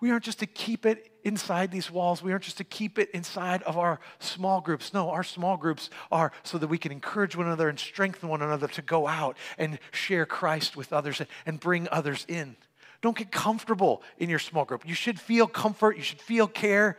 We 0.00 0.12
aren't 0.12 0.24
just 0.24 0.40
to 0.40 0.46
keep 0.46 0.86
it 0.86 1.10
inside 1.24 1.70
these 1.70 1.90
walls. 1.90 2.22
We 2.22 2.32
aren't 2.32 2.44
just 2.44 2.58
to 2.58 2.64
keep 2.64 2.98
it 2.98 3.10
inside 3.10 3.62
of 3.64 3.76
our 3.76 3.98
small 4.18 4.60
groups. 4.60 4.92
No, 4.94 5.10
our 5.10 5.24
small 5.24 5.56
groups 5.56 5.90
are 6.12 6.32
so 6.42 6.58
that 6.58 6.68
we 6.68 6.78
can 6.78 6.92
encourage 6.92 7.34
one 7.34 7.46
another 7.46 7.68
and 7.68 7.78
strengthen 7.78 8.28
one 8.28 8.42
another 8.42 8.68
to 8.68 8.82
go 8.82 9.08
out 9.08 9.36
and 9.58 9.78
share 9.90 10.26
Christ 10.26 10.76
with 10.76 10.92
others 10.92 11.20
and 11.46 11.58
bring 11.58 11.88
others 11.90 12.24
in. 12.28 12.56
Don't 13.00 13.16
get 13.16 13.32
comfortable 13.32 14.02
in 14.18 14.30
your 14.30 14.38
small 14.38 14.64
group. 14.64 14.86
You 14.86 14.94
should 14.94 15.20
feel 15.20 15.46
comfort, 15.46 15.96
you 15.96 16.02
should 16.02 16.20
feel 16.20 16.46
care. 16.46 16.96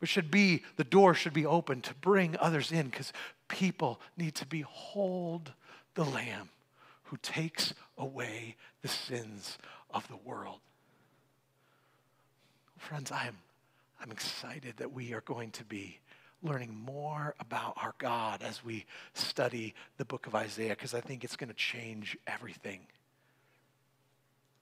It 0.00 0.08
should 0.08 0.30
be, 0.30 0.64
the 0.76 0.84
door 0.84 1.14
should 1.14 1.32
be 1.32 1.46
open 1.46 1.80
to 1.82 1.94
bring 1.94 2.36
others 2.38 2.72
in 2.72 2.88
because 2.88 3.12
people 3.46 4.00
need 4.16 4.34
to 4.36 4.46
behold 4.46 5.52
the 5.94 6.04
Lamb 6.04 6.48
who 7.04 7.16
takes 7.18 7.72
away 7.96 8.56
the 8.80 8.88
sins 8.88 9.58
of 9.90 10.08
the 10.08 10.16
world. 10.16 10.60
Friends, 12.82 13.12
I'm, 13.12 13.36
I'm 14.02 14.10
excited 14.10 14.74
that 14.78 14.92
we 14.92 15.14
are 15.14 15.20
going 15.20 15.52
to 15.52 15.64
be 15.64 16.00
learning 16.42 16.74
more 16.74 17.32
about 17.38 17.74
our 17.76 17.94
God 17.98 18.42
as 18.42 18.64
we 18.64 18.86
study 19.14 19.72
the 19.98 20.04
book 20.04 20.26
of 20.26 20.34
Isaiah 20.34 20.70
because 20.70 20.92
I 20.92 21.00
think 21.00 21.22
it's 21.22 21.36
going 21.36 21.48
to 21.48 21.54
change 21.54 22.18
everything. 22.26 22.80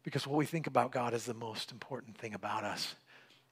Because 0.02 0.26
what 0.26 0.36
we 0.36 0.44
think 0.44 0.66
about 0.66 0.92
God 0.92 1.14
is 1.14 1.24
the 1.24 1.32
most 1.32 1.72
important 1.72 2.18
thing 2.18 2.34
about 2.34 2.62
us. 2.62 2.94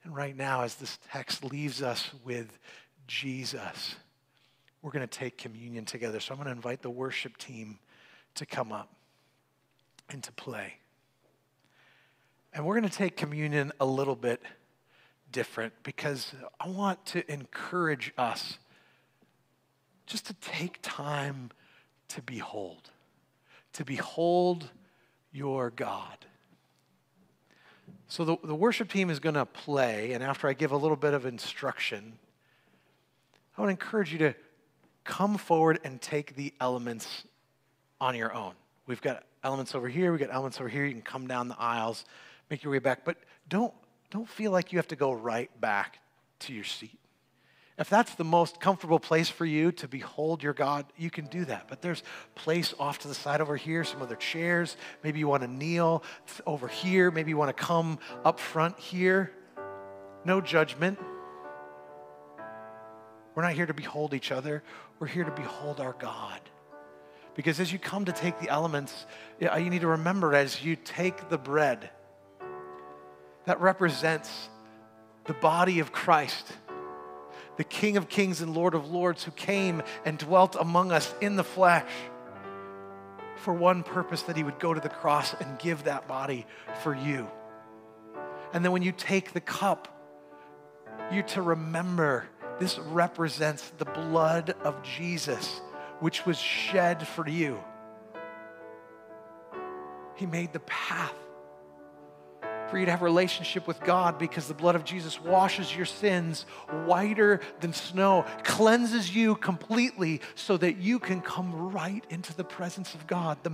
And 0.05 0.15
right 0.15 0.37
now, 0.37 0.63
as 0.63 0.75
this 0.75 0.99
text 1.11 1.43
leaves 1.45 1.83
us 1.83 2.11
with 2.23 2.59
Jesus, 3.07 3.97
we're 4.83 4.93
going 4.93 5.09
to 5.09 5.19
take 5.19 5.39
communion 5.39 5.87
together. 5.87 6.21
So 6.21 6.35
I'm 6.35 6.39
going 6.39 6.47
to 6.47 6.53
invite 6.53 6.83
the 6.83 6.91
worship 6.91 7.39
team 7.39 7.79
to 8.35 8.45
come 8.45 8.71
up 8.71 8.93
and 10.11 10.23
to 10.25 10.33
play. 10.33 10.75
And 12.53 12.67
we're 12.67 12.79
going 12.79 12.89
to 12.89 12.97
take 12.97 13.17
communion 13.17 13.73
a 13.81 13.87
little 13.87 14.15
bit 14.15 14.43
different 15.33 15.73
because 15.83 16.33
I 16.61 16.69
want 16.69 17.05
to 17.07 17.31
encourage 17.31 18.13
us 18.17 18.59
just 20.07 20.27
to 20.27 20.35
take 20.35 20.79
time 20.83 21.51
to 22.09 22.23
behold, 22.23 22.91
to 23.75 23.85
behold 23.85 24.71
your 25.33 25.71
God. 25.71 26.25
So 28.09 28.25
the, 28.25 28.37
the 28.43 28.55
worship 28.55 28.91
team 28.91 29.11
is 29.11 29.21
going 29.21 29.35
to 29.35 29.45
play, 29.45 30.13
and 30.13 30.25
after 30.25 30.49
I 30.49 30.55
give 30.55 30.73
a 30.73 30.77
little 30.77 30.97
bit 30.97 31.13
of 31.13 31.27
instruction, 31.27 32.19
I 33.57 33.61
want 33.61 33.69
to 33.69 33.73
encourage 33.73 34.13
you 34.13 34.19
to 34.21 34.35
come 35.05 35.37
forward 35.37 35.81
and 35.85 36.01
take 36.01 36.37
the 36.37 36.55
elements 36.61 37.25
on 38.01 38.15
your 38.15 38.33
own. 38.33 38.55
We've 38.87 39.03
got 39.03 39.25
elements 39.45 39.75
over 39.75 39.89
here, 39.89 40.11
we've 40.11 40.21
got 40.21 40.33
elements 40.33 40.59
over 40.61 40.69
here. 40.69 40.85
You 40.85 40.93
can 40.93 41.03
come 41.03 41.27
down 41.27 41.49
the 41.49 41.59
aisles, 41.59 42.05
make 42.51 42.63
your 42.63 42.73
way 42.73 42.79
back, 42.79 43.05
but 43.05 43.17
don't 43.49 43.75
don't 44.11 44.29
feel 44.29 44.51
like 44.51 44.73
you 44.73 44.79
have 44.79 44.89
to 44.89 44.97
go 44.97 45.13
right 45.13 45.51
back 45.61 45.99
to 46.41 46.53
your 46.53 46.65
seat. 46.65 46.99
If 47.79 47.89
that's 47.89 48.17
the 48.17 48.25
most 48.25 48.61
comfortable 48.61 48.99
place 48.99 49.29
for 49.29 49.45
you 49.45 49.71
to 49.73 49.87
behold 49.87 50.43
your 50.43 50.53
God, 50.53 50.87
you 50.97 51.11
can 51.11 51.27
do 51.27 51.45
that. 51.45 51.67
But 51.69 51.81
there's 51.81 52.03
place 52.35 52.75
off 52.79 52.99
to 53.01 53.09
the 53.09 53.15
side 53.15 53.41
over 53.41 53.57
here, 53.57 53.85
some 53.85 54.03
other 54.03 54.17
chairs. 54.17 54.77
Maybe 55.05 55.21
you 55.21 55.29
want 55.29 55.45
to 55.45 55.49
kneel 55.49 56.03
over 56.45 56.67
here. 56.67 57.13
Maybe 57.13 57.31
you 57.31 57.37
want 57.37 57.57
to 57.57 57.63
come 57.63 58.01
up 58.25 58.41
front 58.41 58.81
here. 58.81 59.31
No 60.25 60.41
judgment. 60.41 60.99
We're 63.37 63.43
not 63.45 63.53
here 63.53 63.67
to 63.67 63.75
behold 63.75 64.13
each 64.13 64.33
other. 64.33 64.65
We're 64.99 65.07
here 65.07 65.23
to 65.23 65.31
behold 65.31 65.79
our 65.79 65.93
God. 65.93 66.41
Because 67.37 67.61
as 67.61 67.73
you 67.73 67.79
come 67.79 68.07
to 68.07 68.13
take 68.13 68.41
the 68.41 68.49
elements, 68.49 69.07
you 69.41 69.71
need 69.71 69.83
to 69.83 69.87
remember 69.87 70.35
as 70.35 70.65
you 70.65 70.75
take 70.75 71.29
the 71.29 71.39
bread, 71.39 71.91
that 73.49 73.61
represents 73.63 74.51
the 75.25 75.33
body 75.33 75.81
of 75.81 75.91
Christ, 75.91 76.53
the 77.57 77.65
King 77.65 77.97
of 77.97 78.09
Kings 78.09 78.41
and 78.43 78.55
Lord 78.55 78.75
of 78.75 78.91
Lords 78.91 79.25
who 79.25 79.31
came 79.31 79.83
and 80.05 80.19
dwelt 80.19 80.55
among 80.55 80.93
us 80.93 81.15
in 81.21 81.37
the 81.37 81.45
flesh 81.45 81.91
for 83.37 83.55
one 83.55 83.83
purpose 83.83 84.23
that 84.23 84.37
he 84.37 84.43
would 84.43 84.59
go 84.59 84.75
to 84.75 84.81
the 84.81 84.89
cross 84.89 85.35
and 85.41 85.59
give 85.59 85.85
that 85.85 86.07
body 86.07 86.47
for 86.83 86.95
you. 86.95 87.27
And 88.53 88.63
then 88.65 88.73
when 88.73 88.83
you 88.83 88.93
take 88.93 89.33
the 89.33 89.41
cup, 89.41 89.89
you're 91.11 91.23
to 91.23 91.41
remember 91.41 92.29
this 92.59 92.79
represents 92.79 93.73
the 93.79 93.87
blood 93.87 94.55
of 94.63 94.83
Jesus, 94.83 95.63
which 96.01 96.27
was 96.27 96.39
shed 96.39 97.07
for 97.07 97.27
you. 97.27 97.59
He 100.17 100.27
made 100.27 100.53
the 100.53 100.61
path 100.61 101.15
for 102.71 102.79
you 102.79 102.85
to 102.85 102.91
have 102.91 103.03
a 103.03 103.05
relationship 103.05 103.67
with 103.67 103.81
God 103.81 104.19
because 104.19 104.49
the 104.49 104.55
blood 104.55 104.75
of 104.75 104.85
Jesus 104.85 105.21
washes 105.21 105.75
your 105.75 105.87
sins 105.87 106.47
whiter 106.85 107.41
than 107.61 107.73
snow, 107.73 108.25
cleanses 108.45 109.15
you 109.15 109.37
completely 109.37 110.21
so 110.35 110.57
that 110.57 110.77
you 110.77 110.99
can 110.99 111.21
come 111.21 111.71
right 111.73 112.05
into 112.11 112.35
the 112.35 112.45
presence 112.45 112.95
of 112.95 113.07
God. 113.07 113.39
The, 113.43 113.53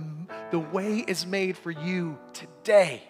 the 0.51 0.59
way 0.59 0.99
is 1.07 1.25
made 1.25 1.57
for 1.57 1.71
you 1.71 2.17
today 2.33 3.03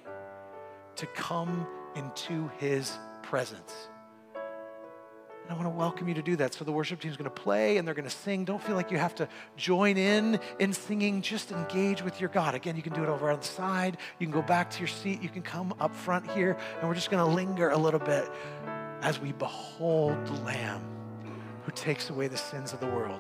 to 0.98 1.06
come 1.08 1.68
into 1.96 2.50
his 2.60 2.98
presence. 3.22 3.90
And 5.48 5.52
I 5.52 5.62
want 5.62 5.66
to 5.72 5.78
welcome 5.78 6.08
you 6.08 6.16
to 6.16 6.24
do 6.24 6.36
that. 6.38 6.56
So 6.56 6.66
the 6.66 6.72
worship 6.72 7.00
team 7.00 7.12
is 7.12 7.18
going 7.18 7.30
to 7.30 7.42
play 7.42 7.78
and 7.78 7.88
they're 7.88 7.94
going 7.94 8.10
to 8.10 8.16
sing. 8.16 8.46
Don't 8.46 8.62
feel 8.62 8.76
like 8.76 8.90
you 8.90 8.98
have 8.98 9.14
to 9.16 9.30
join 9.58 9.96
in 9.96 10.40
in 10.60 10.74
singing. 10.74 11.22
Just 11.22 11.52
engage 11.52 12.02
with 12.02 12.20
your 12.20 12.30
God. 12.30 12.56
Again, 12.56 12.76
you 12.76 12.82
can 12.82 12.94
do 12.94 13.04
it 13.04 13.10
over 13.10 13.30
on 13.30 13.40
the 13.40 13.46
side. 13.46 13.98
You 14.18 14.26
can 14.26 14.34
go 14.34 14.42
back 14.42 14.72
to 14.72 14.80
your 14.80 14.88
seat. 14.88 15.22
You 15.22 15.30
can 15.30 15.44
come 15.44 15.76
up 15.80 15.96
front 15.96 16.30
here. 16.32 16.58
And 16.80 16.90
we're 16.90 16.96
just 16.96 17.12
going 17.12 17.24
to 17.24 17.32
linger 17.32 17.70
a 17.70 17.78
little 17.78 18.00
bit 18.00 18.28
as 19.02 19.20
we 19.20 19.34
behold 19.34 20.26
the 20.26 20.34
Lamb 20.42 20.82
who 21.64 21.72
takes 21.74 22.10
away 22.10 22.28
the 22.28 22.38
sins 22.38 22.74
of 22.74 22.80
the 22.80 22.88
world. 22.88 23.20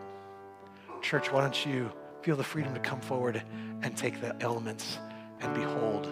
Church, 1.01 1.31
why 1.31 1.41
don't 1.41 1.65
you 1.65 1.91
feel 2.23 2.35
the 2.35 2.43
freedom 2.43 2.73
to 2.73 2.79
come 2.79 3.01
forward 3.01 3.43
and 3.83 3.95
take 3.95 4.19
the 4.19 4.35
elements 4.41 4.97
and 5.41 5.53
behold 5.53 6.07